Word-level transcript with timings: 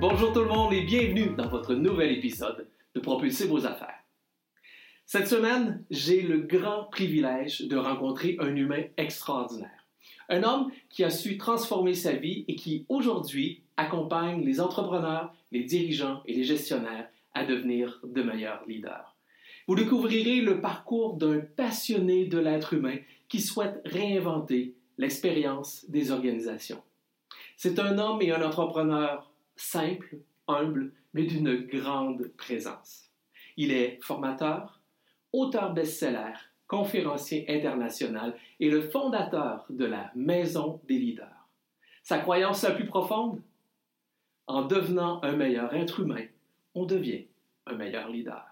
Bonjour 0.00 0.32
tout 0.32 0.40
le 0.40 0.48
monde 0.48 0.72
et 0.72 0.82
bienvenue 0.82 1.30
dans 1.36 1.48
votre 1.48 1.74
nouvel 1.74 2.10
épisode 2.10 2.68
de 2.94 3.00
Propulser 3.00 3.46
vos 3.46 3.64
affaires. 3.64 4.02
Cette 5.06 5.28
semaine, 5.28 5.84
j'ai 5.88 6.20
le 6.20 6.38
grand 6.38 6.84
privilège 6.84 7.62
de 7.68 7.76
rencontrer 7.76 8.36
un 8.40 8.56
humain 8.56 8.82
extraordinaire. 8.96 9.86
Un 10.28 10.42
homme 10.42 10.72
qui 10.90 11.04
a 11.04 11.10
su 11.10 11.38
transformer 11.38 11.94
sa 11.94 12.12
vie 12.12 12.44
et 12.48 12.56
qui 12.56 12.84
aujourd'hui 12.88 13.62
accompagne 13.76 14.44
les 14.44 14.60
entrepreneurs, 14.60 15.32
les 15.52 15.62
dirigeants 15.62 16.22
et 16.26 16.34
les 16.34 16.44
gestionnaires 16.44 17.08
à 17.32 17.44
devenir 17.44 18.00
de 18.02 18.22
meilleurs 18.22 18.64
leaders. 18.66 19.14
Vous 19.68 19.76
découvrirez 19.76 20.40
le 20.40 20.60
parcours 20.60 21.16
d'un 21.16 21.38
passionné 21.38 22.26
de 22.26 22.38
l'être 22.38 22.72
humain 22.72 22.96
qui 23.28 23.40
souhaite 23.40 23.80
réinventer 23.84 24.74
l'expérience 24.98 25.84
des 25.88 26.10
organisations. 26.10 26.82
C'est 27.56 27.78
un 27.78 27.98
homme 27.98 28.20
et 28.22 28.32
un 28.32 28.42
entrepreneur 28.42 29.30
simple, 29.56 30.18
humble, 30.48 30.92
mais 31.12 31.24
d'une 31.24 31.66
grande 31.66 32.28
présence. 32.36 33.10
Il 33.56 33.70
est 33.72 33.98
formateur, 34.02 34.80
auteur 35.32 35.72
best-seller, 35.72 36.32
conférencier 36.66 37.44
international 37.48 38.34
et 38.60 38.70
le 38.70 38.80
fondateur 38.82 39.66
de 39.70 39.84
la 39.84 40.10
Maison 40.14 40.80
des 40.88 40.98
leaders. 40.98 41.48
Sa 42.02 42.18
croyance 42.18 42.62
la 42.62 42.72
plus 42.72 42.86
profonde? 42.86 43.40
En 44.46 44.62
devenant 44.62 45.22
un 45.22 45.36
meilleur 45.36 45.74
être 45.74 46.00
humain, 46.00 46.26
on 46.74 46.84
devient 46.84 47.24
un 47.66 47.76
meilleur 47.76 48.10
leader. 48.10 48.44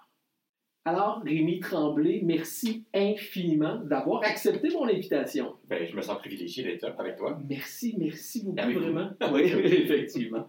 Alors, 0.85 1.23
Rémi 1.25 1.61
Tremblay, 1.61 2.21
merci 2.25 2.85
infiniment 2.93 3.77
d'avoir 3.77 4.25
accepté 4.25 4.69
mon 4.71 4.89
invitation. 4.89 5.55
Ben, 5.69 5.87
je 5.87 5.95
me 5.95 6.03
sens 6.03 6.19
privilégié 6.19 6.65
d'être 6.65 6.83
là 6.83 6.95
avec 6.99 7.17
toi. 7.17 7.39
Merci, 7.49 7.95
merci 7.99 8.45
beaucoup, 8.45 8.59
Avec 8.59 8.77
vous. 8.77 8.83
vraiment. 8.83 9.11
Oui, 9.33 9.43
effectivement. 9.65 10.49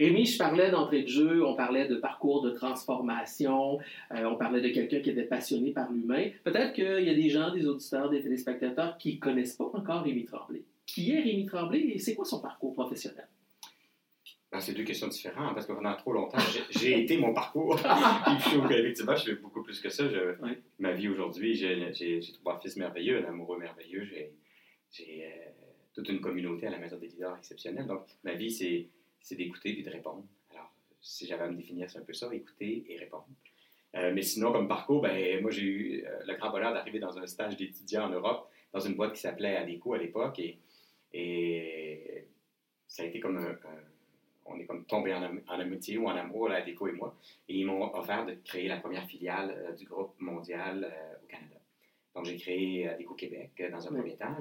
Rémi, 0.00 0.24
je 0.26 0.38
parlais 0.38 0.70
d'entrée 0.70 1.02
de 1.02 1.08
jeu, 1.08 1.44
on 1.44 1.54
parlait 1.54 1.86
de 1.88 1.96
parcours 1.96 2.42
de 2.42 2.50
transformation, 2.50 3.78
euh, 4.12 4.24
on 4.24 4.36
parlait 4.36 4.60
de 4.60 4.68
quelqu'un 4.68 5.00
qui 5.00 5.10
était 5.10 5.24
passionné 5.24 5.70
par 5.72 5.90
l'humain. 5.92 6.30
Peut-être 6.44 6.72
qu'il 6.72 7.04
y 7.04 7.10
a 7.10 7.14
des 7.14 7.28
gens, 7.30 7.52
des 7.52 7.66
auditeurs, 7.66 8.10
des 8.10 8.22
téléspectateurs 8.22 8.96
qui 8.98 9.14
ne 9.14 9.20
connaissent 9.20 9.56
pas 9.56 9.70
encore 9.72 10.02
Rémi 10.02 10.24
Tremblay. 10.24 10.62
Qui 10.86 11.12
est 11.12 11.20
Rémi 11.20 11.46
Tremblay 11.46 11.80
et 11.94 11.98
c'est 11.98 12.14
quoi 12.14 12.24
son 12.24 12.40
parcours 12.40 12.72
professionnel? 12.74 13.26
Ben, 14.50 14.60
c'est 14.60 14.74
deux 14.74 14.84
questions 14.84 15.08
différentes 15.08 15.54
parce 15.54 15.66
que 15.66 15.72
pendant 15.72 15.96
trop 15.96 16.12
longtemps, 16.12 16.36
j'ai- 16.70 17.00
été 17.04 17.16
mon 17.16 17.32
parcours. 17.32 17.76
Puis 17.80 18.60
qu'effectivement, 18.68 19.16
je 19.16 19.24
fais 19.30 19.34
beaucoup 19.36 19.62
plus 19.62 19.80
que 19.80 19.88
ça. 19.88 20.06
Je- 20.08 20.34
Oui. 20.42 20.50
Ma 20.78 20.92
vie 20.92 21.08
aujourd'hui, 21.08 21.54
j'ai 21.54 22.20
trois 22.34 22.60
fils 22.60 22.76
merveilleux, 22.76 23.24
un 23.24 23.28
amoureux 23.28 23.58
merveilleux. 23.58 24.04
J'ai 24.04 24.32
j'ai, 24.90 25.24
euh, 25.24 25.50
toute 25.94 26.10
une 26.10 26.20
communauté 26.20 26.66
à 26.66 26.70
la 26.70 26.76
Maison 26.76 26.98
des 26.98 27.06
leaders 27.06 27.34
exceptionnelle. 27.38 27.86
Donc, 27.86 28.02
ma 28.24 28.34
vie, 28.34 28.50
c'est 28.50 28.88
c'est 29.22 29.36
d'écouter 29.36 29.78
et 29.78 29.82
de 29.82 29.90
répondre. 29.90 30.24
Alors, 30.50 30.70
si 31.00 31.26
j'avais 31.26 31.44
à 31.44 31.48
me 31.48 31.56
définir, 31.56 31.88
c'est 31.90 31.98
un 31.98 32.02
peu 32.02 32.12
ça, 32.12 32.28
écouter 32.32 32.84
et 32.88 32.98
répondre. 32.98 33.26
Euh, 33.94 34.12
mais 34.14 34.22
sinon, 34.22 34.52
comme 34.52 34.68
parcours, 34.68 35.02
ben, 35.02 35.40
moi, 35.42 35.50
j'ai 35.50 35.62
eu 35.62 36.04
euh, 36.06 36.20
le 36.26 36.34
grand 36.36 36.50
bonheur 36.50 36.72
d'arriver 36.72 36.98
dans 36.98 37.18
un 37.18 37.26
stage 37.26 37.56
d'étudiant 37.56 38.04
en 38.06 38.10
Europe, 38.10 38.50
dans 38.72 38.80
une 38.80 38.94
boîte 38.94 39.12
qui 39.14 39.20
s'appelait 39.20 39.56
ADECO 39.56 39.94
à 39.94 39.98
l'époque. 39.98 40.38
Et, 40.38 40.58
et 41.12 42.26
ça 42.86 43.02
a 43.02 43.06
été 43.06 43.20
comme 43.20 43.36
un, 43.36 43.50
un- 43.50 43.84
on 44.44 44.58
est 44.58 44.64
comme 44.64 44.84
tombé 44.86 45.14
en, 45.14 45.22
am- 45.22 45.42
en 45.46 45.60
amitié 45.60 45.98
ou 45.98 46.06
en 46.06 46.16
amour, 46.16 46.48
là, 46.48 46.56
ADECO 46.56 46.88
et 46.88 46.92
moi. 46.92 47.14
Et 47.48 47.56
ils 47.56 47.64
m'ont 47.66 47.94
offert 47.94 48.24
de 48.26 48.34
créer 48.44 48.66
la 48.66 48.78
première 48.78 49.06
filiale 49.06 49.54
euh, 49.56 49.72
du 49.72 49.84
groupe 49.84 50.14
mondial 50.20 50.84
euh, 50.90 51.14
au 51.22 51.26
Canada. 51.26 51.56
Donc, 52.14 52.24
j'ai 52.26 52.36
créé 52.36 52.88
ADECO 52.88 53.14
Québec 53.14 53.50
euh, 53.60 53.70
dans 53.70 53.86
un 53.86 53.90
Oui. 53.92 53.98
premier 54.00 54.16
temps. 54.16 54.36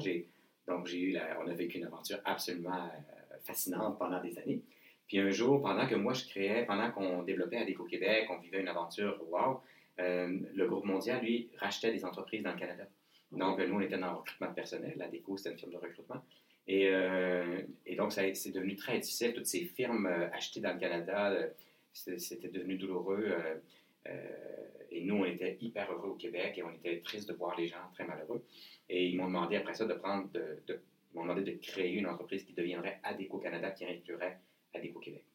Donc, 0.68 0.88
j'ai 0.88 1.00
eu 1.02 1.12
la- 1.12 1.40
on 1.41 1.47
a 1.47 1.53
vécu 1.53 1.78
une 1.78 1.86
aventure 1.86 2.20
absolument 2.24 2.90
fascinante 3.44 3.97
pendant 4.00 4.22
des 4.22 4.38
années. 4.40 4.62
Puis 5.07 5.19
un 5.19 5.29
jour, 5.29 5.62
pendant 5.62 5.88
que 5.88 5.96
moi 5.96 6.13
je 6.13 6.25
créais, 6.25 6.66
pendant 6.66 6.91
qu'on 6.91 7.24
développait 7.24 7.57
ADECO 7.57 7.84
Québec, 7.85 8.28
on 8.29 8.38
vivait 8.38 8.62
une 8.62 8.68
aventure, 8.69 9.22
wow, 9.29 9.62
euh, 10.00 10.40
le 10.53 10.68
groupe 10.68 10.85
mondial, 10.85 11.22
lui, 11.22 11.50
rachetait 11.57 11.91
des 11.91 12.06
entreprises 12.06 12.44
dans 12.44 12.53
le 12.53 12.59
Canada. 12.59 12.88
Donc, 13.31 13.59
nous, 13.59 13.75
on 13.75 13.81
était 13.81 13.97
dans 13.97 14.12
le 14.12 14.18
recrutement 14.18 14.50
de 14.50 14.53
personnel. 14.53 15.02
ADECO, 15.02 15.38
c'était 15.38 15.52
une 15.52 15.57
firme 15.57 15.72
de 15.72 15.78
recrutement. 15.78 16.22
Et, 16.68 16.88
euh, 16.88 17.62
et 17.85 17.96
donc, 17.96 18.12
c'est 18.12 18.52
devenu 18.52 18.75
très 18.75 19.00
difficile. 19.00 19.34
Toutes 19.34 19.46
ces 19.46 19.66
firmes 19.66 20.06
euh, 20.06 20.29
achetées 20.31 20.59
dans 20.59 20.73
le 20.73 20.79
Canada, 20.79 21.31
euh, 21.31 21.50
c'était 21.94 22.50
devenu 22.50 22.75
douloureux. 22.75 23.34
et 24.90 25.03
nous, 25.03 25.16
on 25.16 25.25
était 25.25 25.58
hyper 25.62 25.91
heureux 25.91 26.09
au 26.09 26.16
Québec 26.16 26.58
et 26.58 26.63
on 26.63 26.72
était 26.72 27.02
triste 27.02 27.29
de 27.29 27.34
voir 27.34 27.58
les 27.58 27.68
gens 27.68 27.78
très 27.94 28.06
malheureux. 28.06 28.46
Et 28.90 29.08
ils 29.08 29.18
m'ont 29.18 29.28
demandé 29.28 29.58
après 29.58 29.73
ça 29.73 29.85
de 29.85 29.94
prendre, 29.94 30.29
de, 30.31 30.79
m'ont 31.14 31.24
demandé 31.24 31.42
de 31.44 31.58
créer 31.60 31.94
une 31.94 32.08
entreprise 32.08 32.44
qui 32.44 32.54
deviendrait 32.54 33.00
ADECO 33.04 33.38
Canada, 33.40 33.72
qui 33.72 33.86
inclurait 33.86 34.40
ADECO 34.74 35.00
Québec. 35.00 35.26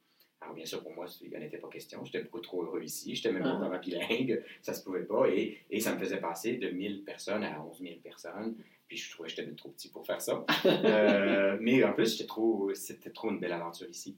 Alors, 0.41 0.55
bien 0.55 0.67
sûr, 0.67 0.83
pour 0.83 0.93
moi, 0.93 1.07
il 1.23 1.31
n'y 1.31 1.37
en 1.37 1.41
était 1.41 1.59
pas 1.59 1.69
question. 1.69 2.05
J'étais 2.05 2.23
beaucoup 2.23 2.41
trop 2.41 2.63
heureux 2.63 2.83
ici. 2.83 3.15
J'étais 3.15 3.33
même 3.33 3.43
pas 3.43 3.59
Ah. 3.73 3.79
bilingue. 3.79 4.43
Ça 4.61 4.75
se 4.75 4.85
pouvait 4.85 5.05
pas. 5.05 5.29
Et, 5.31 5.59
et 5.71 5.81
ça 5.81 5.95
me 5.95 5.99
faisait 5.99 6.21
passer 6.21 6.57
de 6.59 6.69
1000 6.69 7.05
personnes 7.05 7.43
à 7.43 7.63
11 7.65 7.81
000 7.81 7.95
personnes. 8.01 8.55
Puis 8.87 8.99
je 8.99 9.11
trouvais 9.11 9.29
que 9.31 9.35
j'étais 9.35 9.51
trop 9.55 9.71
petit 9.71 9.89
pour 9.91 10.07
faire 10.07 10.21
ça. 10.21 10.45
Euh, 10.67 11.57
mais 11.61 11.83
en 11.85 11.93
plus, 11.95 12.25
trop, 12.27 12.73
c'était 12.75 13.11
trop 13.11 13.31
une 13.31 13.41
belle 13.41 13.53
aventure 13.53 13.89
ici. 13.89 14.15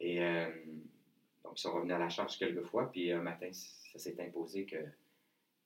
Et 0.00 0.22
euh, 0.22 0.48
donc, 1.42 1.54
ils 1.58 1.62
sont 1.62 1.72
revenus 1.72 1.94
à 1.94 1.98
la 1.98 2.08
charge 2.10 2.38
quelques 2.38 2.64
fois. 2.66 2.90
Puis 2.92 3.10
un 3.10 3.22
matin, 3.22 3.48
ça 3.52 3.98
s'est 3.98 4.20
imposé 4.20 4.66
que, 4.66 4.76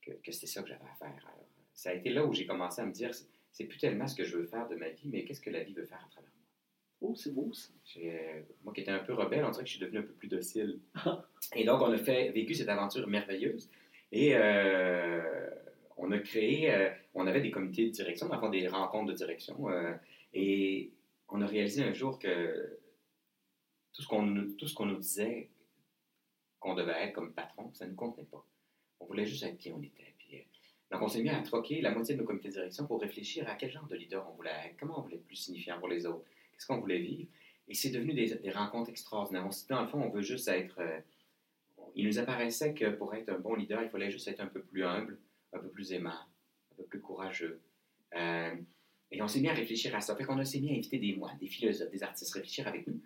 que, 0.03 0.13
que 0.13 0.33
c'était 0.33 0.47
ça 0.47 0.63
que 0.63 0.69
j'avais 0.69 0.81
à 0.85 0.95
faire. 0.95 1.25
Alors, 1.27 1.45
ça 1.75 1.91
a 1.91 1.95
été 1.95 2.11
là 2.11 2.25
où 2.25 2.33
j'ai 2.33 2.47
commencé 2.47 2.81
à 2.81 2.87
me 2.87 2.93
dire, 2.93 3.11
c'est- 3.53 3.65
plus 3.65 3.79
tellement 3.79 4.07
ce 4.07 4.15
que 4.15 4.25
je 4.25 4.37
veux 4.37 4.47
faire 4.47 4.69
de 4.69 4.77
ma 4.77 4.89
vie, 4.91 5.09
mais 5.09 5.25
qu'est-ce 5.25 5.41
que 5.41 5.51
la 5.51 5.63
vie 5.65 5.75
veut 5.75 5.85
faire 5.87 6.03
à 6.05 6.09
travers 6.11 6.31
moi? 6.31 6.47
Oh, 7.01 7.15
c'est 7.15 7.33
beau 7.35 7.53
ça. 7.53 7.71
Euh, 7.99 8.43
moi 8.65 8.73
qui 8.73 8.81
étais 8.81 8.91
un 8.91 8.99
peu 9.01 9.15
rebelle, 9.15 9.45
on 9.45 9.51
dirait 9.51 9.63
que 9.65 9.69
je 9.71 9.75
suis 9.77 9.81
devenu 9.85 9.99
un 9.99 10.03
peu 10.03 10.13
plus 10.15 10.29
docile. 10.29 10.81
Et 11.55 11.65
donc, 11.65 11.81
on 11.83 11.93
a 11.93 11.99
fait, 11.99 12.31
vécu 12.33 12.55
cette 12.55 12.69
aventure 12.69 13.07
merveilleuse. 13.07 13.71
Et 14.13 14.35
euh, 14.35 15.49
on 15.97 16.11
a 16.13 16.19
créé, 16.19 16.73
euh, 16.75 16.91
on 17.15 17.27
avait 17.27 17.41
des 17.41 17.51
comités 17.51 17.87
de 17.87 17.91
direction, 17.91 18.29
enfin 18.33 18.51
des 18.51 18.67
rencontres 18.69 19.13
de 19.13 19.17
direction. 19.17 19.69
euh, 19.71 19.95
et 20.35 20.93
on 21.29 21.41
a 21.43 21.47
réalisé 21.47 21.83
un 21.85 21.93
jour 21.93 22.19
que 22.19 22.79
tout 23.93 24.03
ce 24.03 24.09
qu'on 24.09 24.23
nous- 24.23 24.53
tout 24.55 24.67
ce 24.69 24.75
qu'on 24.75 24.87
nous 24.87 24.97
disait 24.99 25.51
qu'on 26.61 26.75
devait 26.75 26.93
être 27.05 27.13
comme 27.15 27.33
patron, 27.33 27.73
ça 27.75 27.85
ne 27.87 27.91
nous 27.91 27.97
contenait 27.97 28.27
pas. 28.27 28.45
On 29.01 29.07
voulait 29.07 29.27
juste 29.27 29.43
être 29.45 29.59
qui 29.59 29.71
on 29.73 29.81
était. 29.83 30.15
Donc, 30.91 31.03
on 31.03 31.09
s'est 31.09 31.23
mis 31.23 31.29
à 31.29 31.41
troquer 31.43 31.81
la 31.83 31.93
moitié 31.93 32.15
de 32.15 32.21
nos 32.21 32.27
comités 32.27 32.49
de 32.49 32.55
direction 32.55 32.87
pour 32.87 33.01
réfléchir 33.01 33.49
à 33.49 33.57
quel 33.57 33.71
genre 33.71 33.87
de 33.87 33.97
leader 33.97 34.27
on 34.31 34.35
voulait 34.35 34.51
être, 34.67 34.77
comment 34.79 34.99
on 34.99 35.03
voulait 35.03 35.17
être 35.17 35.27
plus 35.27 35.37
signifiant 35.37 35.79
pour 35.79 35.89
les 35.89 36.07
autres, 36.07 36.25
qu'est-ce 36.53 36.67
qu'on 36.67 36.81
voulait 36.81 37.01
vivre. 37.01 37.29
Et 37.69 37.75
c'est 37.75 37.91
devenu 37.91 38.15
des, 38.15 38.51
rencontres 38.51 38.91
extraordinaires. 38.91 39.45
On 39.47 39.51
s'est 39.51 39.67
dit, 39.67 39.69
dans 39.69 39.83
le 39.83 39.89
fond, 39.89 40.01
on 40.01 40.09
veut 40.09 40.23
juste 40.23 40.49
être. 40.49 40.81
euh, 40.81 41.01
il 41.95 42.07
nous 42.07 42.19
apparaissait 42.19 42.75
que 42.75 42.91
pour 42.91 43.15
être 43.15 43.29
un 43.29 43.39
bon 43.39 43.55
leader, 43.55 43.83
il 43.83 43.89
fallait 43.91 44.11
juste 44.11 44.29
être 44.29 44.41
un 44.41 44.47
peu 44.47 44.63
plus 44.63 44.85
humble, 44.85 45.19
un 45.53 45.59
peu 45.59 45.69
plus 45.69 45.93
aimant, 45.93 46.11
un 46.11 46.77
peu 46.77 46.85
plus 46.85 47.01
courageux. 47.01 47.61
Euh, 48.15 48.55
et 49.11 49.23
on 49.23 49.29
s'est 49.29 49.41
mis 49.41 49.49
à 49.49 49.55
réfléchir 49.55 49.95
à 49.95 50.01
ça. 50.01 50.15
Fait 50.17 50.25
qu'on 50.25 50.39
a 50.39 50.45
s'est 50.45 50.61
mis 50.61 50.71
à 50.71 50.75
inviter 50.75 50.99
des 50.99 51.15
moines, 51.17 51.37
des 51.39 51.47
philosophes, 51.47 51.91
des 51.91 52.03
artistes 52.03 52.33
réfléchir 52.35 52.67
avec 52.69 52.87
nous. 52.87 53.01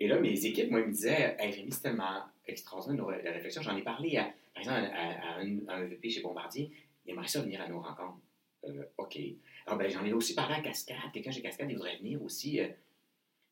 Et 0.00 0.08
là, 0.08 0.18
mes 0.20 0.44
équipes, 0.44 0.70
moi, 0.70 0.80
ils 0.80 0.86
me 0.86 0.92
disaient 0.92 1.36
Hey, 1.38 1.52
Rémi, 1.52 1.72
c'est 1.72 1.82
tellement 1.82 2.22
extraordinaire 2.46 3.08
la 3.08 3.32
réflexion. 3.32 3.62
J'en 3.62 3.76
ai 3.76 3.82
parlé, 3.82 4.16
par 4.54 4.62
exemple, 4.62 4.90
à, 4.94 5.36
un, 5.38 5.68
à 5.68 5.76
un 5.76 5.84
VP 5.86 6.10
chez 6.10 6.20
Bombardier. 6.20 6.70
Il 7.06 7.12
aimerait 7.12 7.28
ça 7.28 7.40
venir 7.42 7.60
à 7.60 7.68
nos 7.68 7.80
rencontres. 7.80 8.20
Euh, 8.64 8.84
OK. 8.98 9.18
Alors, 9.66 9.78
ben, 9.78 9.88
j'en 9.90 10.04
ai 10.04 10.12
aussi 10.12 10.34
parlé 10.34 10.54
à 10.54 10.60
Cascade. 10.60 10.96
Quelqu'un 11.12 11.30
chez 11.30 11.42
Cascade, 11.42 11.70
il 11.70 11.74
voudrait 11.76 11.96
venir 11.98 12.22
aussi. 12.22 12.60
euh. 12.60 12.68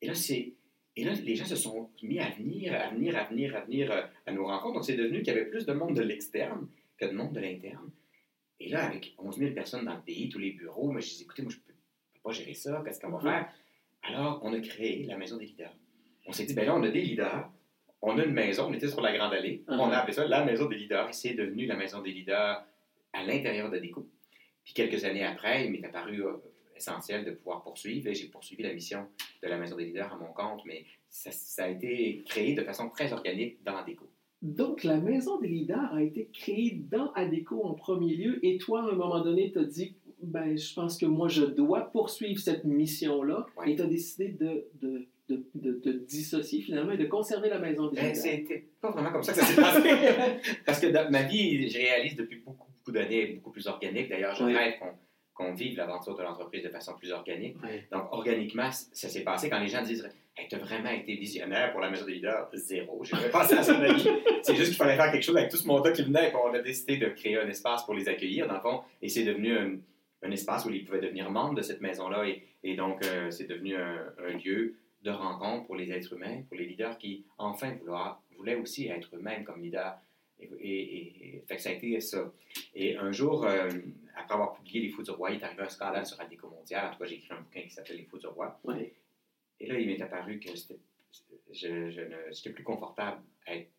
Et 0.01 0.07
là, 0.07 0.13
c'est 0.15 0.53
Et 0.97 1.03
là, 1.03 1.11
les 1.13 1.35
gens 1.35 1.45
se 1.45 1.55
sont 1.57 1.89
mis 2.03 2.19
à 2.19 2.29
venir, 2.29 2.73
à 2.73 2.89
venir, 2.89 3.17
à 3.17 3.25
venir, 3.25 3.55
à 3.55 3.61
venir 3.61 3.91
euh, 3.91 4.01
à 4.25 4.31
nos 4.31 4.45
rencontres. 4.45 4.75
Donc, 4.75 4.85
c'est 4.85 4.95
devenu 4.95 5.19
qu'il 5.23 5.27
y 5.33 5.37
avait 5.37 5.45
plus 5.49 5.65
de 5.65 5.73
monde 5.73 5.95
de 5.95 6.01
l'externe 6.01 6.67
que 6.97 7.05
de 7.05 7.11
monde 7.11 7.33
de 7.33 7.41
l'interne. 7.41 7.89
Et 8.61 8.69
là, 8.69 8.85
avec 8.85 9.13
11 9.17 9.37
000 9.37 9.53
personnes 9.53 9.83
dans 9.85 9.95
le 9.95 10.01
pays, 10.01 10.29
tous 10.29 10.39
les 10.39 10.51
bureaux, 10.51 10.89
moi, 10.91 11.01
je 11.01 11.07
dis, 11.09 11.23
écoutez, 11.23 11.41
moi, 11.41 11.51
je 11.51 11.57
ne 11.57 11.63
peux, 11.63 11.73
pas 12.23 12.31
gérer 12.31 12.53
ça, 12.53 12.81
qu'est-ce 12.85 12.99
qu'on 13.01 13.09
va 13.11 13.17
Mhm. 13.17 13.23
faire? 13.23 13.53
Alors, 14.03 14.39
on 14.43 14.53
a 14.53 14.59
créé 14.61 15.03
la 15.05 15.17
Maison 15.17 15.35
des 15.37 15.45
leaders. 15.47 15.73
On 16.27 16.31
s'est 16.31 16.45
dit, 16.45 16.53
ben 16.53 16.65
là, 16.65 16.75
on 16.75 16.83
a 16.83 16.89
des 16.89 17.01
leaders, 17.01 17.51
on 18.01 18.17
a 18.17 18.23
une 18.23 18.33
maison, 18.33 18.67
on 18.69 18.73
était 18.73 18.87
sur 18.87 19.01
la 19.01 19.15
Grande 19.17 19.33
Allée, 19.33 19.63
on 19.67 19.89
a 19.91 19.97
appelé 19.97 20.13
ça 20.13 20.25
la 20.27 20.45
Maison 20.45 20.65
des 20.67 20.77
leaders, 20.77 21.09
et 21.09 21.13
c'est 21.13 21.33
devenu 21.33 21.65
la 21.65 21.75
Maison 21.75 22.01
des 22.01 22.11
leaders 22.11 22.65
à 23.15 23.23
l'intérieur 23.23 23.69
de 23.71 23.77
Déco. 23.77 24.07
Puis 24.63 24.73
quelques 24.73 25.03
années 25.05 25.23
après, 25.23 25.65
il 25.65 25.71
m'est 25.71 25.85
apparu 25.85 26.23
euh, 26.25 26.33
essentiel 26.75 27.23
de 27.25 27.31
pouvoir 27.31 27.63
poursuivre, 27.63 28.07
et 28.09 28.15
j'ai 28.15 28.27
poursuivi 28.27 28.63
la 28.63 28.73
mission 28.73 29.05
de 29.43 29.47
la 29.47 29.57
Maison 29.57 29.75
des 29.77 29.85
leaders 29.85 30.11
à 30.13 30.17
mon 30.17 30.33
compte, 30.33 30.61
mais 30.65 30.85
ça, 31.09 31.31
ça 31.31 31.65
a 31.65 31.69
été 31.69 32.23
créé 32.27 32.53
de 32.53 32.63
façon 32.63 32.89
très 32.89 33.13
organique 33.13 33.63
dans 33.63 33.83
Déco. 33.85 34.09
Donc, 34.41 34.83
la 34.83 34.97
maison 34.97 35.39
des 35.39 35.47
leaders 35.47 35.93
a 35.93 36.03
été 36.03 36.29
créée 36.33 36.81
dans 36.91 37.11
ADECO 37.13 37.63
en 37.63 37.73
premier 37.73 38.13
lieu, 38.15 38.39
et 38.45 38.57
toi, 38.57 38.81
à 38.83 38.91
un 38.91 38.95
moment 38.95 39.21
donné, 39.23 39.51
tu 39.51 39.59
as 39.59 39.63
dit, 39.63 39.95
ben, 40.21 40.57
je 40.57 40.73
pense 40.73 40.97
que 40.97 41.05
moi, 41.05 41.29
je 41.29 41.43
dois 41.45 41.81
poursuivre 41.91 42.39
cette 42.39 42.63
mission-là, 42.65 43.45
Ouais. 43.57 43.71
et 43.71 43.75
tu 43.75 43.81
as 43.81 43.85
décidé 43.87 44.27
de, 44.29 44.67
de, 44.81 45.07
de, 45.29 45.43
de, 45.55 45.79
de 45.83 45.91
dissocier 45.93 46.61
finalement 46.61 46.91
et 46.91 46.97
de 46.97 47.05
conserver 47.05 47.49
la 47.49 47.59
maison 47.59 47.87
des 47.87 47.95
Ben, 47.95 48.07
leaders. 48.09 48.21
c'était 48.21 48.67
pas 48.81 48.91
vraiment 48.91 49.11
comme 49.11 49.23
ça 49.23 49.33
que 49.33 49.39
ça 49.39 49.45
s'est 49.45 49.55
passé. 49.61 49.89
Parce 50.65 50.79
que 50.79 50.87
dans 50.87 51.09
ma 51.09 51.23
vie, 51.23 51.67
je 51.69 51.77
réalise 51.77 52.15
depuis 52.15 52.39
beaucoup, 52.45 52.64
beaucoup 52.85 52.97
d'années 52.97 53.25
beaucoup 53.27 53.51
plus 53.51 53.67
organique. 53.67 54.09
D'ailleurs, 54.09 54.35
je 54.35 54.43
Oui. 54.43 54.55
rêve 54.55 54.79
qu'on 54.79 54.93
qu'on 55.33 55.53
vive 55.53 55.75
l'aventure 55.75 56.15
de 56.15 56.23
l'entreprise 56.23 56.63
de 56.63 56.69
façon 56.69 56.93
plus 56.93 57.11
organique. 57.11 57.57
Donc, 57.91 58.07
organiquement, 58.13 58.71
ça 58.71 59.09
s'est 59.09 59.25
passé 59.25 59.49
quand 59.49 59.59
les 59.59 59.67
gens 59.67 59.81
disent 59.81 60.09
hey, 60.37 60.47
Tu 60.47 60.55
as 60.55 60.59
vraiment 60.59 60.91
été 60.91 61.13
visionnaire 61.15 61.73
pour 61.73 61.81
la 61.81 61.89
maison 61.89 62.05
des 62.05 62.13
leaders 62.13 62.47
Zéro. 62.53 63.03
J'ai 63.03 63.17
jamais 63.17 63.27
pensé 63.29 63.55
à 63.55 63.61
ça 63.63 63.73
de. 63.73 63.85
C'est 64.41 64.55
juste 64.55 64.67
qu'il 64.69 64.77
fallait 64.77 64.95
faire 64.95 65.11
quelque 65.11 65.23
chose 65.23 65.35
avec 65.35 65.49
tout 65.51 65.57
ce 65.57 65.67
monde-là 65.67 65.91
qui 65.91 66.03
venait. 66.03 66.31
on 66.41 66.53
a 66.53 66.59
décidé 66.59 66.95
de 66.95 67.07
créer 67.07 67.37
un 67.37 67.49
espace 67.49 67.83
pour 67.83 67.95
les 67.95 68.07
accueillir, 68.07 68.47
dans 68.47 68.53
le 68.53 68.61
fond. 68.61 68.81
Et 69.01 69.09
c'est 69.09 69.25
devenu 69.25 69.57
un, 69.57 69.75
un 70.23 70.31
espace 70.31 70.63
où 70.65 70.69
ils 70.69 70.85
pouvaient 70.85 71.01
devenir 71.01 71.29
membres 71.29 71.55
de 71.55 71.61
cette 71.63 71.81
maison-là. 71.81 72.25
Et, 72.29 72.41
et 72.63 72.75
donc, 72.75 73.03
euh, 73.05 73.29
c'est 73.29 73.47
devenu 73.49 73.75
un, 73.75 74.05
un 74.25 74.37
lieu 74.37 74.75
de 75.03 75.11
rencontre 75.11 75.65
pour 75.65 75.75
les 75.75 75.91
êtres 75.91 76.13
humains, 76.13 76.43
pour 76.47 76.55
les 76.57 76.65
leaders 76.65 76.97
qui, 76.97 77.25
enfin, 77.37 77.73
vouloir- 77.81 78.21
voulaient 78.37 78.55
aussi 78.55 78.87
être 78.87 79.09
eux-mêmes 79.13 79.43
comme 79.43 79.61
leaders. 79.61 79.97
Et, 80.39 80.45
et- 80.45 81.35
et- 81.37 81.43
fait 81.47 81.55
que 81.55 81.61
ça 81.61 81.69
a 81.69 81.73
été 81.73 81.99
ça. 82.01 82.31
Et 82.73 82.97
un 82.97 83.11
jour, 83.11 83.45
euh, 83.45 83.69
après 84.15 84.33
avoir 84.33 84.53
publié 84.55 84.81
Les 84.81 84.89
Fous 84.89 85.03
du 85.03 85.11
Roi, 85.11 85.31
il 85.31 85.39
est 85.39 85.43
arrivé 85.43 85.61
un 85.63 85.69
scandale 85.69 86.05
sur 86.05 86.19
Adéco 86.19 86.49
Mondial. 86.49 86.87
En 86.87 86.91
tout 86.91 86.99
cas, 86.99 87.05
j'ai 87.05 87.15
écrit 87.15 87.33
un 87.33 87.41
bouquin 87.41 87.61
qui 87.61 87.69
s'appelle 87.69 87.97
Les 87.97 88.03
Fous 88.05 88.17
du 88.19 88.27
Roi. 88.27 88.59
Ouais. 88.63 88.93
Et 89.59 89.67
là, 89.67 89.79
il 89.79 89.87
m'est 89.87 90.01
apparu 90.01 90.39
que 90.39 90.55
c'était- 90.55 90.79
je, 91.51 91.89
je 91.89 92.01
ne- 92.01 92.31
j'étais 92.33 92.49
plus 92.49 92.63
confortable 92.63 93.21
à 93.45 93.55
être 93.55 93.69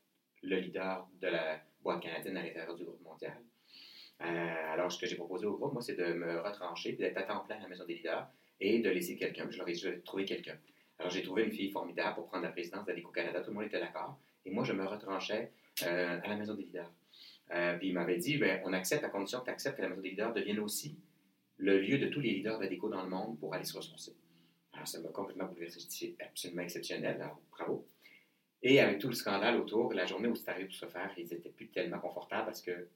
le 0.43 0.57
leader 0.61 1.07
de 1.21 1.27
la 1.29 1.61
boîte 1.83 2.03
canadienne 2.03 2.37
à 2.39 2.43
l'intérieur 2.43 2.75
du 2.75 2.85
groupe 2.85 3.03
mondial. 3.03 3.37
Euh, 4.23 4.25
alors, 4.73 4.91
ce 4.91 4.99
que 4.99 5.07
j'ai 5.07 5.17
proposé 5.17 5.45
au 5.47 5.57
groupe, 5.57 5.75
moi, 5.75 5.83
c'est 5.83 5.95
de 5.97 6.13
me 6.15 6.41
retrancher, 6.41 6.91
puis 6.93 6.99
d'être 7.03 7.19
à 7.19 7.23
temps 7.25 7.41
plein 7.41 7.57
à 7.57 7.61
la 7.61 7.69
maison 7.69 7.85
des 7.85 7.95
leaders 7.97 8.27
et 8.61 8.79
de 8.79 8.89
laisser 8.89 9.17
quelqu'un. 9.17 9.47
Je 9.51 9.59
leur 9.59 9.69
ai 9.69 9.73
dit, 9.73 9.79
je 9.81 9.89
vais 9.91 9.99
trouver 9.99 10.25
quelqu'un. 10.25 10.57
Alors, 10.99 11.11
j'ai 11.11 11.23
trouvé 11.23 11.43
une 11.45 11.53
fille 11.53 11.71
formidable 11.71 12.15
pour 12.15 12.27
prendre 12.29 12.45
la 12.45 12.51
présidence 12.51 12.87
d'Adéco 12.87 13.11
Canada. 13.11 13.41
Tout 13.43 13.51
le 13.51 13.57
monde 13.57 13.65
était 13.67 13.81
d'accord. 13.81 14.19
Et 14.47 14.51
moi, 14.51 14.65
je 14.65 14.73
me 14.73 14.87
retranchais 14.87 15.53
euh, 15.83 16.21
à 16.23 16.29
la 16.29 16.37
maison 16.37 16.55
des 16.55 16.65
leaders. 16.65 16.93
Euh, 17.53 17.77
puis 17.79 17.89
il 17.89 17.95
m'avait 17.95 18.19
dit, 18.19 18.39
ben, 18.39 18.61
on 18.65 18.73
accepte 18.73 19.05
à 19.05 19.09
condition 19.09 19.41
que 19.41 19.45
tu 19.47 19.51
acceptes 19.51 19.77
que 19.77 19.83
la 19.83 19.89
maison 19.89 20.01
des 20.01 20.11
leaders 20.11 20.33
devienne 20.33 20.59
aussi 20.61 20.99
le 21.59 21.81
lieu 21.81 21.99
de 21.99 22.09
tous 22.09 22.21
les 22.21 22.31
leaders 22.33 22.59
d'Adéco 22.59 22.89
dans 22.89 23.03
le 23.03 23.09
monde 23.09 23.39
pour 23.39 23.55
aller 23.55 23.65
se 23.65 23.77
ressourcer. 23.77 24.15
Alors, 24.73 24.87
ça 24.87 25.01
m'a 25.01 25.09
complètement 25.09 25.47
bouleversé. 25.47 25.81
C'est 25.89 26.15
absolument 26.21 26.63
exceptionnel. 26.63 27.21
Alors, 27.21 27.41
bravo. 27.51 27.89
Et 28.63 28.81
avec 28.81 28.99
tout 28.99 29.09
le 29.09 29.15
scandale 29.15 29.57
autour, 29.57 29.93
la 29.93 30.07
journée 30.07 30.29
où 30.29 30.35
c'est 30.35 30.49
arrivé 30.49 30.67
pour 30.67 30.75
se 30.75 30.87
faire, 30.87 31.11
ils 31.17 31.29
n'étaient 31.29 31.51
plus 31.51 31.69
tellement 31.69 31.99
confortables 31.99 32.47
parce 32.47 32.63
que 32.63 32.89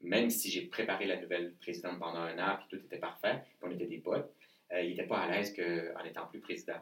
même 0.00 0.30
si 0.30 0.50
j'ai 0.50 0.62
préparé 0.66 1.06
la 1.06 1.20
nouvelle 1.20 1.54
présidente 1.54 1.98
pendant 1.98 2.18
un 2.18 2.38
an, 2.38 2.58
puis 2.58 2.66
tout 2.76 2.84
était 2.84 2.98
parfait, 2.98 3.42
puis 3.44 3.56
on 3.62 3.70
était 3.70 3.86
des 3.86 3.98
potes, 3.98 4.34
euh, 4.72 4.82
ils 4.82 4.90
n'étaient 4.90 5.06
pas 5.06 5.20
à 5.20 5.30
l'aise 5.30 5.54
qu'en 5.54 6.04
étant 6.04 6.26
plus 6.26 6.40
président, 6.40 6.80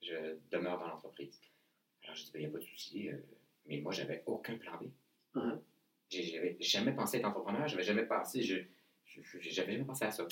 je 0.00 0.36
demeure 0.50 0.78
dans 0.78 0.86
l'entreprise. 0.86 1.40
Alors, 2.04 2.14
je 2.14 2.24
dis, 2.24 2.30
il 2.34 2.40
n'y 2.40 2.46
a 2.46 2.50
pas 2.50 2.58
de 2.58 2.64
souci. 2.64 3.08
euh, 3.08 3.16
mais 3.66 3.78
moi, 3.80 3.92
j'avais 3.92 4.22
aucun 4.26 4.56
plan 4.56 4.72
B. 4.80 4.84
Mhm. 5.36 5.60
J'ai- 6.10 6.22
J'avais 6.24 6.56
jamais 6.60 6.92
pensé 6.92 7.18
être 7.18 7.24
entrepreneur, 7.26 7.66
j'avais 7.66 7.82
jamais 7.82 8.04
pensé, 8.04 8.42
je, 8.42 8.56
j'avais 9.40 9.72
jamais 9.72 9.84
pensé 9.84 10.04
à 10.04 10.10
ça. 10.10 10.26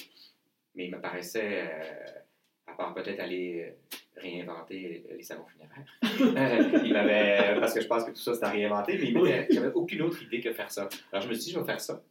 Mais 0.75 0.87
il 0.87 0.91
me 0.93 1.01
paraissait, 1.01 1.63
euh, 1.71 2.21
à 2.67 2.75
part 2.75 2.95
peut-être 2.95 3.21
aller 3.21 3.63
euh, 3.63 3.97
réinventer 4.17 5.05
les 5.11 5.23
salons 5.23 5.47
funéraires, 5.47 5.85
euh, 6.03 6.81
il 6.85 6.93
m'avait, 6.93 7.59
parce 7.61 7.75
que 7.75 7.81
je 7.81 7.87
pense 7.89 8.05
que 8.05 8.11
tout 8.11 8.17
ça 8.21 8.35
c'est 8.35 8.45
à 8.45 8.51
réinventer, 8.51 8.97
mais 8.99 9.09
il 9.11 9.47
j'avais 9.51 9.73
aucune 9.73 10.03
autre 10.03 10.23
idée 10.23 10.41
que 10.41 10.53
faire 10.53 10.71
ça. 10.71 10.89
Alors 11.11 11.23
je 11.25 11.29
me 11.29 11.35
suis 11.35 11.45
dit, 11.47 11.51
je 11.53 11.59
vais 11.59 11.67
faire 11.67 11.81
ça. 11.81 12.03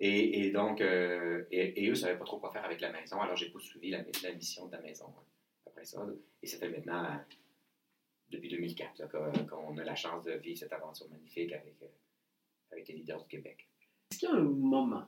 Et, 0.00 0.46
et 0.46 0.50
donc, 0.50 0.80
euh, 0.80 1.44
et, 1.52 1.84
et 1.84 1.86
eux 1.86 1.90
ne 1.90 1.94
savaient 1.94 2.18
pas 2.18 2.24
trop 2.24 2.38
quoi 2.38 2.50
faire 2.50 2.64
avec 2.64 2.80
la 2.80 2.90
maison, 2.90 3.20
alors 3.20 3.36
j'ai 3.36 3.50
poursuivi 3.50 3.90
la, 3.90 3.98
la 4.24 4.32
mission 4.32 4.66
de 4.66 4.72
la 4.72 4.80
maison 4.80 5.06
euh, 5.06 5.70
après 5.70 5.84
ça. 5.84 6.04
Et 6.42 6.46
ça 6.46 6.58
fait 6.58 6.68
maintenant, 6.70 7.20
depuis 8.32 8.48
2004, 8.48 8.98
là, 8.98 9.06
qu'on- 9.06 9.46
qu'on 9.46 9.78
a 9.78 9.84
la 9.84 9.94
chance 9.94 10.24
de 10.24 10.32
vivre 10.32 10.58
cette 10.58 10.72
aventure 10.72 11.08
magnifique 11.10 11.52
avec, 11.52 11.74
euh, 11.82 11.86
avec 12.72 12.88
les 12.88 12.94
leaders 12.94 13.20
du 13.22 13.28
Québec. 13.28 13.68
Est-ce 14.10 14.18
qu'il 14.20 14.28
y 14.28 14.32
a 14.32 14.36
un 14.36 14.42
moment 14.42 15.06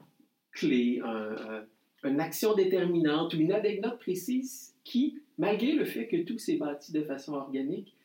clé, 0.53 1.01
un- 1.05 1.37
un- 1.37 1.67
une 2.09 2.21
action 2.21 2.55
déterminante 2.55 3.35
ou 3.35 3.39
une 3.39 3.53
anecdote 3.53 3.99
précise 3.99 4.75
qui, 4.85 5.21
malgré 5.39 5.73
le 5.73 5.85
fait 5.85 6.07
que 6.07 6.23
tout 6.23 6.39
s'est 6.39 6.57
bâti 6.57 6.93
de 6.93 7.03
façon 7.03 7.33
organique, 7.35 7.97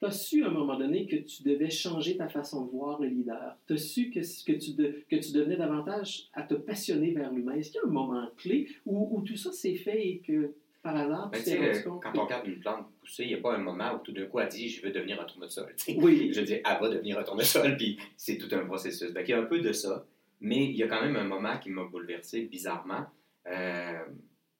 tu 0.00 0.06
as 0.06 0.10
su 0.10 0.44
à 0.44 0.48
un 0.48 0.50
moment 0.50 0.76
donné 0.78 1.06
que 1.06 1.16
tu 1.16 1.42
devais 1.44 1.70
changer 1.70 2.16
ta 2.16 2.28
façon 2.28 2.64
de 2.64 2.70
voir 2.70 3.00
le 3.00 3.08
leader? 3.08 3.56
Tu 3.66 3.74
as 3.74 3.78
su 3.78 4.10
que, 4.10 4.20
tu 4.20 4.74
que 5.08 5.16
tu 5.16 5.32
devenais 5.32 5.56
davantage 5.56 6.28
à 6.32 6.42
te 6.42 6.54
passionner 6.54 7.12
vers 7.12 7.30
l'humain? 7.32 7.54
Est-ce 7.54 7.70
qu'il 7.70 7.80
y 7.80 7.84
a 7.84 7.86
un 7.86 7.92
moment 7.92 8.26
clé 8.36 8.68
où 8.86 9.22
tout 9.26 9.36
ça 9.36 9.52
s'est 9.52 9.76
fait 9.76 10.06
et 10.08 10.18
que 10.18 10.54
par 10.84 10.94
hasard, 10.96 11.30
Ben, 11.30 11.38
tu 11.38 11.44
sais, 11.50 11.58
euh, 11.60 11.80
quand 12.00 12.12
on 12.16 12.24
regarde 12.26 12.46
une 12.46 12.60
plante 12.60 12.86
pousser, 13.00 13.24
il 13.24 13.28
n'y 13.30 13.34
a 13.34 13.38
pas 13.38 13.54
un 13.54 13.58
moment 13.58 13.94
où 13.94 13.98
tout 13.98 14.12
d'un 14.12 14.26
coup 14.26 14.38
elle 14.38 14.48
dit 14.48 14.68
je 14.68 14.82
veux 14.82 14.92
devenir 14.92 15.20
un 15.20 15.24
tournesol. 15.24 15.74
Oui, 15.96 16.30
Je 16.36 16.40
dis 16.42 16.52
elle 16.54 16.62
va 16.64 16.88
devenir 16.88 17.18
un 17.18 17.24
tournesol, 17.24 17.76
puis 17.76 17.98
c'est 18.16 18.38
tout 18.38 18.54
un 18.54 18.64
processus. 18.66 19.12
Donc, 19.12 19.24
il 19.26 19.30
y 19.30 19.34
a 19.34 19.40
un 19.40 19.46
peu 19.46 19.58
de 19.60 19.72
ça, 19.72 20.04
mais 20.40 20.64
il 20.66 20.76
y 20.76 20.82
a 20.84 20.86
quand 20.88 21.02
même 21.02 21.16
un 21.16 21.24
moment 21.24 21.58
qui 21.58 21.70
m'a 21.70 21.84
bouleversé 21.84 22.42
bizarrement. 22.42 23.06
Euh, 23.46 24.04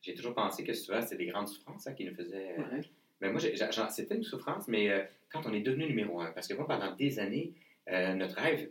j'ai 0.02 0.14
toujours 0.14 0.34
pensé 0.34 0.64
que 0.64 0.72
souvent 0.72 1.00
c'était 1.02 1.16
des 1.16 1.26
grandes 1.26 1.48
souffrances 1.48 1.86
hein, 1.86 1.92
qui 1.94 2.04
nous 2.04 2.14
faisaient. 2.14 2.56
Ouais. 2.58 2.80
Mais 3.20 3.30
moi, 3.30 3.38
j'ai- 3.40 3.54
j'ai- 3.56 3.66
c'était 3.90 4.16
une 4.16 4.22
souffrance, 4.24 4.66
mais 4.68 4.90
euh, 4.90 5.02
quand 5.30 5.42
on 5.46 5.52
est 5.52 5.60
devenu 5.60 5.86
numéro 5.86 6.20
un, 6.20 6.32
parce 6.32 6.48
que 6.48 6.54
moi, 6.54 6.66
pendant 6.66 6.94
des 6.94 7.18
années, 7.18 7.52
euh, 7.90 8.14
notre 8.14 8.36
rêve, 8.36 8.68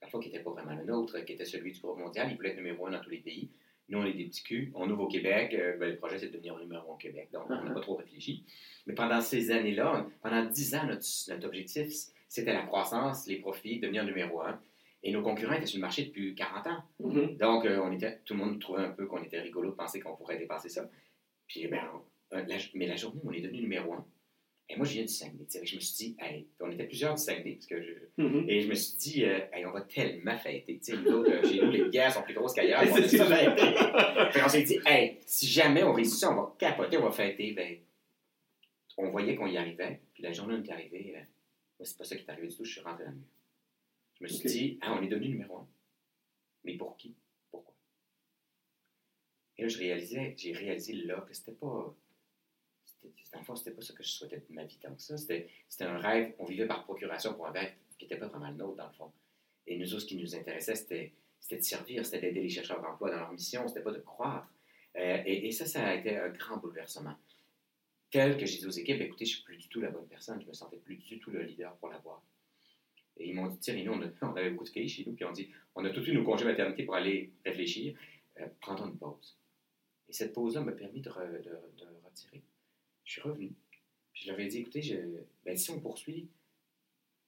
parfois 0.00 0.20
qui 0.20 0.28
n'était 0.30 0.42
pas 0.42 0.50
vraiment 0.52 0.74
le 0.74 0.84
nôtre, 0.84 1.18
qui 1.24 1.32
était 1.32 1.44
celui 1.44 1.72
du 1.72 1.80
groupe 1.80 1.98
mondial, 1.98 2.28
il 2.30 2.36
voulait 2.36 2.50
être 2.50 2.56
numéro 2.56 2.86
un 2.86 2.92
dans 2.92 3.00
tous 3.00 3.10
les 3.10 3.18
pays. 3.18 3.50
Nous, 3.90 3.98
on 3.98 4.04
est 4.06 4.12
des 4.14 4.24
petits 4.26 4.42
culs, 4.44 4.70
on 4.74 4.88
ouvre 4.88 5.02
au 5.02 5.08
Québec, 5.08 5.52
euh, 5.54 5.76
ben, 5.76 5.90
le 5.90 5.96
projet 5.96 6.18
c'est 6.18 6.28
de 6.28 6.32
devenir 6.32 6.56
numéro 6.58 6.90
un 6.90 6.94
au 6.94 6.96
Québec, 6.96 7.28
donc 7.32 7.42
on 7.48 7.54
n'a 7.54 7.62
Uh-huh. 7.64 7.74
pas 7.74 7.80
trop 7.80 7.96
réfléchi. 7.96 8.44
Mais 8.86 8.94
pendant 8.94 9.20
ces 9.20 9.50
années-là, 9.50 10.06
pendant 10.22 10.44
dix 10.46 10.74
ans, 10.76 10.86
notre, 10.86 11.04
notre 11.28 11.46
objectif, 11.46 11.88
c'était 12.28 12.52
la 12.52 12.62
croissance, 12.62 13.26
les 13.26 13.36
profits, 13.40 13.80
devenir 13.80 14.04
numéro 14.04 14.40
un. 14.42 14.60
Et 15.02 15.12
nos 15.12 15.22
concurrents 15.22 15.54
étaient 15.54 15.66
sur 15.66 15.78
le 15.78 15.82
marché 15.82 16.04
depuis 16.04 16.34
40 16.34 16.66
ans. 16.68 16.82
Mhm. 17.00 17.36
Donc, 17.38 17.64
euh, 17.64 17.80
on 17.82 17.90
était, 17.90 18.20
tout 18.24 18.34
le 18.34 18.40
monde 18.40 18.60
trouvait 18.60 18.82
un 18.82 18.90
peu 18.90 19.06
qu'on 19.06 19.22
était 19.22 19.40
rigolo 19.40 19.70
de 19.70 19.74
penser 19.74 19.98
qu'on 19.98 20.14
pourrait 20.14 20.38
dépasser 20.38 20.68
ça. 20.68 20.88
Puis, 21.48 21.66
ben, 21.68 21.80
on- 21.94 22.36
euh, 22.36 22.44
la- 22.46 22.56
mais 22.74 22.86
la 22.86 22.96
journée 22.96 23.20
où 23.24 23.30
on 23.30 23.32
est 23.32 23.40
devenu 23.40 23.62
numéro 23.62 23.94
un, 23.94 24.06
et 24.72 24.76
moi, 24.76 24.86
je 24.86 24.92
viens 24.92 25.02
du 25.02 25.08
Saguenay. 25.08 25.44
tu 25.44 25.58
sais, 25.58 25.66
Je 25.66 25.74
me 25.74 25.80
suis 25.80 25.94
dit, 25.96 26.16
hey, 26.20 26.46
on 26.60 26.70
était 26.70 26.84
plusieurs 26.86 27.14
du 27.14 27.20
Saguenay, 27.22 27.54
parce 27.54 27.66
que 27.66 27.82
je- 27.82 28.22
Mhm. 28.22 28.48
et 28.48 28.60
je 28.62 28.68
me 28.68 28.74
suis 28.74 28.96
dit, 28.98 29.24
euh, 29.24 29.40
Hey, 29.52 29.66
on 29.66 29.72
va 29.72 29.80
tellement 29.82 30.38
fêter. 30.38 30.80
Nous 30.92 31.06
autres, 31.12 31.30
euh, 31.30 31.42
chez 31.48 31.60
nous, 31.60 31.70
les 31.70 31.84
bières 31.88 32.12
sont 32.12 32.22
plus 32.22 32.34
grosses 32.34 32.54
qu'ailleurs. 32.54 32.80
On 32.84 34.40
qu'on 34.42 34.48
s'est 34.48 34.62
dit, 34.62 34.78
hey, 34.86 35.18
si 35.26 35.46
jamais 35.48 35.82
on 35.82 35.92
réussit 35.92 36.18
ça, 36.20 36.30
on 36.32 36.36
va 36.36 36.54
capoter, 36.58 36.96
on 36.98 37.02
va 37.04 37.10
fêter. 37.10 37.52
Ben, 37.52 37.78
on 38.96 39.10
voyait 39.10 39.34
qu'on 39.34 39.46
y 39.46 39.56
arrivait. 39.56 40.00
Puis 40.14 40.22
la 40.22 40.32
journée 40.32 40.54
où 40.54 40.58
on 40.58 40.62
est 40.62 40.70
arrivé, 40.70 41.14
euh, 41.16 41.20
moi, 41.78 41.84
c'est 41.86 41.96
pas 41.98 42.04
ça 42.04 42.16
qui 42.16 42.22
est 42.22 42.30
arrivé 42.30 42.48
du 42.48 42.56
tout. 42.56 42.64
Je 42.64 42.72
suis 42.72 42.80
rentré 42.80 43.04
dans 43.04 43.10
le 43.10 43.16
mur. 43.16 43.26
Je 44.18 44.24
me 44.24 44.28
suis 44.28 44.48
dit, 44.48 44.78
ah, 44.82 44.96
on 44.98 45.02
est 45.02 45.08
devenu 45.08 45.28
numéro 45.30 45.56
un. 45.56 45.68
Mais 46.64 46.76
pour 46.76 46.96
qui? 46.96 47.14
Pourquoi? 47.50 47.74
Et 49.56 49.62
là, 49.62 49.68
je 49.68 49.78
réalisais, 49.78 50.34
j'ai 50.36 50.52
réalisé 50.52 50.92
là 50.92 51.24
que 51.26 51.34
c'était 51.34 51.52
pas. 51.52 51.94
Dans 53.32 53.38
le 53.38 53.44
fond, 53.44 53.56
c'était 53.56 53.70
pas 53.70 53.82
ça 53.82 53.94
que 53.94 54.02
je 54.02 54.08
souhaitais 54.08 54.38
de 54.38 54.44
ma 54.54 54.64
vie 54.64 54.78
tant 54.78 54.94
que 54.94 55.00
ça. 55.00 55.16
C'était 55.16 55.48
un 55.80 55.98
rêve. 55.98 56.34
On 56.38 56.44
vivait 56.44 56.66
par 56.66 56.84
procuration 56.84 57.34
pour 57.34 57.46
un 57.46 57.52
rêve 57.52 57.72
qui 57.98 58.04
n'était 58.04 58.16
pas 58.16 58.26
vraiment 58.26 58.50
le 58.50 58.56
nôtre, 58.56 58.76
dans 58.76 58.86
le 58.88 58.92
fond. 58.94 59.12
Et 59.66 59.78
nous 59.78 59.92
autres, 59.94 60.02
ce 60.02 60.06
qui 60.06 60.16
nous 60.16 60.34
intéressait, 60.34 60.74
c'était 60.74 61.12
de 61.50 61.60
servir, 61.60 62.04
c'était 62.04 62.20
d'aider 62.20 62.42
les 62.42 62.48
chercheurs 62.48 62.80
d'emploi 62.80 63.10
dans 63.10 63.18
leur 63.18 63.32
mission, 63.32 63.66
c'était 63.68 63.82
pas 63.82 63.92
de 63.92 63.98
croître. 64.00 64.48
Euh, 64.96 65.22
et, 65.24 65.52
ça, 65.52 65.66
ça 65.66 65.86
a 65.86 65.94
été 65.94 66.16
un 66.16 66.28
grand 66.30 66.56
bouleversement. 66.56 67.16
Tel 68.10 68.36
que 68.36 68.46
j'ai 68.46 68.58
dit 68.58 68.66
aux 68.66 68.70
équipes, 68.70 69.00
écoutez, 69.00 69.24
je 69.24 69.36
suis 69.36 69.44
plus 69.44 69.56
du 69.56 69.68
tout 69.68 69.80
la 69.80 69.90
bonne 69.90 70.08
personne, 70.08 70.40
je 70.42 70.46
me 70.46 70.52
sentais 70.52 70.78
plus 70.78 70.96
du 70.96 71.20
tout 71.20 71.30
le 71.30 71.42
leader 71.42 71.76
pour 71.76 71.88
la. 71.88 72.02
Et 73.16 73.28
ils 73.28 73.34
m'ont 73.34 73.46
dit, 73.46 73.58
Thierry, 73.58 73.84
nous, 73.84 73.92
on, 73.92 74.26
avait 74.36 74.50
beaucoup 74.50 74.64
de 74.64 74.70
filles 74.70 74.88
chez 74.88 75.04
nous, 75.06 75.12
puis 75.14 75.24
on 75.24 75.32
dit, 75.32 75.50
on 75.74 75.84
a 75.84 75.90
tout 75.90 76.02
eu 76.02 76.14
nos 76.14 76.24
congés 76.24 76.44
maternité 76.44 76.84
pour 76.84 76.96
aller 76.96 77.32
réfléchir, 77.44 77.96
euh, 78.40 78.46
prends-toi 78.60 78.86
une 78.88 78.98
pause. 78.98 79.36
Et 80.08 80.12
cette 80.12 80.32
pause-là 80.32 80.62
m'a 80.62 80.72
permis 80.72 81.00
de- 81.00 81.10
de 81.10 81.86
retirer. 82.04 82.42
Je 83.10 83.14
suis 83.14 83.22
revenu, 83.22 83.52
puis 84.12 84.22
je 84.22 84.30
leur 84.30 84.38
ai 84.38 84.46
dit, 84.46 84.58
écoutez, 84.58 84.82
je, 84.82 84.94
ben, 85.44 85.56
si 85.56 85.72
on 85.72 85.80
poursuit, 85.80 86.28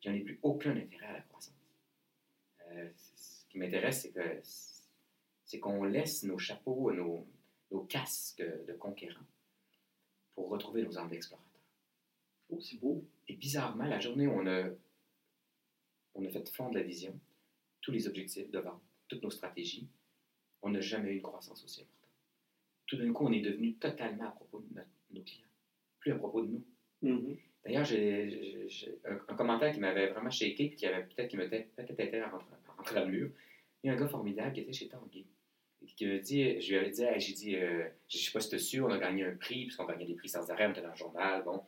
j'en 0.01 0.15
ai 0.15 0.21
plus 0.21 0.39
aucun 0.45 0.77
intérêt 0.77 1.07
à 1.07 1.13
la 1.15 1.21
croissance. 1.23 1.57
Euh, 2.69 2.89
ce 3.17 3.49
qui 3.49 3.59
m'intéresse, 3.59 4.03
c'est 4.03 4.13
que 4.13 4.41
c'est 5.45 5.59
qu'on 5.59 5.83
laisse 5.83 6.23
nos 6.23 6.39
chapeaux, 6.39 6.93
nos, 6.93 7.27
nos 7.73 7.83
casques 7.83 8.45
de 8.69 8.73
conquérants 8.75 9.27
pour 10.37 10.51
retrouver 10.51 10.85
nos 10.85 10.97
armes 10.97 11.11
d'explorateurs. 11.11 11.51
Oh, 12.51 12.61
c'est 12.61 12.79
beau. 12.79 13.05
Et 13.27 13.35
bizarrement, 13.35 13.87
la 13.87 13.99
journée 13.99 14.29
où 14.29 14.35
on 14.35 14.47
a, 14.47 14.71
on 16.15 16.25
a 16.25 16.29
fait 16.29 16.49
fondre 16.49 16.77
la 16.77 16.85
vision, 16.85 17.19
tous 17.81 17.91
les 17.91 18.07
objectifs 18.07 18.53
de 18.53 18.61
vente, 18.61 18.81
toutes 19.09 19.25
nos 19.25 19.31
stratégies, 19.31 19.89
on 20.63 20.71
n'a 20.71 20.81
jamais 20.81 21.11
eu 21.11 21.17
une 21.17 21.23
croissance 21.23 21.65
aussi 21.65 21.83
importante. 21.83 22.09
Tout 22.87 22.99
d'un 22.99 23.13
coup, 23.13 23.27
on 23.27 23.33
est 23.33 23.41
devenu 23.41 23.75
totalement 23.75 24.29
à 24.29 24.31
propos 24.31 24.61
de 24.61 24.81
nos 25.11 25.23
clients, 25.23 25.49
plus 26.03 26.13
à 26.13 26.17
propos 26.17 26.43
de 26.43 26.49
nous. 26.49 26.65
Mhm. 27.03 27.37
D'ailleurs, 27.65 27.85
j'ai 27.85 28.67
un, 29.05 29.15
un, 29.29 29.37
commentaire 29.37 29.73
qui 29.73 29.79
m'avait 29.79 30.09
vraiment 30.09 30.31
shaké, 30.31 30.71
qui 30.75 30.85
avait 30.85 31.05
peut-être 31.05 31.29
qui 31.29 31.37
m'était 31.37 31.69
peut-être 31.77 31.99
été 31.99 32.21
à 32.21 32.29
rentrer 32.29 32.95
dans 32.97 33.05
le 33.05 33.11
mur. 33.11 33.31
Il 33.83 33.87
y 33.87 33.91
a 33.91 33.95
un 33.95 33.97
gars 33.97 34.09
formidable 34.09 34.53
qui 34.53 34.61
était 34.61 34.73
chez 34.73 34.89
Tanguy. 34.89 35.27
Qui 35.97 36.07
me 36.07 36.19
dit, 36.19 36.61
je 36.61 36.71
lui 36.71 36.79
avais 36.79 36.91
dit, 36.91 37.05
j'ai 37.17 37.33
dit, 37.33 37.57
euh, 37.57 37.89
je 38.09 38.17
ne 38.17 38.23
sais 38.23 38.33
pas 38.33 38.41
si 38.41 38.51
tu 38.51 38.55
es 38.57 38.59
sûr, 38.59 38.87
on 38.87 38.91
a 38.91 38.99
gagné 38.99 39.25
un 39.25 39.35
prix, 39.35 39.65
puisqu'on 39.65 39.85
gagnait 39.85 40.07
des 40.07 40.15
prix 40.15 40.29
sans 40.29 40.49
arrêt, 40.51 40.67
on 40.67 40.71
était 40.71 40.83
dans 40.83 40.91
le 40.91 40.97
journal. 40.97 41.43
Bon. 41.45 41.63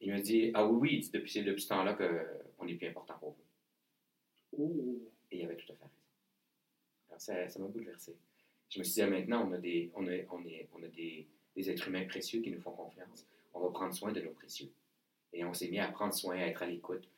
Il 0.00 0.12
me 0.12 0.20
dit, 0.20 0.50
ah 0.54 0.66
oui, 0.66 0.78
oui, 0.80 1.10
depuis, 1.12 1.30
c'est 1.30 1.42
depuis 1.42 1.62
ce 1.62 1.68
temps-là 1.68 1.94
qu'on 1.94 2.66
est 2.66 2.74
plus 2.74 2.86
important 2.86 3.18
pour 3.18 3.36
vous. 4.52 5.10
Et 5.30 5.38
il 5.38 5.44
avait 5.44 5.56
tout 5.56 5.72
à 5.72 5.74
fait 5.74 5.84
raison. 5.84 5.94
Alors, 7.08 7.20
ça, 7.20 7.48
ça 7.48 7.58
m'a 7.58 7.66
bouleversé. 7.66 8.16
Je 8.70 8.78
me 8.78 8.84
suis 8.84 8.94
dit, 8.94 9.02
ah, 9.02 9.10
maintenant, 9.10 9.48
on 9.48 9.52
a, 9.52 9.58
des, 9.58 9.90
on 9.94 10.06
a, 10.06 10.12
on 10.30 10.44
est, 10.46 10.68
on 10.72 10.82
a 10.82 10.88
des, 10.88 11.26
des 11.56 11.70
êtres 11.70 11.88
humains 11.88 12.04
précieux 12.06 12.40
qui 12.40 12.50
nous 12.50 12.60
font 12.60 12.72
confiance. 12.72 13.26
On 13.54 13.60
va 13.60 13.70
prendre 13.70 13.94
soin 13.94 14.12
de 14.12 14.20
nos 14.20 14.30
précieux. 14.30 14.70
Et 15.32 15.44
on 15.44 15.52
s'est 15.54 15.68
mis 15.68 15.78
à 15.78 15.88
prendre 15.88 16.14
soin, 16.14 16.36
à 16.36 16.46
être 16.46 16.62
à 16.62 16.66
l'écoute. 16.66 17.08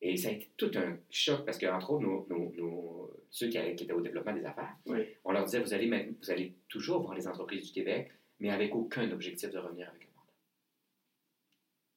Et 0.00 0.16
ça 0.16 0.28
a 0.28 0.32
été 0.32 0.50
tout 0.56 0.70
un 0.74 0.98
choc 1.10 1.44
parce 1.46 1.58
qu'entre 1.58 1.90
autres, 1.90 2.02
nos, 2.02 2.26
nos, 2.28 2.52
nos, 2.56 3.10
ceux 3.30 3.48
qui, 3.48 3.58
qui, 3.74 3.84
étaient 3.84 3.92
au 3.92 4.02
développement 4.02 4.34
des 4.34 4.44
affaires, 4.44 4.76
oui. 4.86 4.98
on 5.24 5.32
leur 5.32 5.44
disait 5.44 5.60
vous 5.60 5.72
allez, 5.72 5.88
vous 6.20 6.30
allez 6.30 6.52
toujours 6.68 7.00
voir 7.02 7.14
les 7.14 7.26
entreprises 7.26 7.66
du 7.66 7.72
Québec, 7.72 8.10
mais 8.38 8.50
avec 8.50 8.74
aucun 8.74 9.10
objectif 9.12 9.50
de 9.50 9.58
revenir 9.58 9.88
avec 9.88 10.02
un 10.02 10.08
mandat. 10.14 10.32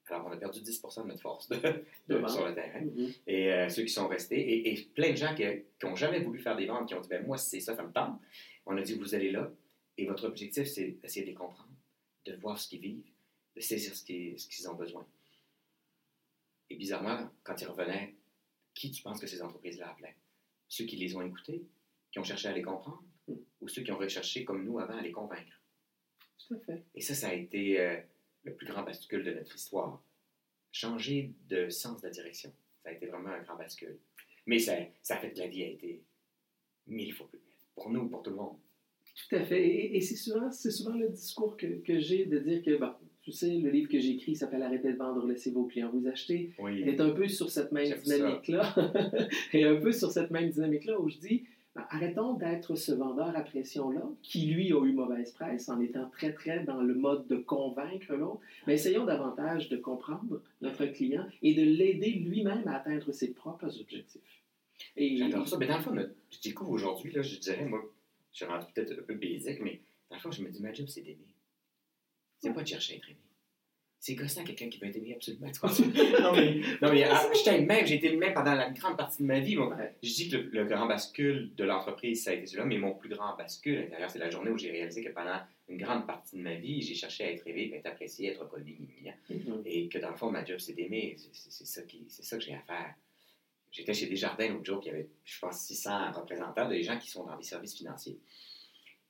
Alors, 0.09 0.27
on 0.27 0.31
a 0.31 0.37
perdu 0.37 0.61
10% 0.61 1.03
de 1.03 1.07
notre 1.09 1.21
force 1.21 1.49
de, 1.49 1.57
de, 2.07 2.27
sur 2.27 2.47
le 2.47 2.55
terrain. 2.55 2.79
Mm 2.79 2.95
-hmm. 2.95 3.17
Et 3.27 3.51
euh, 3.51 3.67
ceux 3.69 3.83
qui 3.83 3.93
sont 3.99 4.07
restés, 4.07 4.39
et, 4.39 4.71
et, 4.71 4.75
plein 4.95 5.11
de 5.11 5.17
gens 5.17 5.35
qui 5.35 5.43
n'ont 5.83 5.97
jamais 5.97 6.21
voulu 6.21 6.39
faire 6.39 6.55
des 6.55 6.67
ventes, 6.67 6.87
qui 6.87 6.95
ont 6.95 7.01
dit 7.01 7.09
ben, 7.09 7.25
moi, 7.25 7.37
c'est 7.37 7.59
ça, 7.59 7.75
ça 7.75 7.83
me 7.83 7.91
tente. 7.91 8.17
On 8.65 8.77
a 8.77 8.81
dit 8.81 8.93
vous 8.93 9.15
allez 9.15 9.31
là, 9.31 9.51
et 9.97 10.05
votre 10.05 10.25
objectif, 10.25 10.65
c'est 10.67 10.91
d'essayer 11.01 11.25
de 11.25 11.31
les 11.31 11.35
comprendre, 11.35 11.75
de 12.25 12.33
voir 12.35 12.57
ce 12.57 12.69
qu'ils 12.69 12.81
vivent, 12.81 13.11
de 13.57 13.61
saisir 13.61 13.95
ce 13.95 14.03
qu'ils 14.05 14.35
qu 14.35 14.67
ont 14.67 14.75
besoin. 14.75 15.05
Et 16.69 16.75
bizarrement, 16.75 17.27
quand 17.43 17.59
ils 17.59 17.67
revenaient, 17.67 18.13
qui 18.75 18.91
tu 18.91 19.01
penses 19.01 19.19
que 19.19 19.25
ces 19.25 19.41
entreprises-là 19.41 19.89
appelaient? 19.89 20.15
Ceux 20.67 20.85
qui 20.85 20.95
les 20.95 21.15
ont 21.15 21.23
écoutés, 21.23 21.65
qui 22.11 22.19
ont 22.19 22.23
cherché 22.23 22.49
à 22.49 22.53
les 22.53 22.61
comprendre, 22.61 23.03
mm. 23.27 23.33
ou 23.61 23.67
ceux 23.67 23.81
qui 23.81 23.91
ont 23.91 23.97
recherché, 23.97 24.45
comme 24.45 24.63
nous 24.63 24.77
avant, 24.77 24.97
à 24.97 25.01
les 25.01 25.11
convaincre? 25.11 25.59
Tout 26.37 26.53
à 26.53 26.59
fait. 26.59 26.83
Et 26.93 27.01
ça, 27.01 27.15
ça 27.15 27.29
a 27.29 27.33
été 27.33 27.79
euh, 27.79 27.99
le 28.43 28.53
plus 28.53 28.67
grand 28.67 28.83
bascule 28.83 29.23
de 29.23 29.33
notre 29.33 29.55
histoire. 29.55 30.03
Changer 30.71 31.33
de 31.49 31.69
sens 31.69 31.99
de 32.01 32.09
direction, 32.09 32.53
ça 32.83 32.89
a 32.89 32.91
été 32.91 33.07
vraiment 33.07 33.29
un 33.29 33.41
grand 33.41 33.55
bascule. 33.55 33.97
Mais 34.45 34.59
ça, 34.59 34.75
ça 35.01 35.15
a 35.15 35.19
fait 35.19 35.31
que 35.31 35.39
la 35.39 35.47
vie 35.47 35.63
a 35.63 35.69
été 35.69 36.03
mille 36.85 37.13
fois 37.15 37.27
plus 37.27 37.39
belle, 37.39 37.57
pour 37.73 37.89
nous, 37.89 38.07
pour 38.07 38.21
tout 38.21 38.29
le 38.29 38.35
monde. 38.35 38.59
Tout 39.15 39.35
à 39.35 39.43
fait. 39.43 39.67
Et, 39.67 39.97
et 39.97 40.01
c'est 40.01 40.15
souvent, 40.15 40.51
souvent 40.51 40.95
le 40.95 41.09
discours 41.09 41.57
que, 41.57 41.81
que 41.81 41.99
j'ai 41.99 42.27
de 42.27 42.37
dire 42.37 42.61
que, 42.61 42.77
bon, 42.77 42.93
tu 43.27 43.33
sais, 43.33 43.49
le 43.49 43.69
livre 43.69 43.89
que 43.89 43.99
j'ai 43.99 44.11
écrit 44.11 44.35
s'appelle 44.37 44.63
Arrêtez 44.63 44.93
de 44.93 44.97
vendre, 44.97 45.27
laissez 45.27 45.51
vos 45.51 45.65
clients 45.65 45.91
vous 45.93 46.07
acheter. 46.07 46.51
Oui. 46.59 46.81
est 46.83 47.01
un 47.01 47.09
peu 47.09 47.27
sur 47.27 47.49
cette 47.49 47.73
même 47.73 47.91
dynamique-là. 48.01 48.73
et 49.53 49.65
un 49.65 49.75
peu 49.75 49.91
sur 49.91 50.11
cette 50.11 50.31
même 50.31 50.49
dynamique-là 50.49 50.97
où 50.97 51.09
je 51.09 51.17
dis 51.17 51.43
ben, 51.75 51.85
arrêtons 51.89 52.35
d'être 52.35 52.75
ce 52.75 52.93
vendeur 52.93 53.35
à 53.35 53.41
pression-là, 53.41 54.01
qui 54.23 54.45
lui 54.45 54.71
a 54.71 54.81
eu 54.81 54.93
mauvaise 54.93 55.33
presse 55.33 55.67
en 55.67 55.81
étant 55.81 56.09
très, 56.09 56.31
très 56.31 56.63
dans 56.63 56.81
le 56.81 56.95
mode 56.95 57.27
de 57.27 57.35
convaincre 57.35 58.13
l'autre. 58.13 58.39
Mais 58.65 58.75
essayons 58.75 59.03
davantage 59.03 59.67
de 59.67 59.75
comprendre 59.75 60.41
notre 60.61 60.85
client 60.85 61.27
et 61.41 61.53
de 61.53 61.63
l'aider 61.63 62.11
lui-même 62.11 62.65
à 62.65 62.77
atteindre 62.77 63.11
ses 63.11 63.33
propres 63.33 63.77
objectifs. 63.81 64.41
Et... 64.95 65.17
J'adore 65.17 65.49
ça. 65.49 65.57
Mais 65.57 65.67
dans 65.67 65.79
le 65.79 65.83
fond, 65.83 65.95
je 66.31 66.39
découvre 66.41 66.71
aujourd'hui, 66.71 67.11
là, 67.11 67.21
je 67.21 67.37
dirais, 67.39 67.65
moi, 67.65 67.83
je 68.31 68.37
suis 68.37 68.45
rendu 68.45 68.67
peut-être 68.73 68.93
un 68.97 69.03
peu 69.03 69.15
basique, 69.15 69.59
mais 69.61 69.81
dans 70.09 70.15
le 70.15 70.21
fond, 70.21 70.31
je 70.31 70.43
me 70.43 70.49
dis, 70.49 70.61
ma 70.61 70.71
job, 70.71 70.87
c'est 70.87 71.01
d'aimer. 71.01 71.27
C'est 72.39 72.53
pas 72.53 72.61
de 72.63 72.67
chercher 72.67 72.93
à 72.93 72.97
être 72.97 73.09
aimé. 73.09 73.19
C'est 73.99 74.13
gossant 74.13 74.43
quelqu'un 74.43 74.69
qui 74.69 74.79
veut 74.79 74.87
être 74.87 74.95
aimé 74.95 75.15
absolument. 75.15 75.47
non, 76.21 76.35
mais, 76.35 76.61
non, 76.81 76.93
mais 76.93 77.03
ah, 77.03 77.29
je 77.33 77.43
t'aime 77.43 77.65
même, 77.65 77.85
j'ai 77.85 77.95
été 77.95 78.15
même 78.15 78.33
pendant 78.33 78.53
la 78.53 78.69
grande 78.69 78.95
partie 78.95 79.23
de 79.23 79.27
ma 79.27 79.39
vie. 79.39 79.55
Bon, 79.55 79.69
ouais. 79.69 79.95
Je 80.03 80.13
dis 80.13 80.29
que 80.29 80.37
le, 80.37 80.49
le 80.51 80.65
grand 80.65 80.85
bascule 80.85 81.53
de 81.55 81.63
l'entreprise, 81.63 82.23
ça 82.23 82.29
a 82.29 82.33
été 82.33 82.45
celui-là, 82.45 82.65
mais 82.65 82.77
mon 82.77 82.93
plus 82.93 83.09
grand 83.09 83.35
bascule 83.35 83.77
à 83.77 83.81
l'intérieur, 83.81 84.09
c'est 84.11 84.19
la 84.19 84.29
journée 84.29 84.51
où 84.51 84.57
j'ai 84.57 84.71
réalisé 84.71 85.03
que 85.03 85.09
pendant 85.09 85.39
une 85.67 85.77
grande 85.77 86.05
partie 86.05 86.37
de 86.37 86.41
ma 86.41 86.55
vie, 86.55 86.81
j'ai 86.81 86.93
cherché 86.93 87.23
à 87.23 87.31
être 87.31 87.45
aimé, 87.47 87.71
à 87.73 87.77
être 87.77 87.87
apprécié, 87.87 88.29
à 88.29 88.31
être 88.33 88.41
reconnu, 88.41 88.77
mm 89.29 89.35
-hmm. 89.35 89.61
et 89.65 89.89
que 89.89 89.97
dans 89.97 90.11
le 90.11 90.15
fond, 90.15 90.31
ma 90.31 90.45
job, 90.45 90.59
c'est 90.59 90.73
d'aimer. 90.73 91.15
C'est 91.33 91.65
ça, 91.65 91.81
ça 92.07 92.37
que 92.37 92.43
j'ai 92.43 92.53
à 92.53 92.61
faire. 92.61 92.93
J'étais 93.71 93.93
chez 93.93 94.07
Desjardins 94.07 94.49
l'autre 94.53 94.65
jour, 94.65 94.79
puis 94.79 94.89
il 94.89 94.93
y 94.93 94.95
avait, 94.95 95.09
je 95.25 95.39
pense, 95.39 95.57
600 95.59 96.11
représentants 96.13 96.69
des 96.69 96.83
gens 96.83 96.97
qui 96.97 97.09
sont 97.09 97.25
dans 97.25 97.35
les 97.35 97.43
services 97.43 97.75
financiers. 97.75 98.17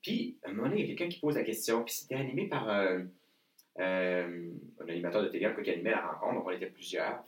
Puis, 0.07 0.37
à 0.41 0.47
un 0.47 0.53
moment 0.53 0.69
donné, 0.69 0.83
il 0.83 0.89
y 0.89 0.93
a 0.93 0.95
quelqu'un 0.95 1.13
qui 1.13 1.19
pose 1.19 1.35
la 1.35 1.43
question, 1.43 1.83
puis 1.83 1.93
c'était 1.93 2.15
animé 2.15 2.47
par 2.47 2.69
euh, 2.69 2.99
euh, 3.77 4.51
un 4.79 4.87
animateur 4.87 5.21
de 5.21 5.27
télé 5.27 5.53
qui 5.61 5.69
animait 5.69 5.91
la 5.91 6.07
rencontre, 6.07 6.35
donc 6.35 6.47
on 6.47 6.51
était 6.51 6.67
plusieurs. 6.67 7.25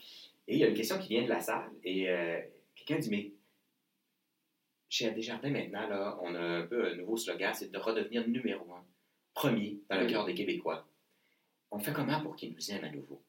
Et 0.48 0.54
il 0.54 0.60
y 0.60 0.64
a 0.64 0.68
une 0.70 0.76
question 0.76 0.98
qui 0.98 1.10
vient 1.10 1.24
de 1.24 1.28
la 1.28 1.42
salle, 1.42 1.70
et 1.84 2.10
euh, 2.10 2.40
quelqu'un 2.76 3.00
dit, 3.00 3.10
mais 3.10 3.34
chez 4.88 5.12
Desjardins 5.12 5.50
maintenant, 5.50 5.90
là, 5.90 6.18
on 6.22 6.34
a 6.36 6.40
un 6.40 6.68
peu 6.68 6.90
un 6.90 6.96
nouveau 6.96 7.18
slogan, 7.18 7.54
c'est 7.54 7.70
de 7.70 7.78
redevenir 7.78 8.26
numéro 8.30 8.64
un, 8.74 8.86
premier 9.34 9.82
dans 9.90 10.00
le 10.00 10.08
cœur 10.08 10.24
des 10.24 10.34
Québécois. 10.34 10.88
On 11.72 11.80
fait 11.80 11.92
comment 11.92 12.22
pour 12.22 12.38
qu'ils 12.38 12.54
nous 12.54 12.72
aiment 12.72 12.86
à 12.86 12.92
nouveau? 12.92 13.22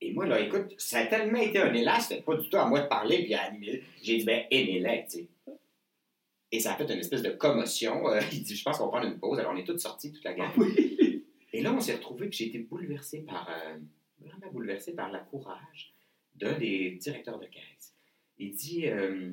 Et 0.00 0.14
moi, 0.14 0.24
là, 0.24 0.40
écoute, 0.40 0.74
ça 0.78 1.00
a 1.00 1.06
tellement 1.06 1.38
été 1.38 1.58
un 1.58 1.74
élan, 1.74 2.00
c'était 2.00 2.22
pas 2.22 2.34
du 2.34 2.48
tout 2.48 2.56
à 2.56 2.66
moi 2.66 2.80
de 2.80 2.88
parler 2.88 3.24
puis 3.24 3.34
à 3.34 3.42
animer. 3.42 3.82
J'ai 4.02 4.16
dit, 4.16 4.24
ben, 4.24 4.46
aimez-les, 4.50 5.04
tu 5.04 5.18
sais. 5.18 5.28
Et 6.52 6.58
ça 6.60 6.72
a 6.72 6.76
fait 6.76 6.84
une 6.92 6.98
espèce 6.98 7.22
de 7.22 7.30
commotion. 7.30 8.08
Euh, 8.08 8.20
il 8.32 8.42
dit, 8.42 8.56
je 8.56 8.62
pense 8.64 8.78
qu'on 8.78 8.86
va 8.86 8.90
prendre 8.98 9.06
une 9.06 9.18
pause. 9.20 9.38
Alors, 9.38 9.52
on 9.52 9.56
est 9.56 9.64
tous 9.64 9.78
sortis, 9.78 10.12
toute 10.12 10.24
la 10.24 10.34
gang. 10.34 10.50
Oui. 10.56 11.24
Et 11.52 11.62
là, 11.62 11.72
on 11.72 11.80
s'est 11.80 11.94
retrouvés, 11.94 12.28
puis 12.28 12.38
j'ai 12.38 12.46
été 12.48 12.58
bouleversé 12.60 13.20
par, 13.20 13.48
euh, 13.50 13.78
vraiment 14.18 14.50
bouleversé 14.52 14.94
par 14.94 15.10
le 15.12 15.18
courage 15.30 15.92
d'un 16.34 16.56
des 16.58 16.92
directeurs 16.92 17.38
de 17.38 17.46
caisse. 17.46 17.94
Il 18.38 18.54
dit, 18.54 18.86
euh, 18.88 19.32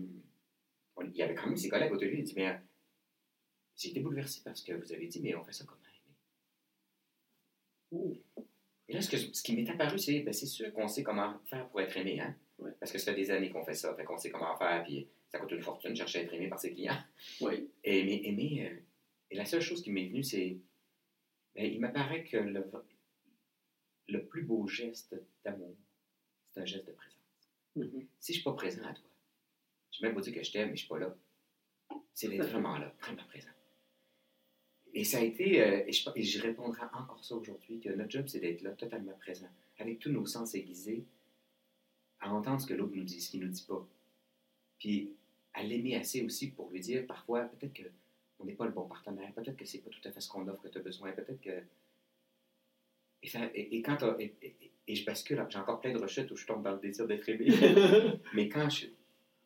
on- 0.96 1.06
il 1.06 1.16
y 1.16 1.22
avait 1.22 1.36
quand 1.36 1.48
même 1.48 1.58
ses 1.58 1.70
collègues 1.70 1.92
autour 1.92 2.02
de 2.02 2.08
lui, 2.08 2.20
il 2.20 2.24
dit, 2.24 2.34
mais 2.36 2.48
euh, 2.50 2.54
j'ai 3.76 3.90
été 3.90 4.00
bouleversé 4.00 4.42
parce 4.44 4.62
que 4.62 4.74
vous 4.74 4.92
avez 4.92 5.08
dit, 5.08 5.20
mais 5.22 5.36
on 5.36 5.44
fait 5.44 5.54
ça 5.54 5.64
comment? 5.66 5.80
Aimer? 7.92 8.22
Et 8.90 8.94
là, 8.94 9.02
ce, 9.02 9.10
que- 9.10 9.18
ce 9.18 9.44
qui 9.44 9.56
m'est 9.56 9.70
apparu, 9.70 10.00
c'est, 10.00 10.20
ben, 10.22 10.34
c'est 10.34 10.46
sûr 10.46 10.72
qu'on 10.74 10.88
sait 10.88 11.04
comment 11.04 11.38
faire 11.46 11.68
pour 11.70 11.82
être 11.82 11.96
aimé, 11.98 12.20
hein? 12.20 12.36
Ouais. 12.58 12.72
Parce 12.80 12.92
que 12.92 12.98
ça 12.98 13.12
fait 13.14 13.18
des 13.22 13.32
années 13.32 13.50
qu'on 13.52 13.64
fait 13.64 13.74
ça, 13.76 13.94
fait 13.96 14.04
qu'on 14.06 14.18
sait 14.18 14.32
comment 14.32 14.58
faire, 14.58 14.84
puis 14.84 15.08
ça 15.30 15.40
coûte 15.40 15.52
une 15.52 15.62
fortune, 15.62 15.96
chercher 15.96 16.20
à 16.20 16.22
être 16.24 16.34
aimé 16.34 16.48
par 16.48 16.60
ses 16.60 16.74
clients. 16.74 16.98
Oui. 17.42 17.70
Et, 17.84 18.04
mais, 18.04 18.22
aimer, 18.26 18.70
euh, 18.70 18.80
et 19.32 19.36
la 19.36 19.46
seule 19.46 19.62
chose 19.62 19.82
qui 19.82 19.92
m'est 19.92 20.08
venue, 20.08 20.24
c'est. 20.24 20.58
ben, 21.56 21.66
il 21.66 21.80
m'apparaît 21.80 22.24
que 22.24 22.38
le, 22.38 22.66
le 24.08 24.26
plus 24.26 24.44
beau 24.44 24.68
geste 24.68 25.16
d'amour, 25.44 25.76
c'est 26.52 26.62
un 26.62 26.66
geste 26.66 26.88
de 26.88 26.94
présence. 26.94 27.18
Mhm. 27.76 28.08
Si 28.20 28.34
je 28.34 28.40
ne 28.40 28.42
suis 28.42 28.44
pas 28.44 28.54
présent 28.54 28.84
à 28.84 28.94
toi, 28.94 29.10
je 29.92 30.02
vais 30.02 30.08
même 30.08 30.16
pas 30.16 30.22
dire 30.22 30.34
que 30.34 30.44
je 30.44 30.52
t'aime, 30.52 30.70
mais 30.70 30.76
je 30.78 30.84
ne 30.84 30.86
suis 30.86 30.88
pas 30.88 31.00
là. 31.00 31.16
C'est 32.14 32.30
d'être 32.30 32.48
vraiment 32.48 32.78
là, 32.78 32.94
vraiment 33.00 33.24
présent. 33.26 33.52
Et 34.94 35.04
ça 35.04 35.20
a 35.20 35.22
été, 35.22 35.62
euh, 35.62 35.84
et, 35.86 35.92
je, 35.92 36.10
et 36.16 36.24
je 36.24 36.42
répondrai 36.42 36.82
encore 36.94 37.24
ça 37.24 37.36
aujourd'hui, 37.36 37.80
que 37.80 37.90
notre 37.90 38.10
job, 38.10 38.28
c'est 38.28 38.40
d'être 38.40 38.62
là, 38.62 38.72
totalement 38.72 39.14
présent, 39.20 39.50
avec 39.78 40.00
tous 40.00 40.10
nos 40.10 40.26
sens 40.26 40.56
aiguisés, 40.56 41.06
à 42.20 42.34
entendre 42.34 42.60
ce 42.60 42.66
que 42.66 42.74
l'autre 42.74 42.96
nous 42.96 43.04
dit, 43.04 43.22
ce 43.22 43.30
qu'il 43.30 43.42
ne 43.42 43.46
nous 43.46 43.52
dit 43.52 43.66
pas. 43.68 43.88
Puis 44.80 45.16
à 45.58 45.64
l'aimer 45.64 45.96
assez 45.96 46.22
aussi 46.24 46.52
pour 46.52 46.70
lui 46.72 46.80
dire 46.80 47.06
parfois, 47.08 47.42
peut-être 47.46 47.74
qu'on 48.38 48.46
n'est 48.46 48.54
pas 48.54 48.66
le 48.66 48.72
bon 48.72 48.88
partenaire, 48.88 49.32
peut-être 49.34 49.58
que 49.58 49.66
c'est 49.66 49.80
pas 49.80 49.90
tout 49.90 50.06
à 50.08 50.12
fait 50.12 50.22
ce 50.22 50.30
qu'on 50.30 50.48
offre 50.48 50.62
que 50.62 50.70
tu 50.70 50.78
as 50.78 50.82
besoin, 50.82 51.12
peut-être 51.12 51.42
que. 51.42 51.64
Et, 53.24 53.28
ça- 53.28 53.50
et- 53.56 53.76
et 53.78 53.82
quand 53.82 53.98
et, 54.20 54.96
je 54.96 55.04
bascule, 55.04 55.44
j'ai 55.50 55.58
encore 55.58 55.82
plein 55.82 55.92
de 55.94 55.98
rechutes 55.98 56.30
où 56.32 56.36
je 56.38 56.46
tombe 56.46 56.64
dans 56.64 56.74
le 56.74 56.80
désir 56.80 57.08
d'être 57.08 57.28
aimé. 57.28 57.48
Mais 58.36 58.48
quand 58.48 58.70
je, 58.70 58.86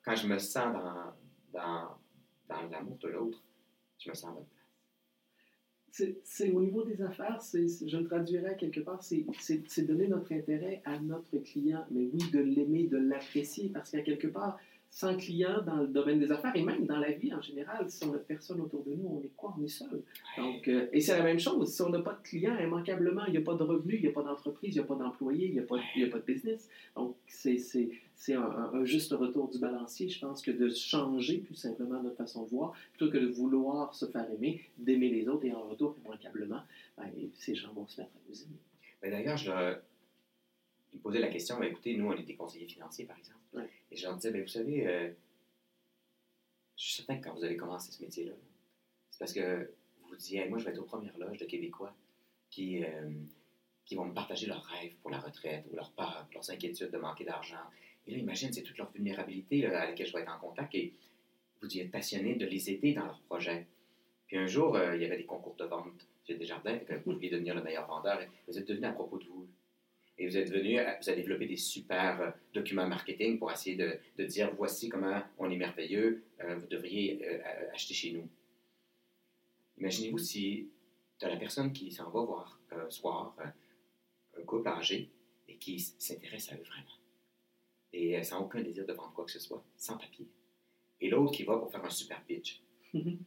quand 0.04 0.16
je 0.16 0.28
me 0.28 0.38
sens 0.38 0.74
dans, 0.74 1.14
dans, 1.54 1.98
dans 2.50 2.62
l'amour 2.70 2.98
de 2.98 3.08
l'autre, 3.08 3.42
je 3.98 4.10
me 4.10 4.14
sens 4.16 4.30
à 4.32 4.34
bonne 4.34 4.46
place. 4.46 6.10
C'est 6.24 6.52
au 6.52 6.62
niveau 6.62 6.84
des 6.84 7.02
affaires, 7.02 7.40
je 7.54 7.98
le 7.98 8.04
traduirais 8.06 8.56
quelque 8.58 8.80
part, 8.82 9.02
c'est 9.04 9.82
donner 9.86 10.08
notre 10.08 10.32
intérêt 10.34 10.82
à 10.86 11.00
notre 11.00 11.38
client, 11.40 11.86
mais 11.92 12.06
oui, 12.14 12.30
de 12.32 12.40
l'aimer, 12.40 12.84
de 12.88 12.98
l'apprécier, 12.98 13.70
parce 13.70 13.92
qu'à 13.92 14.02
quelque 14.02 14.28
part, 14.28 14.58
sans 14.94 15.16
clients 15.16 15.62
dans 15.66 15.78
le 15.78 15.88
domaine 15.88 16.20
des 16.20 16.30
affaires 16.34 16.54
et 16.54 16.64
même 16.64 16.86
dans 16.86 16.98
la 17.00 17.12
vie 17.14 17.34
en 17.34 17.42
général, 17.42 17.90
si 17.90 18.04
on 18.04 18.12
n'a 18.12 18.18
personne 18.20 18.60
autour 18.60 18.84
de 18.84 18.94
nous, 18.94 19.08
on 19.08 19.24
est 19.24 19.32
quoi? 19.38 19.56
On 19.58 19.64
est 19.64 19.70
seul. 19.70 20.04
Donc, 20.38 20.68
euh, 20.68 20.90
et 20.92 21.00
c'est 21.00 21.18
la 21.18 21.24
même 21.24 21.40
chose. 21.40 21.74
Si 21.74 21.82
on 21.82 21.90
n'a 21.90 22.02
pas 22.02 22.12
de 22.14 22.22
clients, 22.22 22.58
immanquablement, 22.60 23.26
il 23.28 23.32
n'y 23.32 23.38
a 23.38 23.42
pas 23.42 23.56
de 23.56 23.64
revenus, 23.64 23.96
il 24.00 24.02
n'y 24.02 24.10
a 24.10 24.12
pas 24.12 24.22
d'entreprise, 24.22 24.76
il 24.76 24.80
n'y 24.80 24.84
a 24.84 24.88
pas 24.88 24.96
d'employés, 24.96 25.48
il 25.48 25.54
n'y 25.54 25.60
a, 25.60 25.64
pas- 25.64 25.78
a 25.78 26.20
de 26.20 26.26
business. 26.26 26.70
Donc, 26.98 27.16
c'est, 27.26 27.56
un, 28.34 28.84
juste 28.84 29.14
retour 29.14 29.50
du 29.50 29.60
balancier, 29.60 30.10
je 30.10 30.20
pense, 30.20 30.42
que 30.42 30.52
de 30.52 30.70
changer 30.70 31.40
tout 31.40 31.56
simplement 31.56 32.04
notre 32.04 32.18
façon 32.18 32.44
de 32.44 32.50
voir, 32.50 32.74
plutôt 32.94 33.10
que 33.10 33.18
de 33.18 33.28
vouloir 33.28 33.96
se 33.96 34.06
faire 34.06 34.30
aimer, 34.30 34.62
d'aimer 34.78 35.10
les 35.10 35.30
autres 35.30 35.46
et 35.46 35.54
en 35.54 35.70
retour, 35.70 35.96
immanquablement, 36.06 36.64
ben, 36.98 37.10
ces 37.36 37.56
gens 37.56 37.72
vont 37.74 37.88
se 37.88 38.02
mettre 38.02 38.12
à 38.14 38.20
nous 38.30 38.42
aimer. 38.44 38.60
Mais 39.02 39.10
D'ailleurs, 39.10 39.38
je 39.38 39.52
me 39.52 41.00
posaient 41.02 41.20
la 41.20 41.30
question, 41.30 41.58
ben, 41.58 41.68
écoutez, 41.72 41.96
nous, 41.96 42.08
on 42.08 42.14
est 42.14 42.24
des 42.24 42.36
conseillers 42.36 42.68
financiers, 42.68 43.06
par 43.06 43.18
exemple. 43.18 43.40
Ouais. 43.54 43.70
Et 43.92 43.98
je 43.98 44.06
leur 44.06 44.16
disais, 44.16 44.32
ben, 44.32 44.42
vous 44.42 44.48
savez, 44.48 44.88
euh, 44.88 45.10
je 46.78 46.84
suis 46.84 46.94
certain 46.94 47.18
que 47.18 47.24
quand 47.26 47.36
vous 47.36 47.44
avez 47.44 47.58
commencé 47.58 47.92
ce 47.92 48.02
métier-là, 48.02 48.34
c'est 49.12 49.20
parce 49.20 49.34
que 49.34 49.72
vous 50.00 50.10
vous 50.10 50.16
disiez, 50.16 50.48
moi, 50.48 50.58
je 50.58 50.66
vais 50.66 50.72
être 50.72 50.80
aux 50.80 50.86
premières 50.86 51.18
loges 51.18 51.38
de 51.38 51.46
Québécois 51.46 51.94
qui, 52.50 52.84
euh, 52.84 53.10
qui 53.86 53.96
vont 53.96 54.06
me 54.06 54.14
partager 54.14 54.48
leurs 54.48 54.64
rêves 54.64 54.96
pour 55.02 55.12
la 55.12 55.20
retraite 55.20 55.66
ou 55.72 55.76
leurs 55.76 55.92
peurs, 55.92 56.28
leurs 56.34 56.50
inquiétudes 56.50 56.92
de 56.92 56.98
manquer 56.98 57.26
d'argent. 57.26 57.64
Et 58.08 58.12
là, 58.12 58.18
imagine, 58.18 58.52
c'est 58.52 58.64
toute 58.64 58.78
leur 58.78 58.92
vulnérabilité 58.92 59.62
là, 59.62 59.82
à 59.82 59.86
laquelle 59.88 60.08
je 60.08 60.14
vais 60.14 60.22
être 60.22 60.34
en 60.34 60.40
contact 60.40 60.74
et 60.76 60.94
vous 61.62 61.70
y 61.76 61.80
êtes 61.80 61.92
passionné 61.92 62.36
de 62.36 62.46
les 62.46 62.72
aider 62.72 62.94
dans 62.94 63.06
leurs 63.06 63.22
projets. 63.22 63.68
Puis 64.28 64.38
un 64.38 64.48
jour, 64.48 64.76
euh, 64.76 64.96
il 64.96 65.02
y 65.02 65.06
avait 65.06 65.18
des 65.18 65.26
concours 65.26 65.56
de 65.56 65.66
vente 65.66 66.08
chez 66.26 66.36
Desjardins, 66.36 66.80
que 66.80 66.94
vous 66.96 67.12
vouliez 67.12 67.30
devenir 67.30 67.54
le 67.54 67.62
meilleur 67.62 67.88
vendeur. 67.88 68.22
Et 68.22 68.28
vous 68.48 68.58
êtes 68.58 68.68
devenu 68.68 68.86
à 68.86 68.94
propos 68.94 69.18
de 69.18 69.26
vous. 69.26 69.48
Et 70.22 70.28
vous 70.28 70.38
êtes 70.38 70.52
venu, 70.52 70.78
euh, 70.78 70.84
vous 71.02 71.10
avez 71.10 71.20
développé 71.20 71.48
des 71.48 71.58
super 71.58 72.22
euh, 72.22 72.30
documents 72.54 72.88
marketing 72.88 73.40
pour 73.40 73.52
essayer 73.52 73.76
de, 73.76 73.98
de 74.20 74.24
dire 74.24 74.54
voici 74.56 74.88
comment 74.88 75.20
on 75.40 75.50
est 75.50 75.58
merveilleux, 75.58 76.24
euh, 76.42 76.58
vous 76.58 76.68
devriez 76.68 77.28
euh, 77.28 77.72
acheter 77.74 77.96
chez 77.96 78.12
nous. 78.12 78.30
Imaginez-vous 79.80 80.20
si 80.20 80.70
tu 81.18 81.26
as 81.26 81.30
la 81.30 81.38
personne 81.38 81.74
qui 81.74 81.92
s'en 81.92 82.12
va 82.12 82.22
voir 82.22 82.62
un 82.70 82.88
soir 82.92 83.36
un 84.38 84.44
couple 84.44 84.68
âgé 84.68 85.10
et 85.48 85.58
qui 85.58 85.80
s'intéresse 85.80 86.52
à 86.52 86.56
eux 86.56 86.64
vraiment. 86.68 87.00
Et 87.94 88.22
sans 88.24 88.42
aucun 88.42 88.62
désir 88.62 88.86
de 88.86 88.94
vendre 88.94 89.14
quoi 89.14 89.26
que 89.26 89.32
ce 89.32 89.40
soit, 89.40 89.64
sans 89.76 89.98
papier. 89.98 90.28
Et 91.00 91.10
l'autre 91.10 91.32
qui 91.32 91.46
va 91.46 91.58
pour 91.58 91.72
faire 91.72 91.84
un 91.84 91.90
super 91.90 92.24
pitch. 92.26 92.62
Mhm. 92.94 93.18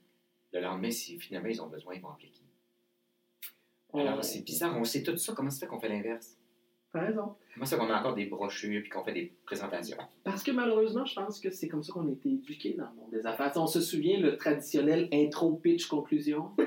Le 0.52 0.60
lendemain, 0.60 0.92
si 0.92 1.18
finalement 1.18 1.48
ils 1.48 1.60
ont 1.60 1.66
besoin, 1.66 1.96
ils 1.96 2.00
vont 2.00 2.10
appeler 2.10 2.30
qui? 2.30 2.44
Alors, 3.94 4.24
c'est 4.24 4.42
bizarre, 4.42 4.78
on 4.78 4.84
sait 4.84 5.02
tout 5.02 5.16
ça. 5.16 5.32
Comment 5.32 5.50
ça 5.50 5.58
fait 5.58 5.66
qu'on 5.66 5.80
fait 5.80 5.88
l'inverse? 5.88 6.36
T'as 6.94 7.06
raison. 7.06 7.34
Comment 7.54 7.66
ça 7.66 7.76
fait 7.76 7.82
qu'on 7.84 7.92
a 7.92 7.98
encore 7.98 8.14
des 8.14 8.26
brochures 8.26 8.80
puis 8.80 8.88
qu'on 8.88 9.02
fait 9.02 9.12
des 9.12 9.32
présentations? 9.44 9.96
Parce 10.22 10.44
que 10.44 10.52
malheureusement, 10.52 11.04
je 11.04 11.16
pense 11.16 11.40
que 11.40 11.50
c'est 11.50 11.66
comme 11.66 11.82
ça 11.82 11.92
qu'on 11.92 12.06
a 12.06 12.12
été 12.12 12.28
éduqués 12.28 12.74
dans 12.78 12.84
le 12.84 12.94
monde 12.94 13.10
des 13.10 13.26
affaires. 13.26 13.50
On 13.56 13.66
se 13.66 13.80
souvient 13.80 14.20
le 14.20 14.36
traditionnel 14.36 15.08
intro, 15.12 15.54
pitch, 15.56 15.88
conclusion. 15.88 16.50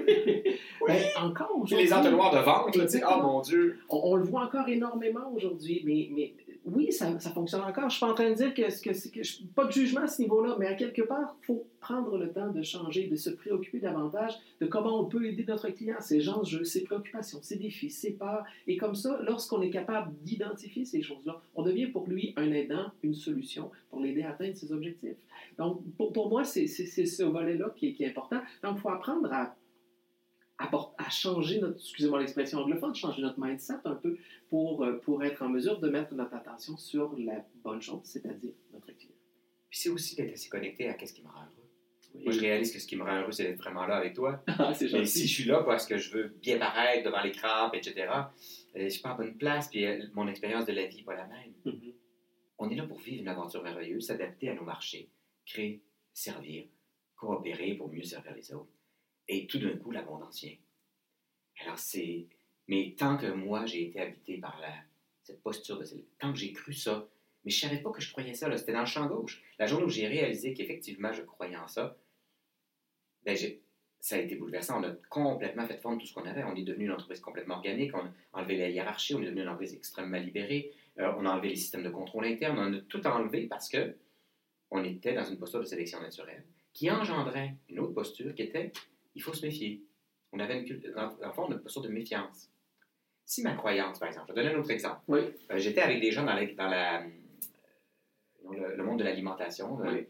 Ben, 0.88 1.04
encore 1.18 1.48
Puis 1.48 1.76
aujourd'hui. 1.76 1.86
les 1.88 1.94
entonnoirs 1.94 2.32
de 2.32 2.40
vente, 2.40 2.72
tu 2.72 2.88
sais, 2.88 3.02
oh 3.06 3.22
mon 3.22 3.42
Dieu! 3.42 3.78
On, 3.90 4.00
on 4.12 4.16
le 4.16 4.24
voit 4.24 4.46
encore 4.46 4.70
énormément 4.70 5.30
aujourd'hui, 5.36 5.82
mais, 5.86 6.08
mais 6.16 6.34
oui, 6.70 6.92
ça, 6.92 7.18
fonctionne 7.20 7.62
encore. 7.62 7.90
Je 7.90 7.96
suis 7.96 8.06
pas 8.06 8.12
en 8.12 8.14
train 8.14 8.30
de 8.30 8.36
dire 8.36 8.54
que, 8.54 8.62
que, 8.62 9.10
que 9.10 9.44
pas 9.56 9.66
de 9.66 9.72
jugement 9.72 10.02
à 10.02 10.08
ce 10.08 10.22
niveau-là, 10.22 10.58
mais 10.60 10.68
à 10.68 10.74
quelque 10.74 11.02
part, 11.02 11.36
il 11.42 11.46
faut 11.46 11.66
prendre 11.80 12.18
le 12.18 12.32
temps 12.32 12.52
de 12.52 12.62
changer, 12.62 13.08
de 13.08 13.16
se 13.16 13.30
préoccuper 13.30 13.80
davantage 13.80 14.34
de 14.60 14.66
comment 14.66 15.00
on 15.00 15.06
peut 15.06 15.26
aider 15.26 15.46
notre 15.48 15.70
client, 15.70 15.96
ses 16.02 16.28
enjeux, 16.28 16.66
ses 16.66 16.84
préoccupations, 16.84 17.40
ses 17.42 17.56
défis, 17.56 17.90
ses 17.90 18.12
peurs. 18.12 18.44
Et 18.68 18.76
comme 18.76 18.96
ça, 18.96 19.20
lorsqu'on 19.24 19.62
est 19.62 19.70
capable 19.70 20.14
d'identifier 20.24 20.84
ces 20.84 21.02
choses-là, 21.02 21.42
on 21.56 21.64
devient 21.64 21.88
pour 21.88 22.06
lui 22.08 22.34
un 22.36 22.52
aidant, 22.52 22.92
une 23.02 23.16
solution 23.16 23.72
pour 23.90 24.02
l'aider 24.02 24.24
à 24.24 24.32
atteindre 24.32 24.56
ses 24.56 24.72
objectifs. 24.72 25.18
Donc, 25.58 25.82
pour, 25.98 26.30
moi, 26.30 26.44
c'est 26.44 26.68
ce 26.68 27.24
volet-là 27.24 27.74
qui, 27.76 27.94
qui 27.94 28.04
est 28.04 28.10
important. 28.10 28.42
Donc, 28.64 28.74
il 28.76 28.82
faut 28.82 28.90
apprendre 28.90 29.32
à 29.32 29.56
à, 30.60 31.10
changer 31.10 31.60
notre, 31.60 31.78
excusez-moi 31.78 32.20
l'expression 32.20 32.60
anglophone, 32.60 32.96
changer 32.96 33.22
notre 33.22 33.40
mindset 33.40 33.76
un 33.86 33.96
peu 33.96 34.18
pour, 34.50 34.84
euh, 34.84 34.94
pour 35.00 35.24
être 35.24 35.42
en 35.44 35.50
mesure 35.50 35.80
de 35.80 35.90
mettre 35.90 36.14
notre 36.16 36.34
attention 36.34 36.78
sur 36.78 37.18
la 37.18 37.46
bonne 37.64 37.82
chose, 37.82 38.02
c'est-à-dire 38.04 38.54
notre 38.74 38.92
client. 38.92 39.14
Puis 39.70 39.80
c'est 39.80 39.90
aussi 39.90 40.16
d'être 40.16 40.34
assez 40.34 40.50
connecté 40.50 40.90
à 40.90 40.98
ce 40.98 41.14
qui 41.14 41.22
me 41.22 41.28
rend 41.28 41.42
heureux. 41.42 41.70
Oui. 42.16 42.24
Moi, 42.24 42.34
je 42.34 42.40
réalise 42.40 42.72
que 42.72 42.80
ce 42.80 42.88
qui 42.88 42.96
me 42.96 43.04
rend 43.04 43.22
heureux, 43.22 43.32
c'est 43.32 43.44
d'être 43.44 43.60
vraiment 43.60 43.86
là 43.86 43.98
avec 43.98 44.14
toi. 44.14 44.44
Ah, 44.48 44.74
c'est 44.74 44.86
Mais 44.86 45.00
gentil. 45.00 45.08
si 45.08 45.28
je 45.28 45.34
suis 45.34 45.44
là 45.44 45.64
parce 45.64 45.86
que 45.86 45.98
je 45.98 46.12
veux 46.12 46.36
bien 46.42 46.58
paraître 46.58 47.06
devant 47.06 47.22
l'écran, 47.22 47.70
puis 47.70 47.80
etc., 47.80 48.10
euh, 48.76 48.84
je 48.84 48.88
suis 48.90 49.02
pas 49.02 49.12
à 49.12 49.16
bonne 49.16 49.38
place, 49.38 49.68
puis 49.68 49.86
euh, 49.86 50.06
mon 50.14 50.28
expérience 50.28 50.66
de 50.66 50.74
la 50.74 50.86
vie 50.86 50.98
n'est 50.98 51.04
pas 51.04 51.16
la 51.16 51.28
même. 51.28 51.54
Mhm. 51.66 51.94
On 52.60 52.70
est 52.70 52.76
là 52.76 52.88
pour 52.88 52.98
vivre 52.98 53.22
une 53.22 53.28
aventure 53.28 53.62
merveilleuse, 53.62 54.08
s'adapter 54.08 54.50
à 54.50 54.56
nos 54.56 54.64
marchés, 54.64 55.12
créer, 55.46 55.84
servir, 56.14 56.66
coopérer 57.16 57.76
pour 57.76 57.92
mieux 57.92 58.04
servir 58.04 58.34
les 58.34 58.52
autres. 58.52 58.72
Et 59.28 59.48
tout 59.48 59.60
d'un 59.60 59.78
coup, 59.78 59.92
l'abondance 59.92 60.42
vient. 60.42 60.56
Alors 61.62 61.78
c'est... 61.78 62.28
Mais 62.68 62.96
tant 62.98 63.18
que 63.18 63.28
moi, 63.28 63.66
j'ai 63.66 63.88
été 63.88 64.00
habité 64.00 64.38
par 64.38 64.60
la... 64.60 64.74
cette 65.24 65.42
posture 65.42 65.80
de... 65.80 65.86
Tant 66.20 66.32
que 66.32 66.40
j'ai 66.40 66.54
cru 66.54 66.74
ça, 66.74 67.08
mais 67.44 67.52
je 67.52 67.60
savais 67.60 67.82
pas 67.82 67.92
que 67.92 68.02
je 68.02 68.12
croyais 68.12 68.34
ça, 68.34 68.56
c'était 68.58 68.74
dans 68.74 68.82
le 68.82 68.86
champ 68.86 69.08
gauche. 69.08 69.42
La 69.58 69.68
journée 69.68 69.86
où 69.86 69.90
j'ai 69.90 70.08
réalisé 70.08 70.54
qu'effectivement, 70.54 71.14
je 71.14 71.22
croyais 71.22 71.56
en 71.56 71.68
ça, 71.68 71.98
ben, 73.24 73.38
ça 74.00 74.16
a 74.16 74.20
été 74.20 74.36
bouleversant. 74.36 74.82
On 74.82 74.84
a 74.84 74.92
complètement 75.10 75.66
fait 75.66 75.78
fondre 75.78 76.00
tout 76.00 76.08
ce 76.08 76.14
qu'on 76.14 76.26
avait. 76.26 76.44
On 76.44 76.56
est 76.56 76.64
devenu 76.64 76.86
une 76.86 76.92
entreprise 76.92 77.20
complètement 77.20 77.56
organique. 77.56 77.94
On 77.96 78.06
a 78.06 78.12
enlevé 78.34 78.58
la 78.58 78.70
hiérarchie. 78.70 79.16
On 79.16 79.22
est 79.22 79.26
devenu 79.26 79.42
une 79.42 79.48
entreprise 79.48 79.74
extrêmement 79.74 80.20
libérée. 80.20 80.72
Euh, 81.00 81.12
on 81.18 81.26
a 81.26 81.32
enlevé 81.32 81.50
les 81.50 81.56
systèmes 81.56 81.84
de 81.84 81.90
contrôle 81.90 82.26
interne. 82.26 82.58
On 82.60 82.74
a 82.74 82.82
tout 82.82 83.06
enlevé 83.08 83.48
parce 83.48 83.70
que 83.70 83.96
on 84.72 84.84
était 84.84 85.14
dans 85.14 85.24
une 85.24 85.38
posture 85.38 85.60
de 85.60 85.66
sélection 85.66 86.02
naturelle 86.02 86.44
qui 86.74 86.92
engendrait 86.92 87.56
une 87.70 87.80
autre 87.80 87.94
posture 87.94 88.36
qui 88.36 88.44
était 88.44 88.72
il 89.18 89.22
faut 89.24 89.34
se 89.34 89.46
méfier. 89.46 89.84
On 90.32 90.40
avait 90.40 90.62
une, 90.62 90.82
le 90.82 91.32
fond, 91.34 91.50
une 91.52 91.60
posture 91.60 91.82
de 91.82 91.90
méfiance. 91.90 92.50
Si 93.26 93.42
ma 93.42 93.54
croyance, 93.56 94.00
par 94.00 94.08
exemple, 94.08 94.28
je 94.30 94.34
vais 94.34 94.44
donner 94.44 94.56
un 94.56 94.60
autre 94.60 94.72
exemple. 94.72 95.02
Oui. 95.08 95.20
Euh, 95.52 95.58
J'étais 95.58 95.82
avec 95.82 96.00
des 96.00 96.12
gens 96.12 96.24
dans, 96.24 96.34
la- 96.36 96.46
dans 96.54 96.68
la, 96.70 97.02
euh, 97.02 97.10
le, 98.52 98.76
le 98.78 98.84
monde 98.84 99.00
de 99.00 99.04
l'alimentation. 99.04 99.84
euh. 99.84 100.02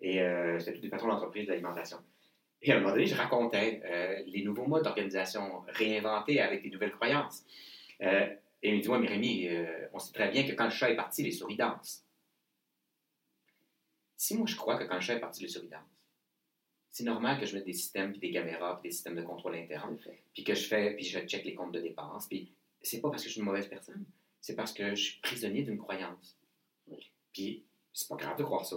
Et 0.00 0.20
euh, 0.22 0.58
c'était 0.58 0.74
tous 0.74 0.80
des 0.80 0.88
patrons 0.88 1.08
d'entreprise 1.08 1.44
de 1.46 1.50
l'alimentation. 1.50 1.98
Et 2.62 2.72
à 2.72 2.76
un 2.76 2.80
moment 2.80 2.92
donné, 2.92 3.06
je 3.06 3.14
racontais 3.14 3.82
les 4.26 4.42
nouveaux 4.42 4.66
modes 4.66 4.84
d'organisation 4.84 5.62
réinventés 5.68 6.40
avec 6.40 6.62
des 6.62 6.70
nouvelles 6.70 6.92
croyances. 6.92 7.44
Et 8.00 8.38
il 8.62 8.76
me 8.76 8.80
dit 8.80 8.88
Moi, 8.88 8.98
Rémi, 8.98 9.46
euh, 9.48 9.86
on 9.92 9.98
sait 9.98 10.12
très 10.12 10.30
bien 10.30 10.44
que 10.46 10.52
quand 10.52 10.64
le 10.64 10.70
chat 10.70 10.90
est 10.90 10.96
parti, 10.96 11.22
les 11.22 11.30
souris 11.32 11.56
dansent. 11.56 12.04
Si 14.16 14.36
moi, 14.36 14.46
je 14.46 14.56
crois 14.56 14.78
que 14.78 14.84
quand 14.84 14.94
le 14.94 15.00
chat 15.02 15.14
est 15.14 15.20
parti, 15.20 15.42
les 15.42 15.48
souris 15.48 15.68
dansent, 15.68 15.80
c'est 16.94 17.02
normal 17.02 17.40
que 17.40 17.44
je 17.44 17.56
mette 17.56 17.64
des 17.64 17.72
systèmes, 17.72 18.12
puis 18.12 18.20
des 18.20 18.30
caméras, 18.30 18.78
puis 18.80 18.88
des 18.88 18.94
systèmes 18.94 19.16
de 19.16 19.22
contrôle 19.22 19.56
interne, 19.56 19.98
puis 20.32 20.44
que 20.44 20.54
je 20.54 20.64
fais, 20.64 20.94
puis 20.94 21.04
je 21.04 21.18
check 21.18 21.44
les 21.44 21.56
comptes 21.56 21.72
de 21.72 21.80
dépenses, 21.80 22.28
puis 22.28 22.52
c'est 22.82 23.00
pas 23.00 23.10
parce 23.10 23.24
que 23.24 23.28
je 23.28 23.32
suis 23.32 23.40
une 23.40 23.46
mauvaise 23.46 23.66
personne, 23.66 24.04
c'est 24.40 24.54
parce 24.54 24.72
que 24.72 24.94
je 24.94 25.02
suis 25.02 25.20
prisonnier 25.20 25.64
d'une 25.64 25.76
croyance. 25.76 26.38
Puis 27.32 27.64
c'est 27.92 28.08
pas 28.08 28.14
grave 28.14 28.38
de 28.38 28.44
croire 28.44 28.64
ça. 28.64 28.76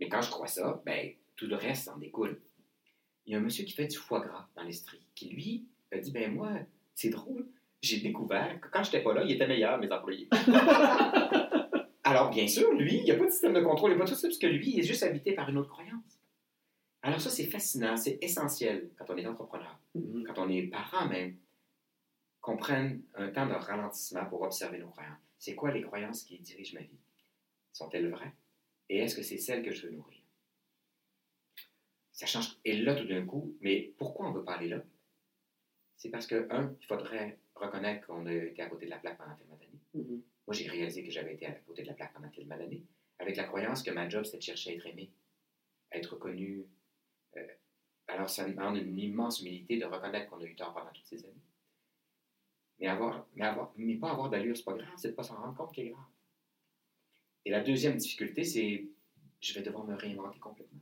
Mais 0.00 0.08
quand 0.08 0.20
je 0.20 0.30
crois 0.32 0.48
ça, 0.48 0.82
ben 0.84 1.12
tout 1.36 1.46
le 1.46 1.54
reste 1.54 1.86
en 1.86 1.96
découle. 1.96 2.42
Il 3.24 3.32
y 3.32 3.36
a 3.36 3.38
un 3.38 3.42
monsieur 3.42 3.64
qui 3.64 3.72
fait 3.72 3.86
du 3.86 3.96
foie 3.96 4.18
gras 4.18 4.48
dans 4.56 4.64
l'Estrie, 4.64 5.06
qui 5.14 5.28
lui 5.28 5.64
a 5.92 5.98
dit 5.98 6.10
ben 6.10 6.34
moi, 6.34 6.50
c'est 6.96 7.10
drôle, 7.10 7.46
j'ai 7.82 8.00
découvert 8.00 8.60
que 8.60 8.66
quand 8.66 8.82
j'étais 8.82 9.00
pas 9.00 9.14
là, 9.14 9.22
il 9.22 9.30
était 9.30 9.46
meilleur 9.46 9.78
mes 9.78 9.92
employés. 9.92 10.28
Alors 12.02 12.30
bien 12.30 12.48
sûr, 12.48 12.72
lui, 12.72 12.96
il 12.96 13.04
n'y 13.04 13.12
a 13.12 13.16
pas 13.16 13.26
de 13.26 13.30
système 13.30 13.54
de 13.54 13.60
contrôle, 13.60 13.92
il 13.92 13.94
n'y 13.94 14.00
a 14.00 14.04
pas 14.04 14.10
tout 14.10 14.16
ça, 14.16 14.26
parce 14.26 14.38
que 14.38 14.48
lui, 14.48 14.70
il 14.70 14.80
est 14.80 14.82
juste 14.82 15.04
habité 15.04 15.34
par 15.34 15.48
une 15.48 15.58
autre 15.58 15.70
croyance. 15.70 16.18
Alors 17.02 17.20
ça, 17.20 17.30
c'est 17.30 17.46
fascinant, 17.46 17.96
c'est 17.96 18.18
essentiel 18.22 18.90
quand 18.96 19.10
on 19.10 19.16
est 19.16 19.26
entrepreneur 19.26 19.78
Mhm. 19.94 20.24
quand 20.26 20.38
on 20.38 20.48
est 20.48 20.62
parent 20.68 21.06
même, 21.08 21.36
qu'on 22.40 22.56
prenne 22.56 23.02
un 23.14 23.28
temps 23.28 23.46
de 23.46 23.52
ralentissement 23.52 24.24
pour 24.26 24.42
observer 24.42 24.78
nos 24.78 24.88
croyances. 24.88 25.18
C'est 25.38 25.54
quoi 25.54 25.70
les 25.72 25.82
croyances 25.82 26.22
qui 26.24 26.38
dirigent 26.38 26.74
ma 26.74 26.80
vie? 26.84 26.98
Sont-elles 27.72 28.08
vraies? 28.10 28.32
Et 28.88 28.98
est-ce 28.98 29.16
que 29.16 29.22
c'est 29.22 29.38
celles 29.38 29.62
que 29.62 29.72
je 29.72 29.86
veux 29.86 29.92
nourrir? 29.92 30.20
Ça 32.12 32.26
change. 32.26 32.56
Et 32.64 32.76
là, 32.78 32.94
tout 32.94 33.06
d'un 33.06 33.24
coup, 33.26 33.56
mais 33.60 33.92
pourquoi 33.98 34.28
on 34.28 34.32
veut 34.32 34.44
pas 34.44 34.54
aller 34.54 34.68
là? 34.68 34.82
C'est 35.96 36.10
parce 36.10 36.26
que, 36.26 36.46
un, 36.50 36.74
il 36.80 36.86
faudrait 36.86 37.38
reconnaître 37.54 38.06
qu'on 38.06 38.26
a 38.26 38.32
été 38.32 38.62
à 38.62 38.68
côté 38.68 38.86
de 38.86 38.90
la 38.90 38.98
plaque 38.98 39.18
pendant 39.18 39.34
tellement 39.36 39.56
d'années. 39.56 39.80
Mhm. 39.94 40.22
Moi, 40.46 40.54
j'ai 40.54 40.68
réalisé 40.68 41.04
que 41.04 41.10
j'avais 41.10 41.34
été 41.34 41.46
à 41.46 41.52
côté 41.52 41.82
de 41.82 41.88
la 41.88 41.94
plaque 41.94 42.12
pendant 42.12 42.28
tellement 42.30 42.56
d'années, 42.56 42.84
avec 43.18 43.36
la 43.36 43.44
croyance 43.44 43.82
que 43.82 43.90
ma 43.90 44.08
job, 44.08 44.24
c'était 44.24 44.38
de 44.38 44.42
chercher 44.42 44.70
à 44.70 44.74
être 44.74 44.86
aimé, 44.86 45.10
à 45.90 45.98
être 45.98 46.14
reconnu. 46.14 46.64
Euh, 47.36 47.46
alors, 48.08 48.28
ça 48.28 48.48
demande 48.48 48.76
une 48.76 48.98
immense 48.98 49.40
humilité 49.40 49.78
de 49.78 49.84
reconnaître 49.84 50.28
qu'on 50.30 50.40
a 50.40 50.44
eu 50.44 50.54
tort 50.54 50.74
pendant 50.74 50.90
toutes 50.92 51.06
ces 51.06 51.24
années. 51.24 51.42
Mais, 52.78 52.88
avoir, 52.88 53.26
mais, 53.34 53.44
avoir, 53.44 53.72
mais 53.76 53.96
pas 53.96 54.10
avoir 54.10 54.28
d'allure, 54.28 54.56
c'est 54.56 54.64
pas 54.64 54.74
grave, 54.74 54.92
c'est 54.96 55.10
de 55.10 55.14
pas 55.14 55.22
s'en 55.22 55.36
rendre 55.36 55.56
compte 55.56 55.72
qui 55.72 55.82
est 55.82 55.90
grave. 55.90 56.04
Et 57.44 57.50
la 57.50 57.60
deuxième 57.60 57.96
difficulté, 57.96 58.44
c'est 58.44 58.86
je 59.40 59.54
vais 59.54 59.62
devoir 59.62 59.84
me 59.84 59.94
réinventer 59.94 60.38
complètement. 60.38 60.80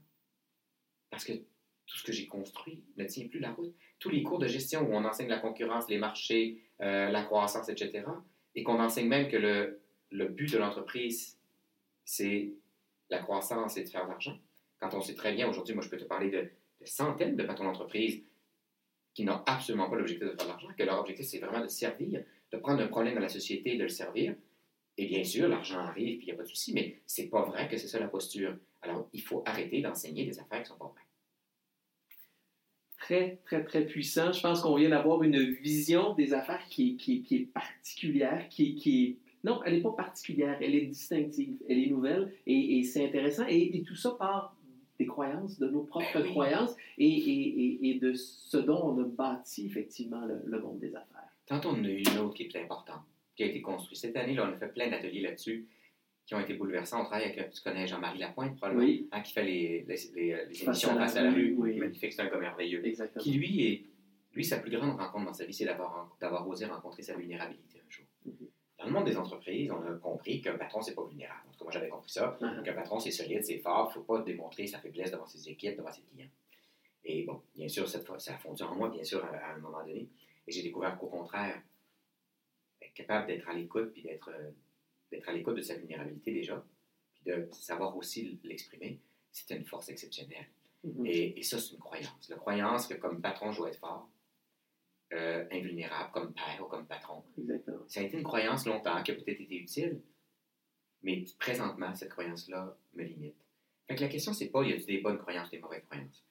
Parce 1.11 1.25
que 1.25 1.33
tout 1.33 1.97
ce 1.97 2.05
que 2.05 2.13
j'ai 2.13 2.27
construit 2.27 2.85
ne 2.97 3.05
tient 3.05 3.27
plus 3.27 3.41
la 3.41 3.53
route. 3.53 3.75
Tous 3.99 4.11
les 4.11 4.23
cours 4.23 4.39
de 4.39 4.47
gestion 4.47 4.83
où 4.83 4.93
on 4.93 5.05
enseigne 5.05 5.29
la 5.29 5.39
concurrence, 5.39 5.89
les 5.89 5.99
marchés, 5.99 6.63
euh, 6.81 7.11
la 7.11 7.25
croissance, 7.25 7.69
etc., 7.69 8.05
et 8.55 8.63
qu'on 8.63 8.81
enseigne 8.81 9.09
même 9.09 9.29
que 9.29 9.37
le, 9.37 9.81
le 10.11 10.29
but 10.29 10.53
de 10.53 10.59
l'entreprise, 10.59 11.39
c'est 12.05 12.53
la 13.09 13.19
croissance 13.21 13.77
et 13.77 13.85
de 13.85 13.89
faire 13.89 14.05
de 14.05 14.11
l'argent. 14.11 14.39
Quand 14.81 14.95
on 14.95 15.01
sait 15.01 15.15
très 15.15 15.35
bien, 15.35 15.49
aujourd'hui, 15.49 15.75
moi, 15.75 15.85
je 15.85 15.91
peux 15.91 15.99
te 15.99 16.05
parler 16.05 16.31
de, 16.31 16.51
centaines 16.85 17.37
de 17.37 17.45
patrons 17.45 17.65
d'entreprise 17.65 18.23
qui 19.13 19.25
n'ont 19.25 19.43
absolument 19.47 19.91
pas 19.91 19.97
l'objectif 19.97 20.27
de 20.27 20.35
faire 20.35 20.47
de 20.47 20.49
l'argent, 20.49 20.69
que 20.77 20.83
leur 20.83 20.99
objectif, 20.99 21.27
c'est 21.27 21.39
vraiment 21.39 21.61
de 21.61 21.69
servir, 21.69 22.25
de 22.53 22.57
prendre 22.57 22.83
un 22.83 22.87
problème 22.87 23.15
dans 23.15 23.21
la 23.21 23.29
société 23.29 23.75
et 23.75 23.77
de 23.77 23.83
le 23.83 23.89
servir. 23.89 24.35
Et 24.97 25.07
bien 25.07 25.25
sûr, 25.25 25.49
l'argent 25.49 25.79
arrive, 25.79 26.19
puis 26.19 26.27
il 26.27 26.31
n'y 26.31 26.33
a 26.33 26.37
pas 26.37 26.43
de 26.43 26.49
souci, 26.49 26.73
mais 26.73 27.01
c'est 27.07 27.29
pas 27.29 27.43
vrai 27.43 27.69
que 27.69 27.77
c'est 27.77 27.89
ça 27.89 27.99
la 27.99 28.09
posture. 28.09 28.57
Alors, 28.83 29.09
il 29.13 29.21
faut 29.21 29.43
arrêter 29.45 29.83
d'enseigner 29.83 30.25
des 30.25 30.39
affaires 30.39 30.63
qui 30.63 30.69
sont 30.69 30.79
pas 30.79 30.87
vraies. 30.87 31.07
Très, 32.99 33.41
très, 33.45 33.65
très 33.65 33.87
puissant. 33.87 34.33
Je 34.33 34.41
pense 34.41 34.63
qu'on 34.63 34.77
vient 34.77 34.91
d'avoir 34.91 35.23
une 35.23 35.39
vision 35.39 36.15
des 36.15 36.33
affaires 36.33 36.65
qui, 36.69 37.27
est 37.31 37.53
particulière, 37.53 38.49
qui, 38.49 38.77
est 38.87 39.31
non, 39.43 39.63
elle 39.65 39.75
n'est 39.75 39.83
pas 39.83 39.93
particulière, 39.93 40.59
elle 40.61 40.75
est 40.75 40.87
distinctive, 40.87 41.57
elle 41.69 41.79
est 41.79 41.87
nouvelle 41.87 42.35
et, 42.47 42.79
et 42.79 42.83
c'est 42.85 43.05
intéressant. 43.05 43.47
Et, 43.49 43.77
et, 43.77 43.83
tout 43.83 43.97
ça 43.97 44.11
part 44.11 44.55
des 45.01 45.07
croyances, 45.07 45.59
de 45.59 45.67
nos 45.69 45.83
propres 45.83 46.07
Ben 46.15 46.23
oui. 46.23 46.31
croyances 46.31 46.77
et, 46.99 47.89
et, 47.91 47.95
de 47.99 48.13
ce 48.13 48.59
dont 48.59 48.81
on 48.85 49.01
a 49.01 49.05
bâti 49.05 49.67
effectivement 49.67 50.25
le, 50.27 50.37
le 50.45 50.61
monde 50.61 50.79
des 50.79 50.95
affaires. 50.95 51.33
Tantôt, 51.47 51.71
on 51.71 51.83
a 51.85 51.89
eu 51.89 52.03
une 52.03 52.19
autre 52.19 52.35
qui 52.35 52.45
est 52.45 52.49
plus 52.49 52.61
importante, 52.61 53.03
qui 53.35 53.43
a 53.43 53.47
été 53.47 53.61
construite. 53.63 53.99
Cette 53.99 54.17
année, 54.17 54.35
là, 54.35 54.47
on 54.49 54.53
a 54.55 54.59
fait 54.59 54.73
plein 54.73 54.89
d'ateliers 54.91 55.23
là-dessus 55.23 55.67
qui 56.27 56.35
ont 56.35 56.41
été 56.41 56.55
bouleversants. 56.55 57.01
On 57.01 57.05
travaille 57.05 57.25
avec, 57.33 57.51
tu 57.51 57.61
connais 57.63 57.87
Jean-Marie 57.87 58.19
Lapointe, 58.21 58.57
probablement, 58.57 58.85
Oui, 58.85 59.09
hein, 59.11 59.21
qui 59.23 59.33
fait 59.33 59.43
les, 59.45 59.85
les, 59.89 59.97
les, 60.15 60.27
les 60.49 60.55
Face 60.55 60.63
émissions 60.63 60.91
à 60.91 60.95
la 60.95 61.01
Face 61.01 61.17
à 61.17 61.23
la 61.23 61.31
rue, 61.33 61.55
oui. 61.59 61.77
Magnifique, 61.77 62.13
c'est 62.13 62.23
un 62.23 62.27
gars 62.29 62.39
merveilleux. 62.39 62.87
exactement. 62.87 63.23
Qui, 63.23 63.33
lui, 63.33 63.67
est, 63.67 63.85
lui, 64.35 64.45
sa 64.45 64.59
plus 64.59 64.71
grande 64.71 64.97
rencontre 65.01 65.25
dans 65.25 65.33
sa 65.33 65.45
vie, 65.47 65.55
c'est 65.55 65.65
d'avoir 65.65 66.15
d'avoir 66.21 66.47
osé 66.47 66.67
rencontrer 66.67 67.03
sa 67.03 67.15
vulnérabilité. 67.17 67.80
Dans 68.81 68.87
le 68.87 68.93
monde 68.93 69.05
des 69.05 69.17
entreprises, 69.19 69.71
on 69.71 69.83
a 69.83 69.93
compris 69.99 70.41
qu'un 70.41 70.57
patron, 70.57 70.81
c'est 70.81 70.95
pas 70.95 71.05
vulnérable. 71.05 71.43
En 71.47 71.53
tout 71.53 71.59
cas, 71.59 71.65
moi, 71.65 71.73
j'avais 71.73 71.89
compris 71.91 72.11
ça. 72.11 72.39
Ah, 72.41 72.63
qu'un 72.65 72.73
patron, 72.73 72.99
c'est 72.99 73.11
solide, 73.11 73.45
c'est 73.45 73.59
fort, 73.59 73.93
il 73.95 73.99
ne 73.99 74.03
faut 74.05 74.15
pas 74.15 74.23
démontrer 74.23 74.67
sa 74.67 74.79
faiblesse 74.79 75.11
devant 75.11 75.27
ses 75.27 75.51
équipes, 75.51 75.77
devant 75.77 75.93
ses 75.93 76.01
clients. 76.01 76.31
Et 77.05 77.25
bon, 77.25 77.43
bien 77.55 77.69
sûr, 77.69 77.87
cette 77.87 78.07
fois, 78.07 78.19
ça 78.19 78.35
a 78.35 78.39
fondu 78.39 78.63
en 78.63 78.75
moi, 78.75 78.89
bien 78.89 79.05
sûr, 79.05 79.23
à, 79.23 79.29
à 79.29 79.55
un 79.55 79.59
moment 79.59 79.81
donné. 79.81 80.09
Et 80.47 80.53
j'ai 80.53 80.63
découvert 80.63 80.99
qu'au 80.99 81.09
contraire, 81.09 81.61
être 82.81 82.95
capable 82.95 83.27
d'être 83.27 83.47
à 83.51 83.53
l'écoute, 83.53 83.93
puis 83.93 84.03
d'être 84.03 84.31
euh, 84.31 84.51
d'être 85.11 85.29
à 85.29 85.33
l'écoute 85.33 85.57
de 85.57 85.63
sa 85.63 85.75
vulnérabilité 85.75 86.33
déjà, 86.33 86.65
puis 87.13 87.23
de 87.27 87.49
savoir 87.53 87.97
aussi 87.97 88.39
l'exprimer, 88.45 88.99
c'était 89.31 89.57
une 89.57 89.67
force 89.67 89.89
exceptionnelle. 89.91 90.47
mhm. 90.85 91.05
Et, 91.05 91.39
et 91.39 91.43
ça, 91.43 91.59
c'est 91.59 91.73
une 91.75 91.81
croyance. 91.81 92.29
La 92.31 92.37
croyance 92.37 92.87
que 92.87 92.95
comme 92.95 93.21
patron, 93.21 93.53
je 93.53 93.59
dois 93.59 93.69
être 93.69 93.79
fort, 93.79 94.09
euh, 95.13 95.45
invulnérable, 95.51 96.11
comme 96.13 96.33
père 96.33 96.61
ou 96.61 96.67
comme 96.67 96.87
patron. 96.87 97.23
Exactement. 97.39 97.85
Ça 97.89 98.01
a 98.01 98.03
été 98.05 98.17
une 98.17 98.23
croyance 98.25 98.67
longtemps 98.67 99.03
qui 99.03 99.11
a 99.11 99.15
peut-être 99.15 99.41
été 99.41 99.57
utile, 99.57 100.01
mais 101.03 101.25
présentement, 101.39 101.95
cette 101.95 102.11
croyance-là 102.11 102.77
me 102.95 103.03
limite. 103.05 103.37
Fait 103.89 103.97
que 103.97 104.03
la 104.03 104.09
question, 104.09 104.33
c'est 104.33 104.51
pas, 104.51 104.63
y 104.63 104.73
a 104.73 104.77
des 104.77 104.99
bonnes 104.99 105.19
croyances 105.19 105.49
ou 105.49 105.51
des 105.53 105.59
mauvaises 105.59 105.85
croyances? 105.85 106.25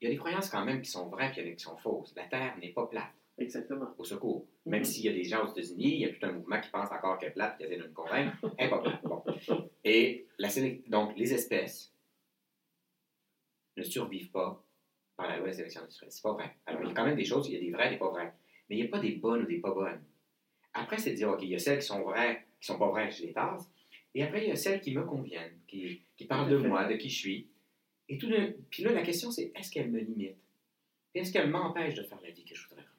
Il 0.00 0.04
y 0.04 0.06
a 0.08 0.10
des 0.10 0.16
croyances 0.16 0.48
quand 0.48 0.64
même 0.64 0.80
qui 0.82 0.90
sont 0.90 1.08
vraies, 1.08 1.30
puis 1.32 1.40
il 1.40 1.46
y 1.46 1.48
en 1.48 1.52
a 1.52 1.56
qui 1.56 1.62
sont 1.64 1.76
fausses. 1.76 2.14
La 2.16 2.24
Terre 2.24 2.56
n'est 2.58 2.72
pas 2.72 2.86
plate, 2.86 3.12
Exactement. 3.36 3.94
au 3.98 4.04
secours. 4.04 4.46
Même 4.66 4.80
Mhm. 4.80 4.84
s'il 4.84 5.04
y 5.04 5.08
a 5.08 5.12
des 5.12 5.24
gens 5.24 5.44
aux 5.44 5.50
États-Unis, 5.52 5.94
il 5.94 6.00
y 6.00 6.04
a 6.04 6.08
tout 6.12 6.24
un 6.26 6.32
mouvement 6.32 6.60
qui 6.60 6.70
pense 6.70 6.90
encore 6.90 7.18
qu'elle 7.18 7.30
est 7.30 7.32
plate, 7.32 7.56
qui 7.58 7.64
essaie 7.64 7.76
de 7.76 7.86
nous 7.86 7.92
convaincre, 7.94 8.36
elle 8.58 8.66
n'est 8.66 8.70
pas 8.70 8.80
plate. 8.80 9.02
Bon. 9.04 9.22
Et 9.84 10.26
la 10.38 10.48
donc, 10.88 11.16
les 11.16 11.32
espèces 11.32 11.92
ne 13.76 13.82
survivent 13.82 14.30
pas 14.30 14.64
par 15.18 15.28
la 15.28 15.36
loi 15.36 15.48
de 15.48 15.52
sélection 15.52 15.82
naturelle. 15.82 16.12
C'est 16.12 16.22
pas 16.22 16.32
vrai. 16.32 16.56
Alors, 16.64 16.80
il 16.82 16.88
y 16.88 16.90
a 16.90 16.94
quand 16.94 17.04
même 17.04 17.16
des 17.16 17.24
choses, 17.24 17.48
il 17.48 17.54
y 17.54 17.56
a 17.56 17.60
des 17.60 17.70
vraies 17.72 17.88
et 17.88 17.90
des 17.90 17.96
pas 17.98 18.08
vraies. 18.08 18.32
Mais 18.70 18.76
il 18.76 18.82
n'y 18.82 18.86
a 18.86 18.90
pas 18.90 19.00
des 19.00 19.16
bonnes 19.16 19.42
ou 19.42 19.46
des 19.46 19.58
pas 19.58 19.72
bonnes. 19.74 20.00
Après, 20.72 20.96
c'est 20.96 21.10
de 21.10 21.16
dire, 21.16 21.28
OK, 21.28 21.42
il 21.42 21.48
y 21.48 21.54
a 21.56 21.58
celles 21.58 21.80
qui 21.80 21.86
sont 21.86 22.02
vraies, 22.02 22.46
qui 22.60 22.66
sont 22.68 22.78
pas 22.78 22.88
vraies, 22.88 23.10
je 23.10 23.24
les 23.24 23.32
tasse. 23.32 23.68
Et 24.14 24.22
après, 24.22 24.44
il 24.44 24.48
y 24.48 24.52
a 24.52 24.56
celles 24.56 24.80
qui 24.80 24.94
me 24.94 25.02
conviennent, 25.02 25.58
qui, 25.66 26.00
qui 26.16 26.24
parlent 26.24 26.48
de 26.48 26.56
moi, 26.56 26.86
de 26.86 26.94
qui 26.96 27.10
je 27.10 27.18
suis. 27.18 27.48
Et 28.08 28.16
tout 28.16 28.30
Puis 28.70 28.84
là, 28.84 28.92
la 28.92 29.02
question, 29.02 29.30
c'est 29.30 29.52
est-ce 29.54 29.70
qu'elles 29.70 29.90
me 29.90 29.98
limitent? 29.98 30.36
Est-ce 31.14 31.32
qu'elles 31.32 31.50
m'empêchent 31.50 31.96
de 31.96 32.04
faire 32.04 32.20
la 32.22 32.30
vie 32.30 32.44
que 32.44 32.54
je 32.54 32.62
voudrais 32.68 32.82
vraiment? 32.82 32.94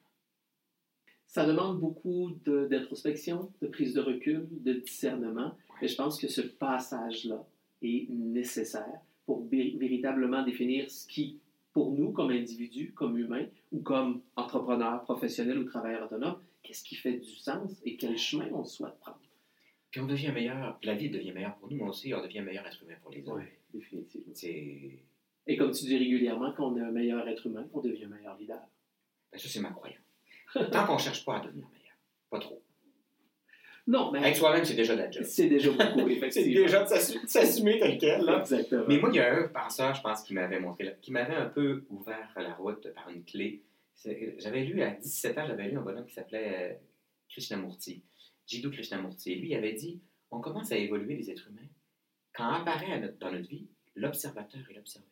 Ça 1.26 1.46
demande 1.46 1.80
beaucoup 1.80 2.32
d'introspection, 2.44 3.50
de, 3.62 3.68
prise 3.68 3.94
de 3.94 4.00
recul, 4.00 4.46
de 4.50 4.74
discernement. 4.74 5.56
Et 5.80 5.88
je 5.88 5.94
pense 5.96 6.20
que 6.20 6.28
ce 6.28 6.42
passage-là 6.42 7.46
est 7.82 8.10
nécessaire 8.10 9.00
pour 9.24 9.46
vé- 9.46 9.78
véritablement 9.78 10.44
définir 10.44 10.90
ce 10.90 11.06
qui, 11.06 11.38
pour 11.80 11.92
nous, 11.92 12.12
comme 12.12 12.30
individus, 12.30 12.92
comme 12.92 13.16
humains, 13.16 13.46
ou 13.72 13.80
comme 13.80 14.20
entrepreneurs, 14.36 15.02
professionnels 15.04 15.58
ou 15.58 15.64
travailleurs 15.64 16.04
autonomes, 16.04 16.38
qu'est-ce 16.62 16.84
qui 16.84 16.94
fait 16.94 17.14
du 17.14 17.34
sens 17.36 17.80
et 17.86 17.96
quel 17.96 18.18
chemin 18.18 18.48
on 18.52 18.64
souhaite 18.64 18.98
prendre? 19.00 19.18
Puis 19.90 19.98
on 19.98 20.06
devient 20.06 20.30
meilleur, 20.30 20.78
la 20.82 20.94
vie 20.94 21.08
devient 21.08 21.32
meilleure 21.32 21.56
pour 21.56 21.70
nous, 21.70 21.78
mais 21.78 21.88
aussi 21.88 22.12
on 22.12 22.22
devient 22.22 22.42
meilleur 22.42 22.66
être 22.66 22.82
humain 22.82 22.96
pour 23.00 23.12
les 23.12 23.26
autres. 23.26 23.46
définitivement. 23.72 24.34
C'est... 24.34 24.98
Et 25.46 25.56
comme 25.56 25.70
tu 25.70 25.86
dis 25.86 25.96
régulièrement, 25.96 26.52
quand 26.52 26.70
on 26.70 26.76
est 26.76 26.82
un 26.82 26.90
meilleur 26.90 27.26
être 27.26 27.46
humain, 27.46 27.66
on 27.72 27.80
devient 27.80 28.04
un 28.04 28.08
meilleur 28.08 28.36
leader. 28.36 28.60
ben, 29.32 29.38
ça, 29.38 29.48
c'est 29.48 29.60
ma 29.60 29.70
croyance. 29.70 30.04
Tant 30.52 30.86
qu'on 30.86 30.96
ne 30.96 30.98
cherche 30.98 31.24
pas 31.24 31.38
à 31.38 31.46
devenir 31.46 31.66
meilleur. 31.70 31.96
Pas 32.28 32.40
trop. 32.40 32.62
Non, 33.90 34.12
mais 34.12 34.20
Être 34.30 34.36
soi-même, 34.36 34.64
c'est 34.64 34.74
déjà 34.74 34.94
de 34.94 35.00
la 35.00 35.10
job. 35.10 35.24
c'est 35.24 35.48
déjà 35.48 35.70
beaucoup, 35.72 36.08
effectivement. 36.08 36.64
de 36.64 36.86
s'assu- 36.86 37.20
de 37.22 37.26
s'assumer 37.28 37.78
tel 37.80 37.98
quel. 37.98 38.22
là. 38.24 38.40
Exactement. 38.40 38.84
Mais 38.88 38.98
moi, 38.98 39.10
il 39.12 39.16
y 39.16 39.20
a 39.20 39.34
un 39.34 39.48
penseur, 39.48 39.94
je 39.94 40.00
pense, 40.00 40.22
qui 40.22 40.32
m'avait 40.34 40.60
montré, 40.60 40.96
qui 41.02 41.10
m'avait 41.10 41.34
un 41.34 41.46
peu 41.46 41.84
ouvert 41.90 42.32
la 42.36 42.54
route 42.54 42.88
par 42.94 43.08
une 43.10 43.24
clé. 43.24 43.62
C'est- 43.94 44.36
J'avais 44.38 44.62
lu, 44.64 44.80
à 44.82 44.90
17 44.92 45.36
ans, 45.38 45.46
j'avais 45.46 45.68
lu 45.68 45.76
un 45.76 45.82
bonhomme 45.82 46.06
qui 46.06 46.14
s'appelait 46.14 46.72
euh, 46.72 46.74
Krishnamurti, 47.28 48.02
Jiddu 48.46 48.70
Krishnamurti. 48.70 49.32
Et 49.32 49.34
lui, 49.36 49.48
il 49.50 49.54
avait 49.56 49.72
dit 49.74 50.00
on 50.30 50.40
commence 50.40 50.70
à 50.70 50.76
évoluer, 50.76 51.16
les 51.16 51.28
êtres 51.30 51.48
humains, 51.48 51.66
quand 52.32 52.48
apparaît 52.48 53.12
dans 53.18 53.32
notre 53.32 53.48
vie 53.48 53.66
l'observateur 53.96 54.60
et 54.70 54.74
l'observé. 54.74 55.08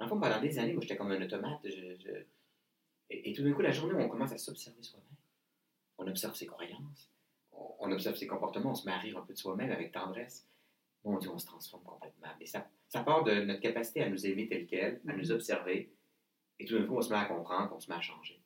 Dans 0.00 0.06
le 0.06 0.08
fond, 0.10 0.18
pendant 0.18 0.40
des 0.40 0.58
années, 0.58 0.72
moi, 0.72 0.82
j'étais 0.82 0.96
comme 0.96 1.12
un 1.12 1.22
automate. 1.22 1.60
je- 1.64 1.70
je- 1.70 2.24
Et, 3.10 3.30
et 3.30 3.32
tout 3.32 3.44
d'un 3.44 3.52
coup, 3.52 3.62
la 3.62 3.70
journée 3.70 3.94
où 3.94 4.00
on 4.00 4.08
commence 4.08 4.32
à 4.32 4.38
s'observer 4.38 4.82
soi-même, 4.82 5.06
on 5.98 6.06
observe 6.08 6.34
ses 6.34 6.46
croyances, 6.46 7.08
on, 7.80 7.90
observe 7.90 8.16
ses 8.16 8.26
comportements, 8.26 8.72
on 8.72 8.74
se 8.74 8.86
met 8.86 8.92
à 8.92 8.98
rire 8.98 9.18
un 9.18 9.22
peu 9.22 9.32
de 9.32 9.38
soi-même 9.38 9.70
avec 9.70 9.92
tendresse. 9.92 10.46
Mon 11.04 11.18
Dieu, 11.18 11.30
on 11.32 11.38
se 11.38 11.46
transforme 11.46 11.84
complètement. 11.84 12.28
Et 12.40 12.46
ça, 12.46 12.66
ça 12.88 13.02
part 13.02 13.24
de 13.24 13.32
notre 13.42 13.60
capacité 13.60 14.02
à 14.02 14.08
nous 14.08 14.26
aimer 14.26 14.48
tel 14.48 14.66
quel, 14.66 15.00
à 15.06 15.12
nous 15.14 15.30
observer, 15.30 15.90
et 16.58 16.64
tout 16.64 16.78
d'un 16.78 16.86
coup, 16.86 16.96
on 16.96 17.02
se 17.02 17.10
met 17.10 17.18
à 17.18 17.24
comprendre, 17.26 17.72
on 17.74 17.80
se 17.80 17.90
met 17.90 17.96
à 17.96 18.00
changer. 18.00 18.40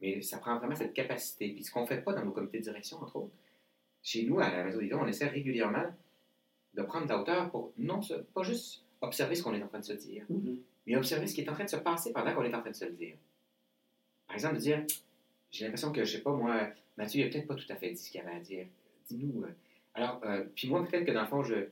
Mais 0.00 0.20
ça 0.22 0.38
prend 0.38 0.58
vraiment 0.58 0.74
cette 0.74 0.94
capacité. 0.94 1.52
Puis 1.52 1.64
ce 1.64 1.70
qu'on 1.70 1.82
ne 1.82 1.86
fait 1.86 2.02
pas 2.02 2.12
dans 2.12 2.24
nos 2.24 2.32
comités 2.32 2.58
de 2.58 2.64
direction, 2.64 2.98
entre 2.98 3.16
autres, 3.16 3.34
chez 4.02 4.24
nous, 4.24 4.40
à 4.40 4.50
la 4.50 4.64
Maison 4.64 4.78
des 4.78 4.88
Dons, 4.88 5.00
on 5.02 5.06
essaie 5.06 5.26
régulièrement 5.26 5.86
de 6.74 6.82
prendre 6.82 7.06
de 7.06 7.10
la 7.10 7.20
hauteur 7.20 7.50
pour 7.50 7.72
non 7.78 8.00
pas 8.34 8.42
juste 8.42 8.84
observer 9.00 9.34
ce 9.34 9.42
qu'on 9.42 9.54
est 9.54 9.62
en 9.62 9.68
train 9.68 9.80
de 9.80 9.84
se 9.84 9.92
dire, 9.94 10.24
Mhm. 10.28 10.58
mais 10.86 10.96
observer 10.96 11.26
ce 11.26 11.34
qui 11.34 11.40
est 11.42 11.48
en 11.48 11.54
train 11.54 11.64
de 11.64 11.70
se 11.70 11.76
passer 11.76 12.12
pendant 12.12 12.34
qu'on 12.34 12.44
est 12.44 12.54
en 12.54 12.60
train 12.60 12.70
de 12.70 12.76
se 12.76 12.84
le 12.84 12.92
dire. 12.92 13.16
Par 14.26 14.36
exemple, 14.36 14.56
de 14.56 14.60
dire, 14.60 14.84
j'ai 15.50 15.64
l'impression 15.64 15.92
que, 15.92 16.04
je 16.04 16.12
sais 16.12 16.22
pas, 16.22 16.32
moi, 16.32 16.68
Mathieu, 16.96 17.20
il 17.20 17.26
a 17.26 17.30
peut-être 17.30 17.46
pas 17.46 17.54
tout 17.54 17.70
à 17.70 17.76
fait 17.76 17.90
dit 17.90 17.98
ce 17.98 18.10
qu'il 18.10 18.20
avait 18.20 18.36
à 18.36 18.40
dire. 18.40 18.66
Dis-nous. 19.08 19.44
euh, 19.44 19.54
alors, 19.94 20.20
euh, 20.24 20.44
puis 20.54 20.68
moi, 20.68 20.84
peut-être 20.84 21.04
que 21.04 21.12
dans 21.12 21.22
le 21.22 21.26
fond, 21.26 21.42
je 21.42 21.54
ne 21.54 21.66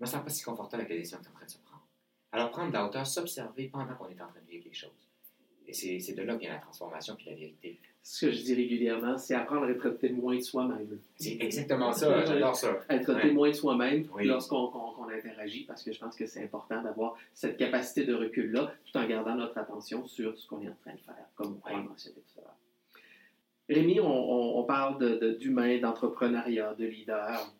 me 0.00 0.06
sens 0.06 0.22
pas 0.22 0.30
si 0.30 0.42
confortable 0.42 0.82
avec 0.82 0.90
la 0.90 0.96
décision 0.98 1.18
qui 1.18 1.24
est 1.24 1.30
en 1.30 1.34
train 1.34 1.46
de 1.46 1.50
se 1.50 1.58
prendre. 1.58 1.86
Alors, 2.32 2.50
prendre 2.50 2.68
de 2.68 2.74
la 2.74 2.86
hauteur, 2.86 3.06
s'observer 3.06 3.68
pendant 3.68 3.94
qu'on 3.94 4.08
est 4.08 4.20
en 4.20 4.28
train 4.28 4.40
de 4.40 4.50
vivre 4.50 4.64
les 4.66 4.74
choses. 4.74 5.03
Et 5.66 5.72
c'est 6.00 6.12
de 6.14 6.22
là 6.22 6.34
que 6.34 6.40
vient 6.40 6.52
la 6.52 6.58
transformation 6.58 7.16
puis 7.16 7.26
la 7.26 7.34
vérité. 7.34 7.78
Ce 8.02 8.26
que 8.26 8.32
je 8.32 8.42
dis 8.42 8.54
régulièrement, 8.54 9.16
c'est 9.16 9.34
apprendre 9.34 9.64
à 9.64 9.70
être 9.70 9.88
témoin 9.90 10.36
de 10.36 10.40
soi-même. 10.42 10.98
C'est 11.16 11.38
exactement 11.40 11.90
ça, 11.92 12.24
j'adore 12.26 12.54
ça. 12.54 12.78
Être 12.90 13.14
Ouais. 13.14 13.22
témoin 13.22 13.48
de 13.48 13.54
soi-même 13.54 14.06
Oui. 14.14 14.26
lorsqu'on 14.26 14.68
qu'on- 14.68 14.92
qu'on 14.92 15.08
interagit, 15.08 15.64
parce 15.64 15.82
que 15.82 15.90
je 15.90 15.98
pense 15.98 16.14
que 16.14 16.26
c'est 16.26 16.44
important 16.44 16.82
d'avoir 16.82 17.16
cette 17.32 17.56
capacité 17.56 18.04
de 18.04 18.12
recul-là, 18.14 18.74
tout 18.84 18.98
en 18.98 19.06
gardant 19.06 19.34
notre 19.36 19.56
attention 19.56 20.06
sur 20.06 20.36
ce 20.38 20.46
qu'on 20.46 20.60
est 20.60 20.68
en 20.68 20.74
train 20.82 20.92
de 20.94 21.00
faire, 21.00 21.26
comme 21.34 21.58
on 21.64 21.74
Oui. 21.76 21.82
mentionné 21.82 22.16
tout 22.20 22.40
à 22.40 22.42
l'heure. 22.42 22.56
Rémi, 23.70 23.98
on, 24.00 24.06
on- 24.06 24.58
on 24.60 24.64
parle 24.64 24.98
de- 25.00 25.16
de- 25.16 25.32
d'humain, 25.32 25.78
d'entrepreneuriat, 25.80 26.74
de 26.74 26.84
leader. 26.84 27.54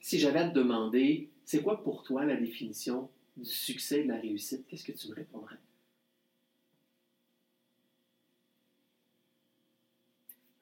Si 0.00 0.20
j'avais 0.20 0.38
à 0.38 0.48
te 0.48 0.54
demander, 0.54 1.28
c'est 1.44 1.60
quoi 1.60 1.82
pour 1.82 2.04
toi 2.04 2.24
la 2.24 2.36
définition 2.36 3.10
du 3.36 3.44
succès 3.50 4.00
et 4.00 4.04
de 4.04 4.08
la 4.10 4.18
réussite, 4.20 4.64
qu'est-ce 4.68 4.84
que 4.84 4.92
tu 4.92 5.08
me 5.08 5.14
répondrais? 5.16 5.56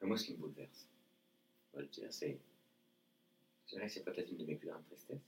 moi, 0.11 0.17
ce 0.17 0.25
qui 0.25 0.33
me 0.33 0.37
bouleverse, 0.39 0.89
je 1.71 1.77
vais 1.77 1.83
le 1.83 1.87
dire, 1.87 2.11
c'est. 2.11 2.37
Je 3.65 3.75
dirais 3.75 3.87
que 3.87 3.93
c'est 3.93 4.03
peut-être 4.03 4.29
une 4.29 4.39
de 4.39 4.43
mes 4.45 4.55
plus 4.55 4.67
grandes 4.67 4.85
tristesses. 4.87 5.21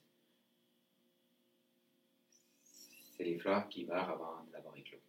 C'est 3.15 3.23
les 3.23 3.39
fleurs 3.39 3.69
qui 3.69 3.85
meurent 3.85 4.09
avant 4.09 4.43
d'avoir 4.51 4.75
éclos. 4.75 4.99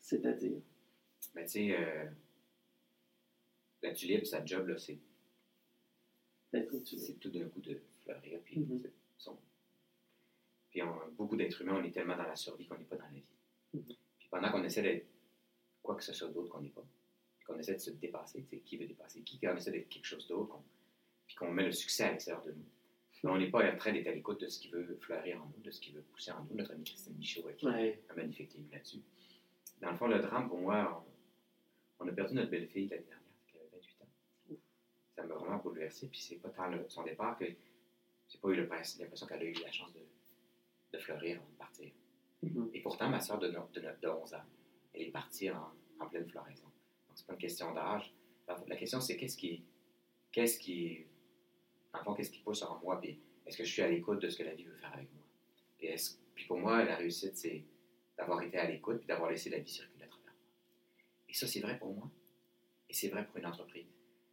C'est-à-dire? 0.00 0.60
Mais 1.34 1.44
tu 1.46 1.50
sais, 1.50 1.76
euh, 1.76 2.08
la 3.82 3.92
tulipe, 3.92 4.24
sa 4.24 4.44
job, 4.44 4.68
là, 4.68 4.78
c'est 4.78 4.98
c'est 6.52 7.18
tout 7.20 7.30
d'un 7.30 7.48
coup 7.48 7.60
de 7.60 7.80
fleurir. 8.04 8.40
Puis, 8.44 8.60
Mhm. 8.60 8.82
son- 9.18 9.38
puis 10.70 10.82
on- 10.82 11.08
beaucoup 11.12 11.36
d'êtres 11.36 11.60
humains, 11.62 11.80
on 11.80 11.84
est 11.84 11.90
tellement 11.92 12.16
dans 12.16 12.24
la 12.26 12.34
survie 12.36 12.66
qu'on 12.68 12.76
n'est 12.78 12.84
pas 12.84 12.96
dans 12.96 13.04
la 13.04 13.10
vie. 13.10 13.24
Mhm. 13.74 13.82
Puis 14.18 14.28
pendant 14.30 14.50
qu'on 14.52 14.62
essaie 14.64 14.82
d'être 14.82 15.06
quoi 15.82 15.94
que 15.96 16.02
ce 16.04 16.12
soit 16.12 16.28
d'autre 16.28 16.48
qu'on 16.50 16.60
n'est 16.60 16.68
pas, 16.70 16.84
qu'on 17.52 17.58
essaie 17.58 17.74
de 17.74 17.78
se 17.80 17.90
dépasser, 17.90 18.42
qui 18.64 18.76
veut 18.76 18.86
dépasser 18.86 19.22
qui, 19.22 19.38
qu'on 19.40 19.56
essaie 19.56 19.70
d'être 19.72 19.88
quelque 19.88 20.04
chose 20.06 20.26
d'autre, 20.28 20.58
puis 21.26 21.34
qu'on 21.36 21.50
met 21.52 21.64
le 21.64 21.72
succès 21.72 22.04
à 22.04 22.10
l'extérieur 22.12 22.44
de 22.44 22.52
nous. 22.52 22.64
Mais 23.22 23.30
on 23.30 23.38
n'est 23.38 23.50
pas 23.50 23.70
en 23.70 23.76
train 23.76 23.92
d'être 23.92 24.06
à 24.06 24.12
l'écoute 24.12 24.40
de 24.40 24.48
ce 24.48 24.60
qui 24.60 24.68
veut 24.68 24.96
fleurir 25.00 25.42
en 25.42 25.46
nous, 25.46 25.62
de 25.62 25.70
ce 25.70 25.80
qui 25.80 25.92
veut 25.92 26.00
pousser 26.02 26.30
en 26.32 26.42
nous. 26.44 26.54
Notre 26.56 26.72
amie 26.72 26.84
Christine 26.84 27.16
Michaud 27.18 27.46
a 27.48 27.52
écrit 27.52 27.66
Ouais. 27.66 28.02
un 28.08 28.14
magnifique 28.14 28.54
livre 28.54 28.68
là-dessus. 28.72 29.02
Dans 29.82 29.90
le 29.90 29.96
fond, 29.96 30.06
le 30.08 30.20
drame, 30.20 30.48
pour 30.48 30.58
moi, 30.58 31.04
on, 32.00 32.04
on 32.04 32.08
a 32.08 32.12
perdu 32.12 32.34
notre 32.34 32.50
belle-fille 32.50 32.88
l'année 32.88 33.04
dernière, 33.04 33.26
qui 33.46 33.56
avait 33.58 33.68
28 33.72 34.02
ans. 34.02 34.56
Ça 35.16 35.24
m'a 35.24 35.34
vraiment 35.34 35.58
bouleversé, 35.58 36.08
puis 36.08 36.20
c'est 36.20 36.36
pas 36.36 36.48
tant 36.50 36.68
le- 36.68 36.88
son 36.88 37.02
départ 37.02 37.36
que 37.38 37.44
j'ai 38.28 38.38
pas 38.38 38.48
eu 38.50 38.54
le 38.56 38.62
l'impression 38.66 39.26
qu'elle 39.26 39.42
a 39.42 39.44
eu 39.44 39.52
la 39.54 39.72
chance 39.72 39.92
de, 39.92 40.00
de 40.92 40.98
fleurir 41.02 41.40
avant 41.40 41.50
de 41.50 41.56
partir. 41.56 41.90
Mhm. 42.42 42.70
Et 42.72 42.80
pourtant, 42.80 43.10
ma 43.10 43.20
soeur 43.20 43.38
de, 43.38 43.48
no- 43.50 43.68
de, 43.74 43.80
no- 43.80 43.88
de 44.00 44.08
11 44.08 44.34
ans, 44.34 44.42
elle 44.94 45.02
est 45.02 45.10
partie 45.10 45.50
en, 45.50 45.72
en 45.98 46.08
pleine 46.08 46.26
floraison. 46.28 46.69
C'est 47.20 47.26
pas 47.26 47.34
une 47.34 47.38
question 47.38 47.74
d'âge. 47.74 48.14
La, 48.48 48.56
la 48.66 48.76
question, 48.76 48.98
c'est 49.00 49.16
qu'est-ce 49.18 49.36
qui, 49.36 49.62
qu'est-ce 50.32 50.58
qui, 50.58 51.04
en 51.92 52.02
fond, 52.02 52.14
qu'est-ce 52.14 52.30
qui 52.30 52.38
pousse 52.40 52.62
en 52.62 52.80
moi, 52.82 52.98
puis 52.98 53.18
est-ce 53.46 53.58
que 53.58 53.64
je 53.64 53.70
suis 53.70 53.82
à 53.82 53.88
l'écoute 53.90 54.22
de 54.22 54.28
ce 54.30 54.38
que 54.38 54.42
la 54.42 54.54
vie 54.54 54.64
veut 54.64 54.74
faire 54.76 54.92
avec 54.94 55.12
moi? 55.12 55.22
Et 55.80 55.88
est-ce- 55.88 56.16
puis 56.34 56.46
pour 56.46 56.58
moi, 56.58 56.82
la 56.82 56.96
réussite, 56.96 57.36
c'est 57.36 57.62
d'avoir 58.16 58.40
été 58.42 58.56
à 58.56 58.70
l'écoute, 58.70 58.98
puis 58.98 59.06
d'avoir 59.06 59.30
laissé 59.30 59.50
la 59.50 59.58
vie 59.58 59.68
circuler 59.70 60.04
à 60.04 60.08
travers 60.08 60.32
moi. 60.32 60.34
Et 61.28 61.34
ça, 61.34 61.46
c'est 61.46 61.60
vrai 61.60 61.78
pour 61.78 61.92
moi, 61.94 62.10
et 62.88 62.94
c'est 62.94 63.08
vrai 63.08 63.26
pour 63.26 63.36
une 63.36 63.46
entreprise. 63.46 63.86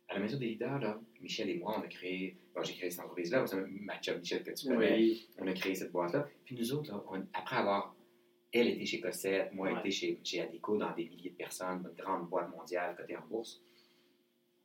À 0.08 0.14
la 0.14 0.22
Maison 0.22 0.38
des 0.38 0.48
leaders, 0.48 0.80
là, 0.80 0.98
Michel 1.20 1.50
et 1.50 1.56
moi, 1.58 1.78
on 1.78 1.82
a 1.82 1.88
créé, 1.88 2.38
bon, 2.56 2.64
j'ai 2.64 2.74
créé 2.76 2.90
cette 2.90 3.02
entreprise-là, 3.02 3.44
ma 3.82 4.00
chum 4.00 4.20
Michel 4.20 4.42
que 4.46 4.52
tu 4.52 4.68
connais, 4.68 4.94
Oui. 4.96 5.28
on 5.38 5.46
a 5.48 5.54
créé 5.54 5.76
cette 5.76 5.92
boîte-là. 5.92 6.30
Puis 6.46 6.56
nous 6.56 6.72
autres, 6.74 6.90
là, 6.94 7.04
on- 7.12 7.28
après 7.34 7.58
avoir, 7.58 7.94
elle 8.60 8.70
était 8.70 8.86
chez 8.86 9.00
Cossette, 9.00 9.54
moi 9.54 9.72
Ouais. 9.72 9.80
était 9.80 9.92
chez, 9.92 10.20
chez 10.24 10.42
Adeco 10.42 10.78
dans 10.78 10.94
des 10.94 11.06
milliers 11.10 11.32
de 11.32 11.36
personnes, 11.36 11.86
une 11.90 11.96
grande 12.04 12.28
boîte 12.30 12.50
mondiale 12.56 12.96
cotée 12.96 13.16
en 13.18 13.26
bourse, 13.28 13.62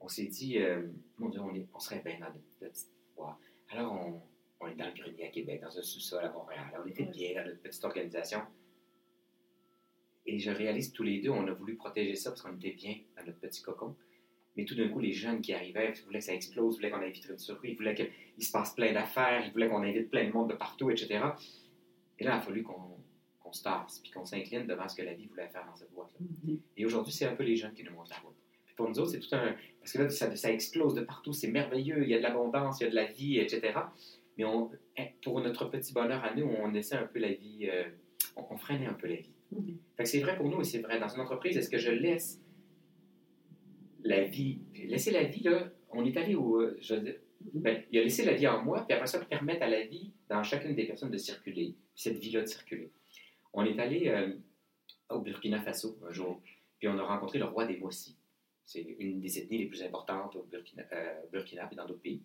on 0.00 0.08
s'est 0.08 0.26
dit, 0.26 0.58
euh, 0.58 0.88
mon 1.18 1.28
Dieu, 1.28 1.40
on, 1.40 1.54
est- 1.54 1.66
on 1.74 1.78
serait 1.78 2.02
bien 2.04 2.18
dans 2.18 2.26
notre 2.32 2.44
petite 2.58 2.88
boîte. 3.16 3.36
Alors 3.70 3.92
on, 3.92 4.20
on 4.60 4.68
est 4.68 4.74
dans 4.74 4.86
le 4.86 4.92
grenier 4.94 5.26
à 5.26 5.28
Québec, 5.30 5.60
dans 5.62 5.76
un 5.78 5.82
sous-sol 5.82 6.24
à 6.24 6.32
Montréal. 6.32 6.64
On 6.84 6.86
était 6.88 7.04
Ouais. 7.04 7.10
bien 7.10 7.34
dans 7.42 7.48
notre 7.48 7.62
petite 7.62 7.84
organisation. 7.84 8.40
Et 10.26 10.38
je 10.38 10.50
réalise 10.50 10.92
tous 10.92 11.02
les 11.02 11.20
deux, 11.20 11.30
on 11.30 11.46
a 11.48 11.52
voulu 11.52 11.74
protéger 11.76 12.14
ça 12.14 12.30
parce 12.30 12.42
qu'on 12.42 12.54
était 12.56 12.72
bien 12.72 12.96
dans 13.16 13.24
notre 13.24 13.40
petit 13.40 13.62
cocon. 13.62 13.96
Mais 14.56 14.64
tout 14.64 14.74
d'un 14.74 14.88
coup, 14.88 15.00
les 15.00 15.12
jeunes 15.12 15.40
qui 15.40 15.52
arrivaient 15.54 15.92
voulaient 16.04 16.18
que 16.18 16.24
ça 16.26 16.34
explose, 16.34 16.76
voulaient 16.76 16.90
qu'on 16.90 17.00
invite 17.00 17.24
une 17.28 17.38
surprise, 17.38 17.72
ils 17.72 17.76
voulaient 17.76 17.94
qu'il 17.94 18.44
se 18.44 18.52
passe 18.52 18.74
plein 18.74 18.92
d'affaires, 18.92 19.44
ils 19.46 19.50
voulaient 19.52 19.68
qu'on 19.68 19.82
invite 19.82 20.10
plein 20.10 20.26
de 20.28 20.32
monde 20.32 20.50
de 20.50 20.54
partout, 20.56 20.90
etc. 20.90 21.06
Et 22.18 22.24
là, 22.24 22.36
il 22.36 22.38
a 22.38 22.40
fallu 22.40 22.62
qu'on 22.62 22.98
qu'on 23.52 23.58
se 23.58 23.62
tasse, 23.62 23.98
puis 24.00 24.10
qu'on 24.10 24.24
s'incline 24.24 24.66
devant 24.66 24.88
ce 24.88 24.96
que 24.96 25.02
la 25.02 25.12
vie 25.14 25.26
voulait 25.26 25.48
faire 25.48 25.64
dans 25.66 25.76
cette 25.76 25.92
boîte-là. 25.92 26.26
Mhm. 26.44 26.58
Et 26.76 26.86
aujourd'hui, 26.86 27.12
c'est 27.12 27.26
un 27.26 27.34
peu 27.34 27.42
les 27.44 27.56
jeunes 27.56 27.74
qui 27.74 27.84
nous 27.84 27.92
montrent 27.92 28.10
la 28.10 28.18
route. 28.18 28.36
Puis 28.64 28.74
pour 28.74 28.88
nous 28.88 28.98
autres, 28.98 29.10
c'est 29.10 29.20
tout 29.20 29.34
un. 29.34 29.54
Parce 29.80 29.92
que 29.92 29.98
là, 29.98 30.08
ça, 30.08 30.34
ça 30.34 30.50
explose 30.50 30.94
de 30.94 31.02
partout, 31.02 31.32
c'est 31.32 31.48
merveilleux, 31.50 32.02
il 32.02 32.08
y 32.08 32.14
a 32.14 32.18
de 32.18 32.22
l'abondance, 32.22 32.80
il 32.80 32.84
y 32.84 32.86
a 32.86 32.90
de 32.90 32.94
la 32.94 33.04
vie, 33.04 33.38
etc. 33.38 33.78
Mais 34.38 34.44
on, 34.44 34.70
eh, 34.96 35.08
pour 35.22 35.40
notre 35.42 35.66
petit 35.66 35.92
bonheur 35.92 36.24
à 36.24 36.34
nous, 36.34 36.46
on 36.46 36.72
essaie 36.74 36.96
un 36.96 37.06
peu 37.06 37.18
la 37.18 37.32
vie, 37.32 37.68
euh, 37.70 37.84
on, 38.36 38.44
on 38.50 38.56
freinait 38.56 38.86
un 38.86 38.94
peu 38.94 39.08
la 39.08 39.16
vie. 39.16 39.34
Mhm. 39.50 39.76
Fait 39.96 40.04
que 40.04 40.08
c'est 40.08 40.20
vrai 40.20 40.36
pour 40.36 40.48
nous 40.48 40.60
et 40.60 40.64
c'est 40.64 40.80
vrai 40.80 40.98
dans 40.98 41.08
une 41.08 41.20
entreprise. 41.20 41.56
Est-ce 41.56 41.68
que 41.68 41.78
je 41.78 41.90
laisse 41.90 42.40
la 44.04 44.24
vie. 44.24 44.60
Laisser 44.86 45.10
la 45.12 45.24
vie, 45.24 45.42
là, 45.42 45.70
on 45.90 46.04
est 46.04 46.16
allé 46.16 46.34
au. 46.34 46.60
euh, 46.60 46.76
Je 46.80 46.94
dire, 46.94 47.16
ben, 47.54 47.82
il 47.90 47.98
a 47.98 48.02
laissé 48.02 48.24
la 48.24 48.34
vie 48.34 48.46
en 48.48 48.62
moi, 48.64 48.84
puis 48.86 48.94
après 48.94 49.06
ça, 49.06 49.18
permettre 49.24 49.62
à 49.62 49.68
la 49.68 49.84
vie, 49.84 50.12
dans 50.28 50.42
chacune 50.42 50.74
des 50.74 50.86
personnes, 50.86 51.10
de 51.10 51.18
circuler, 51.18 51.74
puis 51.94 52.02
cette 52.02 52.18
vie-là 52.18 52.42
de 52.42 52.46
circuler. 52.46 52.90
On 53.52 53.64
est 53.64 53.78
allé 53.78 54.08
euh, 54.08 54.34
au 55.10 55.20
Burkina 55.20 55.60
Faso 55.60 55.98
un 56.06 56.12
jour, 56.12 56.40
puis 56.78 56.88
on 56.88 56.98
a 56.98 57.02
rencontré 57.04 57.38
le 57.38 57.44
roi 57.44 57.66
des 57.66 57.76
Mossi. 57.76 58.16
C'est 58.64 58.80
une 58.82 59.20
des 59.20 59.38
ethnies 59.38 59.58
les 59.58 59.66
plus 59.66 59.82
importantes 59.82 60.36
au 60.36 60.44
Burkina, 60.44 60.84
euh, 60.92 61.26
Burkina 61.30 61.66
puis 61.66 61.76
dans 61.76 61.86
d'autres 61.86 62.00
pays. 62.00 62.22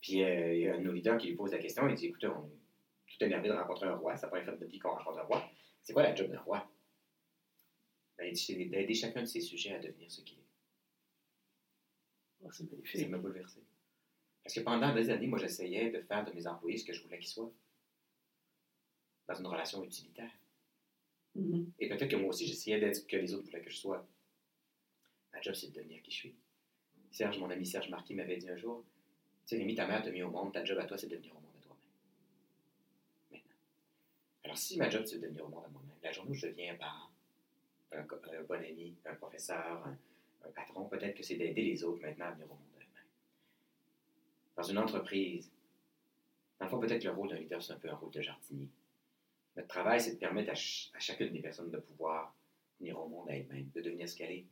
Puis 0.00 0.22
euh, 0.24 0.54
il 0.54 0.60
y 0.62 0.68
a 0.68 0.74
un 0.74 0.78
de 0.78 0.84
nos 0.84 0.92
leaders 0.92 1.18
qui 1.18 1.28
lui 1.28 1.36
pose 1.36 1.52
la 1.52 1.58
question, 1.58 1.88
il 1.88 1.94
dit 1.94 2.06
Écoutez, 2.06 2.26
on 2.28 2.46
est 2.46 3.16
tout 3.18 3.24
énervé 3.24 3.48
de 3.48 3.54
rencontrer 3.54 3.86
un 3.86 3.94
roi, 3.96 4.16
ça 4.16 4.28
pourrait 4.28 4.44
faire 4.44 4.54
notre 4.58 4.66
vie 4.70 4.78
qu'on 4.78 4.90
rencontre 4.90 5.18
un 5.18 5.22
roi. 5.24 5.48
C'est 5.82 5.92
quoi 5.92 6.02
la 6.02 6.14
job 6.14 6.30
d'un 6.30 6.40
roi? 6.40 6.68
Ben, 8.18 8.34
C'est 8.34 8.54
d'aider 8.56 8.94
chacun 8.94 9.20
de 9.22 9.26
ses 9.26 9.40
sujets 9.40 9.74
à 9.74 9.78
devenir 9.78 10.10
ce 10.10 10.22
qu'il 10.22 10.38
est. 10.38 10.42
Oh, 12.42 12.50
c'est 12.50 12.64
Ça 12.64 12.70
magnifique. 12.74 13.08
m'a 13.10 13.18
bouleversé. 13.18 13.60
Parce 14.42 14.54
que 14.54 14.60
pendant 14.60 14.94
des 14.94 15.10
années, 15.10 15.26
moi, 15.26 15.38
j'essayais 15.38 15.90
de 15.90 16.00
faire 16.02 16.24
de 16.24 16.32
mes 16.32 16.46
employés 16.46 16.78
ce 16.78 16.84
que 16.84 16.92
je 16.92 17.02
voulais 17.02 17.18
qu'ils 17.18 17.28
soient. 17.28 17.52
Dans 19.28 19.34
une 19.34 19.46
relation 19.46 19.82
utilitaire. 19.82 20.30
Mhm. 21.36 21.70
Et 21.78 21.88
peut-être 21.88 22.10
que 22.10 22.16
moi 22.16 22.30
aussi, 22.30 22.46
j'essayais 22.46 22.80
d'être 22.80 22.96
ce 22.96 23.02
que 23.02 23.16
les 23.16 23.34
autres 23.34 23.44
voulaient 23.44 23.60
que 23.60 23.70
je 23.70 23.76
sois. 23.76 24.06
Ma 25.32 25.40
job, 25.40 25.54
c'est 25.54 25.68
de 25.68 25.74
devenir 25.74 26.02
qui 26.02 26.10
je 26.10 26.16
suis. 26.16 26.34
Serge, 27.10 27.38
mon 27.38 27.50
ami 27.50 27.66
Serge 27.66 27.90
Marquis 27.90 28.14
m'avait 28.14 28.38
dit 28.38 28.48
un 28.48 28.56
jour 28.56 28.84
Tu 29.44 29.50
sais, 29.50 29.58
Rémi, 29.58 29.74
ta 29.74 29.86
mère 29.86 30.02
t'a 30.02 30.10
mis 30.10 30.22
au 30.22 30.30
monde, 30.30 30.52
ta 30.52 30.64
job 30.64 30.78
à 30.78 30.84
toi, 30.84 30.96
c'est 30.96 31.08
de 31.08 31.16
devenir 31.16 31.32
au 31.32 31.40
monde 31.40 31.52
à 31.58 31.62
toi-même. 31.62 31.84
Maintenant. 33.32 33.56
Alors, 34.44 34.58
si 34.58 34.78
ma 34.78 34.88
job, 34.88 35.04
c'est 35.04 35.16
de 35.18 35.22
devenir 35.22 35.44
au 35.44 35.48
monde 35.48 35.64
à 35.66 35.68
moi-même, 35.68 35.96
la 36.02 36.12
journée 36.12 36.30
où 36.30 36.34
je 36.34 36.46
deviens 36.46 36.72
un 36.72 36.76
parent, 36.76 37.10
un, 37.92 38.02
bon 38.42 38.64
ami, 38.64 38.94
un 39.04 39.14
professeur, 39.14 39.86
un, 40.44 40.50
patron, 40.54 40.88
peut-être 40.88 41.16
que 41.16 41.22
c'est 41.22 41.36
d'aider 41.36 41.62
les 41.62 41.84
autres 41.84 42.00
maintenant 42.00 42.26
à 42.26 42.30
venir 42.30 42.46
au 42.46 42.54
monde 42.54 42.60
eux-mêmes. 42.76 43.04
Dans 44.56 44.62
une 44.62 44.78
entreprise, 44.78 45.50
dans 46.58 46.66
le 46.66 46.70
fond, 46.70 46.78
peut-être 46.78 47.04
le 47.04 47.10
rôle 47.10 47.28
d'un 47.28 47.36
leader, 47.36 47.62
c'est 47.62 47.72
un 47.72 47.78
peu 47.78 47.90
un 47.90 47.96
rôle 47.96 48.12
de 48.12 48.22
jardinier. 48.22 48.68
Notre 49.56 49.68
travail, 49.68 50.00
c'est 50.00 50.12
de 50.12 50.18
permettre 50.18 50.50
à, 50.50 50.54
ch- 50.54 50.90
à 50.94 50.98
chacune 51.00 51.32
des 51.32 51.40
personnes 51.40 51.70
de 51.70 51.78
pouvoir 51.78 52.34
venir 52.78 52.98
au 53.00 53.08
monde 53.08 53.28
à 53.30 53.34
elle-même, 53.36 53.68
de 53.74 53.80
devenir 53.80 54.08
ce 54.08 54.16
qu'elle 54.16 54.32
est 54.32 54.44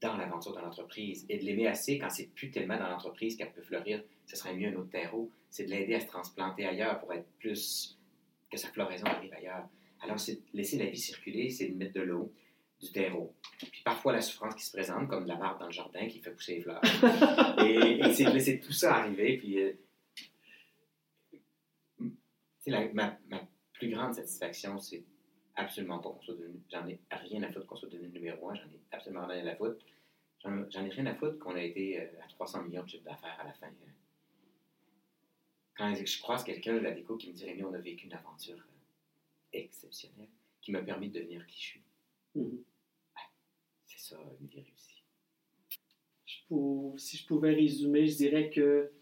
dans 0.00 0.16
l'aventure 0.16 0.54
de 0.54 0.60
l'entreprise 0.60 1.24
et 1.28 1.38
de 1.38 1.44
l'aimer 1.44 1.68
assez 1.68 1.98
quand 1.98 2.10
c'est 2.10 2.26
plus 2.26 2.50
tellement 2.50 2.76
dans 2.78 2.88
l'entreprise 2.88 3.36
qu'elle 3.36 3.52
peut 3.52 3.62
fleurir. 3.62 4.02
Ce 4.26 4.36
serait 4.36 4.54
mieux 4.54 4.68
un 4.68 4.74
autre 4.74 4.90
terreau. 4.90 5.30
C'est 5.50 5.64
de 5.64 5.70
l'aider 5.70 5.94
à 5.94 6.00
se 6.00 6.06
transplanter 6.06 6.66
ailleurs 6.66 6.98
pour 7.00 7.12
être 7.12 7.26
plus. 7.38 7.96
que 8.50 8.56
sa 8.58 8.68
floraison 8.68 9.06
arrive 9.06 9.32
ailleurs. 9.32 9.68
Alors, 10.02 10.18
c'est 10.20 10.34
de 10.34 10.42
laisser 10.52 10.78
la 10.78 10.86
vie 10.86 10.98
circuler, 10.98 11.48
c'est 11.50 11.68
de 11.68 11.74
mettre 11.76 11.94
de 11.94 12.02
l'eau, 12.02 12.30
du 12.82 12.90
terreau. 12.92 13.32
Puis 13.58 13.82
parfois, 13.84 14.12
la 14.12 14.20
souffrance 14.20 14.54
qui 14.56 14.64
se 14.66 14.72
présente, 14.72 15.08
comme 15.08 15.24
de 15.24 15.28
la 15.28 15.36
marde 15.36 15.58
dans 15.60 15.66
le 15.66 15.72
jardin 15.72 16.06
qui 16.08 16.18
fait 16.20 16.30
pousser 16.32 16.56
les 16.56 16.60
fleurs. 16.62 16.82
et 17.64 18.00
et 18.00 18.12
c'est 18.12 18.24
de 18.24 18.30
laisser 18.30 18.60
tout 18.60 18.72
ça 18.72 18.96
arriver. 18.96 19.38
Puis. 19.38 19.58
euh, 19.60 19.72
la- 22.66 22.92
ma 22.92 23.18
plus 23.88 23.94
grande 23.94 24.14
satisfaction, 24.14 24.78
c'est 24.78 25.04
absolument 25.56 25.98
pas 25.98 26.10
qu'on 26.10 26.22
soit 26.22 26.34
devenu. 26.34 26.60
J'en 26.70 26.86
ai 26.88 26.98
rien 27.10 27.42
à 27.42 27.52
foutre 27.52 27.66
qu'on 27.66 27.76
soit 27.76 27.88
devenu 27.88 28.08
numéro 28.08 28.48
un. 28.50 28.54
J'en 28.54 28.62
ai 28.64 28.80
absolument 28.92 29.26
rien 29.26 29.46
à 29.46 29.56
foutre. 29.56 29.84
J'en 30.42 30.84
ai 30.84 30.88
rien 30.90 31.06
à 31.06 31.14
foutre 31.14 31.38
qu'on 31.38 31.54
a 31.54 31.62
été 31.62 32.00
euh, 32.00 32.06
à 32.24 32.28
300 32.28 32.64
millions 32.64 32.82
de 32.82 32.88
chiffre 32.88 33.04
d'affaires 33.04 33.38
à 33.40 33.44
la 33.44 33.52
fin. 33.54 33.66
euh. 33.68 33.90
Quand 35.76 35.94
je 35.94 36.20
croise 36.20 36.44
quelqu'un 36.44 36.74
de 36.74 36.78
la 36.80 36.92
déco 36.92 37.16
qui 37.16 37.28
me 37.30 37.34
dit 37.34 37.44
Rémi, 37.44 37.62
on 37.64 37.74
a 37.74 37.78
vécu 37.78 38.06
une 38.06 38.12
aventure 38.12 38.56
euh, 38.58 39.58
exceptionnelle 39.58 40.28
qui 40.60 40.72
m'a 40.72 40.82
permis 40.82 41.08
de 41.08 41.18
devenir 41.20 41.46
qui 41.46 41.56
je 41.60 41.66
suis. 41.66 41.82
Mhm. 42.36 42.62
C'est 43.86 43.98
ça, 43.98 44.16
une 44.40 44.46
vie 44.46 44.60
réussie. 44.60 45.02
Je 46.26 46.36
pour- 46.48 46.98
si 46.98 47.16
je 47.16 47.26
pouvais 47.26 47.52
résumer, 47.54 48.06
je 48.06 48.16
dirais 48.16 48.50
que 48.50 48.92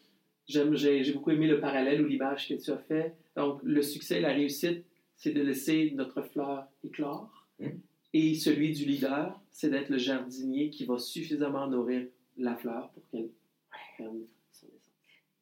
j'ai 0.46 1.12
beaucoup 1.12 1.30
aimé 1.30 1.46
le 1.46 1.60
parallèle 1.60 2.02
ou 2.02 2.06
l'image 2.06 2.48
que 2.48 2.54
tu 2.54 2.70
as 2.70 2.78
fait. 2.78 3.14
Donc, 3.36 3.60
le 3.62 3.82
succès, 3.82 4.20
la 4.20 4.32
réussite, 4.32 4.84
c'est 5.16 5.32
de 5.32 5.42
laisser 5.42 5.92
notre 5.94 6.22
fleur 6.22 6.66
éclore. 6.84 7.46
Mm. 7.58 7.68
Et 8.14 8.34
celui 8.34 8.72
du 8.72 8.84
leader, 8.84 9.40
c'est 9.50 9.70
d'être 9.70 9.88
le 9.88 9.98
jardinier 9.98 10.68
qui 10.70 10.84
va 10.84 10.98
suffisamment 10.98 11.66
nourrir 11.66 12.06
la 12.36 12.56
fleur 12.56 12.90
pour 12.90 13.08
qu'elle 13.08 13.30
prenne 13.70 14.26
son 14.50 14.66
essence. 14.66 14.90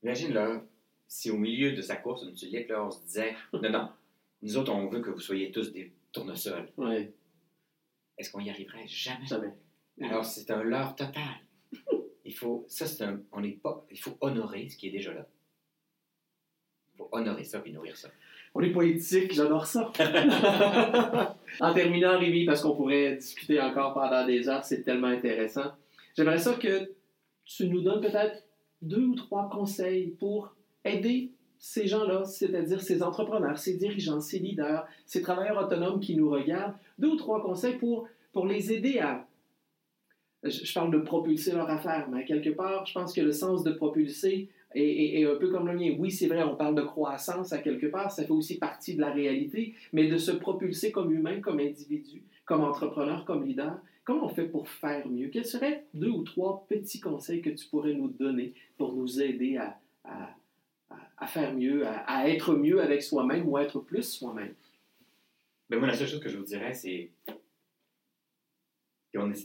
Imagine 0.02 0.32
là, 0.32 0.64
si 1.08 1.30
au 1.30 1.36
milieu 1.36 1.72
de 1.72 1.82
sa 1.82 1.96
course, 1.96 2.22
une 2.22 2.34
tulipe, 2.34 2.68
là, 2.68 2.84
on 2.84 2.90
se 2.90 3.02
disait 3.02 3.34
Non, 3.52 3.70
non, 3.70 3.88
nous 4.42 4.56
autres, 4.56 4.72
on 4.72 4.86
veut 4.88 5.00
que 5.00 5.10
vous 5.10 5.20
soyez 5.20 5.50
tous 5.50 5.72
des 5.72 5.92
tournesols. 6.12 6.70
Oui, 6.76 7.10
Est-ce 8.16 8.30
qu'on 8.30 8.40
y 8.40 8.50
arriverait 8.50 8.86
Jamais? 8.86 9.26
jamais. 9.26 9.52
Alors, 10.02 10.24
c'est 10.24 10.50
un 10.50 10.62
leurre 10.62 10.94
total. 10.94 11.40
Il 12.24 12.34
faut, 12.34 12.64
ça, 12.68 12.86
c'est 12.86 13.02
un, 13.02 13.20
on 13.32 13.40
n'est 13.40 13.52
pas, 13.52 13.84
il 13.90 13.98
faut 13.98 14.16
honorer 14.20 14.68
ce 14.68 14.76
qui 14.76 14.86
est 14.88 14.92
déjà 14.92 15.12
là. 15.12 15.26
Faut 17.00 17.08
honorer 17.12 17.44
ça 17.44 17.60
puis 17.60 17.72
nourrir 17.72 17.96
ça. 17.96 18.10
On 18.54 18.60
est 18.60 18.72
poétique, 18.72 19.32
j'adore 19.32 19.64
ça. 19.64 19.90
en 21.60 21.72
terminant, 21.72 22.18
Rémi, 22.18 22.44
parce 22.44 22.60
qu'on 22.60 22.76
pourrait 22.76 23.16
discuter 23.16 23.58
encore 23.58 23.94
pendant 23.94 24.26
des 24.26 24.50
heures, 24.50 24.64
c'est 24.64 24.82
tellement 24.82 25.06
intéressant. 25.06 25.72
J'aimerais 26.14 26.38
ça 26.38 26.52
que 26.52 26.90
tu 27.46 27.68
nous 27.68 27.80
donnes 27.80 28.02
peut-être 28.02 28.42
deux 28.82 29.04
ou 29.04 29.14
trois 29.14 29.48
conseils 29.48 30.08
pour 30.18 30.54
aider 30.84 31.32
ces 31.58 31.86
gens-là, 31.86 32.26
c'est-à-dire 32.26 32.82
ces 32.82 33.02
entrepreneurs, 33.02 33.56
ces 33.56 33.78
dirigeants, 33.78 34.20
ces 34.20 34.38
leaders, 34.38 34.86
ces 35.06 35.22
travailleurs 35.22 35.64
autonomes 35.64 36.00
qui 36.00 36.14
nous 36.14 36.28
regardent. 36.28 36.74
Deux 36.98 37.08
ou 37.08 37.16
trois 37.16 37.40
conseils 37.40 37.78
pour, 37.78 38.08
pour 38.34 38.46
les 38.46 38.74
aider 38.74 38.98
à... 38.98 39.26
Je, 40.42 40.66
je 40.66 40.74
parle 40.74 40.90
de 40.90 40.98
propulser 40.98 41.52
leur 41.52 41.70
affaire, 41.70 42.08
mais 42.10 42.26
quelque 42.26 42.50
part, 42.50 42.84
je 42.84 42.92
pense 42.92 43.14
que 43.14 43.22
le 43.22 43.32
sens 43.32 43.64
de 43.64 43.72
propulser, 43.72 44.50
et, 44.74 44.82
et- 44.82 45.20
et 45.20 45.24
un 45.26 45.36
peu 45.36 45.50
comme 45.50 45.66
le 45.66 45.74
mien, 45.76 45.94
oui, 45.98 46.10
c'est 46.10 46.26
vrai, 46.28 46.42
on 46.42 46.56
parle 46.56 46.74
de 46.74 46.82
croissance 46.82 47.52
à 47.52 47.58
quelque 47.58 47.86
part, 47.86 48.10
ça 48.12 48.24
fait 48.24 48.30
aussi 48.30 48.58
partie 48.58 48.94
de 48.94 49.00
la 49.00 49.10
réalité, 49.12 49.74
mais 49.92 50.08
de 50.08 50.16
se 50.16 50.30
propulser 50.32 50.92
comme 50.92 51.12
humain, 51.12 51.40
comme 51.40 51.60
individu, 51.60 52.22
comme 52.44 52.62
entrepreneur, 52.62 53.24
comme 53.24 53.44
leader, 53.44 53.80
comment 54.04 54.26
on 54.26 54.28
fait 54.28 54.48
pour 54.48 54.68
faire 54.68 55.08
mieux? 55.08 55.28
Quels 55.28 55.44
seraient 55.44 55.84
deux 55.94 56.10
ou 56.10 56.22
trois 56.22 56.64
petits 56.68 57.00
conseils 57.00 57.42
que 57.42 57.50
tu 57.50 57.66
pourrais 57.68 57.94
nous 57.94 58.08
donner 58.08 58.54
pour 58.76 58.92
nous 58.94 59.20
aider 59.20 59.56
à, 59.56 59.78
à, 60.04 61.26
faire 61.26 61.54
mieux, 61.54 61.86
à, 61.86 62.28
être 62.28 62.54
mieux 62.54 62.80
avec 62.80 63.02
soi-même 63.02 63.48
ou 63.48 63.56
à 63.56 63.62
être 63.62 63.78
plus 63.80 64.02
soi-même? 64.02 64.54
Ben 65.68 65.78
moi, 65.78 65.86
la 65.88 65.94
seule 65.94 66.08
chose 66.08 66.20
que 66.20 66.28
je 66.28 66.36
vous 66.38 66.44
dirais, 66.44 66.74
c'est. 66.74 67.10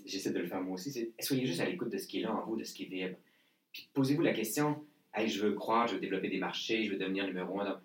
J'essaie 0.05 0.31
de 0.31 0.39
le 0.39 0.45
faire 0.47 0.61
moi 0.61 0.75
aussi, 0.75 0.91
c'est 0.91 1.11
soyez 1.19 1.45
juste 1.45 1.59
à 1.59 1.65
l'écoute 1.65 1.89
de 1.89 1.97
ce 1.97 2.07
qui 2.07 2.19
est 2.19 2.21
là 2.21 2.35
en 2.35 2.45
vous, 2.45 2.55
de 2.55 2.63
ce 2.63 2.73
qui 2.73 2.85
vibre. 2.85 3.15
Puis 3.71 3.89
posez-vous 3.93 4.21
la 4.21 4.33
question 4.33 4.83
hey, 5.15 5.27
je 5.27 5.45
veux 5.45 5.53
croire, 5.53 5.87
je 5.87 5.95
veux 5.95 5.99
développer 5.99 6.29
des 6.29 6.37
marchés, 6.37 6.83
je 6.83 6.91
veux 6.91 6.97
devenir 6.97 7.25
numéro 7.25 7.59
un. 7.61 7.81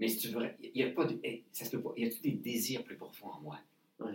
Mais 0.00 0.08
si 0.08 0.18
tu 0.18 0.28
veux, 0.28 0.48
il 0.60 0.72
n'y 0.74 0.82
a 0.82 0.90
pas 0.90 1.04
de. 1.04 1.18
Ça 1.52 1.64
se 1.64 1.70
peut 1.70 1.82
pas. 1.82 1.92
Il 1.96 2.04
y 2.04 2.06
a 2.06 2.10
tous 2.10 2.22
des 2.22 2.32
désirs 2.32 2.84
plus 2.84 2.96
profonds 2.96 3.28
en 3.28 3.40
moi. 3.40 3.58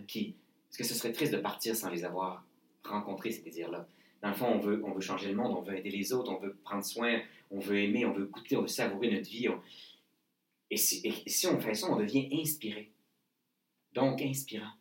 Qui, 0.07 0.35
parce 0.69 0.77
que 0.77 0.83
ce 0.83 0.93
serait 0.93 1.11
triste 1.11 1.33
de 1.33 1.39
partir 1.39 1.75
sans 1.75 1.89
les 1.89 2.03
avoir 2.03 2.45
rencontrés, 2.83 3.31
ces 3.31 3.41
désirs-là. 3.41 3.87
Dans 4.21 4.29
le 4.29 4.35
fond, 4.35 4.47
on 4.47 4.59
veut, 4.59 4.83
on 4.85 4.91
veut 4.91 5.01
changer 5.01 5.29
le 5.29 5.35
monde, 5.35 5.55
on 5.57 5.61
veut 5.61 5.77
aider 5.77 5.89
les 5.89 6.11
autres, 6.11 6.31
on 6.31 6.39
veut 6.39 6.55
prendre 6.63 6.83
soin, 6.83 7.21
on 7.49 7.59
veut 7.59 7.77
aimer, 7.77 8.05
on 8.05 8.11
veut 8.11 8.25
goûter, 8.25 8.57
on 8.57 8.61
veut 8.61 8.67
savourer 8.67 9.11
notre 9.11 9.29
vie. 9.29 9.47
Et, 10.69 10.77
si, 10.77 11.01
et, 11.07 11.29
si, 11.29 11.47
on 11.47 11.59
fait 11.59 11.73
ça, 11.73 11.89
on 11.89 11.95
devient 11.95 12.29
inspiré. 12.33 12.91
Donc, 13.93 14.21
inspirant. 14.21 14.73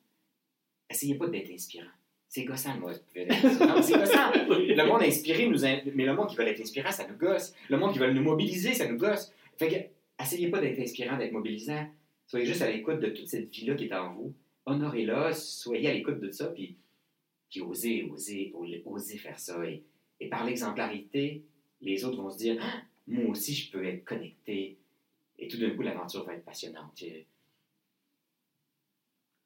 Essayez 0.90 1.14
pas 1.14 1.28
d'être 1.28 1.50
inspirant. 1.50 1.90
C'est 2.28 2.44
gossant, 2.44 2.78
moi. 2.78 2.92
c'est 3.14 3.26
gossant. 3.26 4.32
Le 4.32 4.86
monde 4.86 5.02
inspiré, 5.02 5.48
nous 5.48 5.60
mais 5.94 6.04
le 6.04 6.14
monde 6.14 6.28
qui 6.28 6.36
veut 6.36 6.46
être 6.46 6.60
inspirant, 6.60 6.92
ça 6.92 7.08
nous 7.08 7.16
gosse. 7.16 7.54
Le 7.70 7.78
monde 7.78 7.92
qui 7.92 7.98
veut 7.98 8.12
nous 8.12 8.22
mobiliser, 8.22 8.74
ça 8.74 8.86
nous 8.86 8.98
gosse. 8.98 9.32
Fait 9.56 9.68
que, 9.68 10.22
essayez 10.22 10.48
pas 10.48 10.60
d'être 10.60 10.78
inspirant, 10.78 11.16
d'être 11.16 11.32
mobilisant. 11.32 11.88
Soyez 12.26 12.44
juste 12.44 12.60
à 12.60 12.70
l'écoute 12.70 13.00
de 13.00 13.08
toute 13.08 13.28
cette 13.28 13.50
vie-là 13.50 13.74
qui 13.74 13.86
est 13.86 13.94
en 13.94 14.12
vous. 14.12 14.34
Honorez-la, 14.66 15.32
soyez 15.32 15.88
à 15.88 15.94
l'écoute 15.94 16.20
de 16.20 16.30
ça, 16.30 16.48
puis, 16.48 16.76
puis 17.48 17.62
osez, 17.62 18.04
osez, 18.04 18.52
osez 18.84 19.16
faire 19.16 19.38
ça. 19.38 19.64
Et, 19.64 19.82
et 20.20 20.28
par 20.28 20.44
l'exemplarité, 20.44 21.42
les 21.80 22.04
autres 22.04 22.20
vont 22.20 22.30
se 22.30 22.36
dire 22.36 22.58
ah, 22.60 22.82
Moi 23.06 23.30
aussi, 23.30 23.54
je 23.54 23.72
peux 23.72 23.86
être 23.86 24.04
connecté. 24.04 24.76
Et 25.38 25.48
tout 25.48 25.56
d'un 25.56 25.70
coup, 25.70 25.80
l'aventure 25.80 26.24
va 26.24 26.34
être 26.34 26.44
passionnante. 26.44 27.02
Et, 27.02 27.26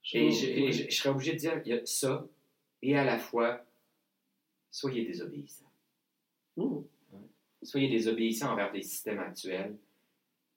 je, 0.02 0.88
je, 0.90 0.96
serais 0.96 1.10
obligé 1.10 1.34
de 1.34 1.38
dire 1.38 1.62
qu'il 1.62 1.74
y 1.74 1.78
a 1.78 1.86
ça, 1.86 2.26
et 2.82 2.96
à 2.96 3.04
la 3.04 3.18
fois, 3.18 3.64
soyez 4.70 5.04
désobéissants. 5.04 5.70
Mmh. 6.56 6.80
Soyez 7.62 7.88
désobéissants 7.88 8.52
envers 8.52 8.72
des 8.72 8.82
systèmes 8.82 9.20
actuels, 9.20 9.78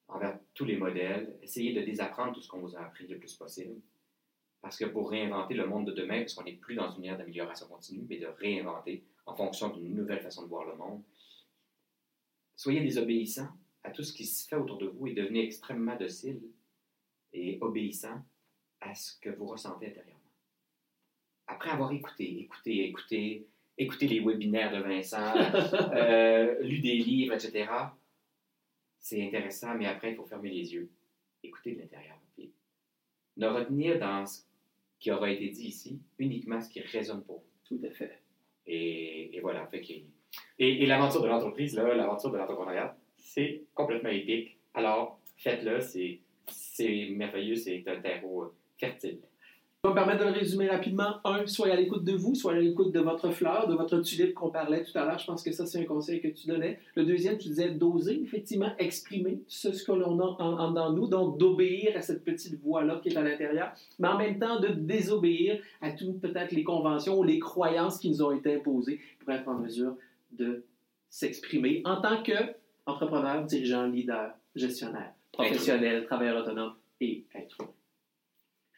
envers 0.08 0.40
tous 0.56 0.66
les 0.66 0.76
modèles. 0.76 1.38
Essayez 1.42 1.74
de 1.74 1.82
désapprendre 1.82 2.34
tout 2.34 2.42
ce 2.42 2.48
qu'on 2.48 2.60
vous 2.60 2.76
a 2.76 2.82
appris 2.82 3.08
le 3.08 3.20
plus 3.20 3.36
possible. 3.36 3.80
Parce 4.60 4.78
que 4.78 4.86
pour 4.86 5.12
réinventer 5.12 5.54
le 5.54 5.68
monde 5.68 5.86
de 5.86 5.92
demain, 5.92 6.22
parce 6.22 6.34
qu'on 6.34 6.44
n'est 6.44 6.54
plus 6.54 6.74
dans 6.74 6.90
une 6.90 7.06
ère 7.06 7.18
d'amélioration 7.18 7.68
continue, 7.68 8.04
mais 8.10 8.18
de 8.18 8.26
réinventer 8.26 9.06
en 9.28 9.36
fonction 9.36 9.70
d'une 9.70 9.94
nouvelle 9.94 10.22
façon 10.22 10.44
de 10.44 10.48
voir 10.48 10.66
le 10.66 10.76
monde, 10.76 11.04
soyez 12.56 12.82
désobéissants 12.82 13.50
à 13.84 13.92
tout 13.92 14.04
ce 14.04 14.14
qui 14.14 14.26
se 14.26 14.48
fait 14.48 14.56
autour 14.56 14.80
de 14.80 14.88
vous 14.88 15.06
et 15.06 15.14
devenez 15.14 15.44
extrêmement 15.44 15.96
docile 15.96 16.42
et 17.34 17.60
obéissant 17.62 18.24
à 18.82 18.96
ce 18.96 19.20
que 19.20 19.30
vous 19.30 19.46
ressentez 19.46 19.88
intérieurement 19.88 20.15
après 21.48 21.70
avoir 21.70 21.92
écouté, 21.92 22.40
écouté, 22.42 22.86
écouté, 22.86 23.48
écouté 23.78 24.08
les 24.08 24.20
webinaires 24.20 24.72
de 24.72 24.82
Vincent, 24.82 25.34
euh, 25.94 26.60
lu 26.62 26.80
des 26.80 26.96
livres, 26.96 27.34
etc., 27.34 27.68
c'est 29.00 29.26
intéressant, 29.26 29.76
mais 29.76 29.86
après, 29.86 30.12
il 30.12 30.16
faut 30.16 30.26
fermer 30.26 30.50
les 30.50 30.74
yeux, 30.74 30.90
écouter 31.44 31.76
de 31.76 31.82
l'intérieur. 31.82 32.16
Ne 33.38 33.48
retenir 33.48 34.00
dans 34.00 34.26
ce 34.26 34.44
qui 35.00 35.12
aura 35.12 35.30
été 35.30 35.50
dit 35.50 35.68
ici 35.68 36.00
uniquement 36.18 36.62
ce 36.62 36.70
qui 36.70 36.80
résonne 36.80 37.22
pour 37.24 37.40
vous. 37.40 37.44
Tout 37.66 37.86
à 37.86 37.90
fait. 37.92 38.22
Et, 38.66 39.40
voilà. 39.42 39.68
Fait 39.68 39.82
et, 39.82 40.06
et 40.58 40.86
l'aventure 40.86 41.22
de 41.22 41.28
l'entreprise, 41.28 41.76
l'aventure 41.76 42.32
de 42.32 42.38
l'entrepreneuriat, 42.38 42.98
c'est 43.18 43.64
complètement 43.74 44.10
épique. 44.10 44.58
Alors, 44.74 45.20
faites-le, 45.38 45.82
c'est 45.82 47.10
merveilleux, 47.10 47.56
c'est 47.56 47.84
un 47.88 48.00
terreau 48.00 48.54
fertile. 48.78 49.20
Je 49.86 49.90
vais 49.92 49.94
me 49.94 50.00
permettre 50.00 50.26
de 50.26 50.32
le 50.32 50.40
résumer 50.40 50.68
rapidement. 50.68 51.18
Un, 51.24 51.46
soyez 51.46 51.72
à 51.72 51.76
l'écoute 51.76 52.04
de 52.04 52.14
vous, 52.14 52.34
soyez 52.34 52.58
à 52.58 52.62
l'écoute 52.62 52.92
de 52.92 53.00
votre 53.02 53.30
fleur, 53.30 53.68
de 53.68 53.76
votre 53.76 54.00
tulipe 54.00 54.34
qu'on 54.34 54.50
parlait 54.50 54.84
tout 54.84 54.98
à 54.98 55.06
l'heure. 55.06 55.20
Je 55.20 55.28
pense 55.28 55.44
que 55.44 55.52
ça, 55.52 55.68
c'est 55.68 55.80
un 55.80 55.86
conseil 55.86 56.20
que 56.22 56.28
tu 56.28 56.48
donnais. 56.48 56.80
Le 56.96 57.06
deuxième, 57.06 57.38
tu 57.38 57.50
disais 57.50 57.70
d'oser, 57.70 58.20
effectivement, 58.24 58.72
exprimer 58.80 59.44
ce, 59.48 59.68
que 59.68 59.92
l'on 59.92 60.20
a 60.20 60.42
en, 60.42 60.72
dans 60.72 60.92
nous, 60.92 61.06
donc 61.06 61.38
d'obéir 61.38 61.96
à 61.96 62.02
cette 62.02 62.24
petite 62.24 62.60
voix-là 62.64 63.00
qui 63.04 63.10
est 63.10 63.16
à 63.16 63.22
l'intérieur, 63.22 63.74
mais 64.00 64.08
en 64.08 64.18
même 64.18 64.40
temps 64.40 64.60
de 64.60 64.70
désobéir 64.70 65.62
à 65.82 65.92
toutes 65.92 66.20
peut-être 66.20 66.52
les 66.54 66.64
conventions 66.64 67.20
ou 67.20 67.24
les 67.24 67.38
croyances 67.38 68.00
qui 68.00 68.10
nous 68.10 68.24
ont 68.24 68.32
été 68.32 68.56
imposées 68.56 69.00
pour 69.20 69.34
être 69.34 69.48
en 69.48 69.60
mesure 69.60 69.96
de 70.32 70.64
s'exprimer 71.12 71.84
en 71.86 72.02
tant 72.02 72.24
qu'entrepreneur, 72.24 73.44
dirigeant, 73.44 73.86
leader, 73.86 74.32
gestionnaire, 74.56 75.14
professionnel, 75.32 76.06
travailleur 76.06 76.42
autonome 76.42 76.74
et 77.00 77.24
être. 77.36 77.60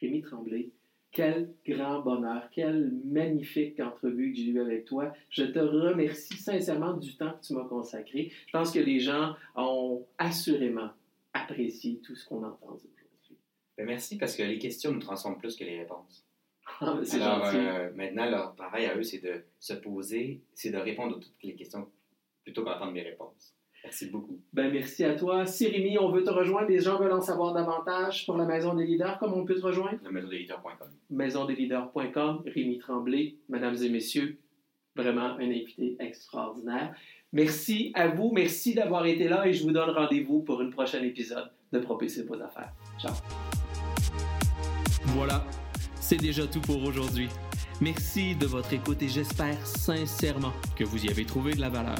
Rémi 0.01 0.21
Tremblay, 0.21 0.69
quel 1.17 1.51
grand 1.65 2.01
bonheur, 2.01 2.47
quelle 2.51 2.91
magnifique 3.03 3.79
entrevue 3.79 4.33
que 4.33 4.37
j'ai 4.37 4.51
eue 4.51 4.61
avec 4.61 4.85
toi. 4.85 5.11
Je 5.31 5.45
te 5.45 5.57
remercie 5.57 6.37
sincèrement 6.37 6.93
du 6.93 7.17
temps 7.17 7.33
que 7.33 7.47
tu 7.47 7.53
m'as 7.55 7.63
consacré. 7.63 8.31
Je 8.45 8.51
pense 8.51 8.71
que 8.71 8.77
les 8.77 8.99
gens 8.99 9.35
ont 9.55 10.05
assurément 10.19 10.91
apprécié 11.33 12.01
tout 12.03 12.15
ce 12.15 12.23
qu'on 12.23 12.43
a 12.43 12.49
entendu 12.49 12.85
aujourd'hui. 12.95 13.35
Ben, 13.79 13.87
merci 13.87 14.19
parce 14.19 14.35
que 14.35 14.43
les 14.43 14.59
questions 14.59 14.91
nous 14.91 14.99
transforment 14.99 15.39
plus 15.39 15.55
que 15.55 15.63
les 15.63 15.79
réponses. 15.79 16.23
Ah, 16.81 16.93
ben, 16.93 17.21
Alors 17.21 17.45
euh, 17.47 17.89
maintenant, 17.95 18.29
leur 18.29 18.55
travail 18.55 18.85
à 18.85 18.95
eux, 18.95 19.01
c'est 19.01 19.23
de 19.23 19.43
se 19.59 19.73
poser, 19.73 20.43
c'est 20.53 20.69
de 20.69 20.77
répondre 20.77 21.17
à 21.17 21.19
toutes 21.19 21.33
les 21.41 21.55
questions 21.55 21.89
plutôt 22.43 22.63
qu'entendre 22.63 22.91
mes 22.91 23.01
réponses. 23.01 23.56
Merci 23.87 24.07
beaucoup. 24.07 24.37
Ben, 24.51 24.69
merci 24.69 25.05
à 25.05 25.15
toi. 25.15 25.45
Sirémy, 25.45 25.97
on 25.97 26.11
veut 26.11 26.21
te 26.21 26.29
rejoindre. 26.29 26.67
Les 26.67 26.81
gens 26.81 26.99
veulent 26.99 27.13
en 27.13 27.21
savoir 27.21 27.53
davantage 27.53 28.25
pour 28.25 28.35
la 28.35 28.43
Maison 28.43 28.73
des 28.73 28.85
leaders. 28.85 29.17
Comment 29.17 29.37
on 29.37 29.45
peut 29.45 29.55
te 29.55 29.65
rejoindre? 29.65 29.97
La 30.03 30.11
maisondesleaders.com. 30.11 30.89
Maisondesleaders.com. 31.09 32.43
Rémi 32.45 32.79
Tremblay, 32.79 33.35
mesdames 33.47 33.77
et 33.81 33.87
messieurs, 33.87 34.39
vraiment 34.93 35.37
un 35.37 35.49
invité 35.49 35.95
extraordinaire. 36.01 36.93
Merci 37.31 37.93
à 37.95 38.09
vous. 38.09 38.29
Merci 38.33 38.73
d'avoir 38.73 39.05
été 39.05 39.29
là 39.29 39.47
et 39.47 39.53
je 39.53 39.63
vous 39.63 39.71
donne 39.71 39.91
rendez-vous 39.91 40.41
pour 40.41 40.59
un 40.59 40.69
prochain 40.69 41.01
épisode 41.01 41.49
de 41.71 41.79
Propulser 41.79 42.23
vos 42.23 42.41
affaires. 42.41 42.73
Ciao. 42.99 43.13
Voilà, 45.15 45.45
c'est 45.95 46.17
déjà 46.17 46.45
tout 46.45 46.59
pour 46.59 46.83
aujourd'hui. 46.83 47.29
Merci 47.79 48.35
de 48.35 48.47
votre 48.47 48.73
écoute 48.73 49.01
et 49.01 49.07
j'espère 49.07 49.65
sincèrement 49.65 50.51
que 50.75 50.83
vous 50.83 51.05
y 51.05 51.09
avez 51.09 51.23
trouvé 51.23 51.53
de 51.53 51.61
la 51.61 51.69
valeur. 51.69 51.99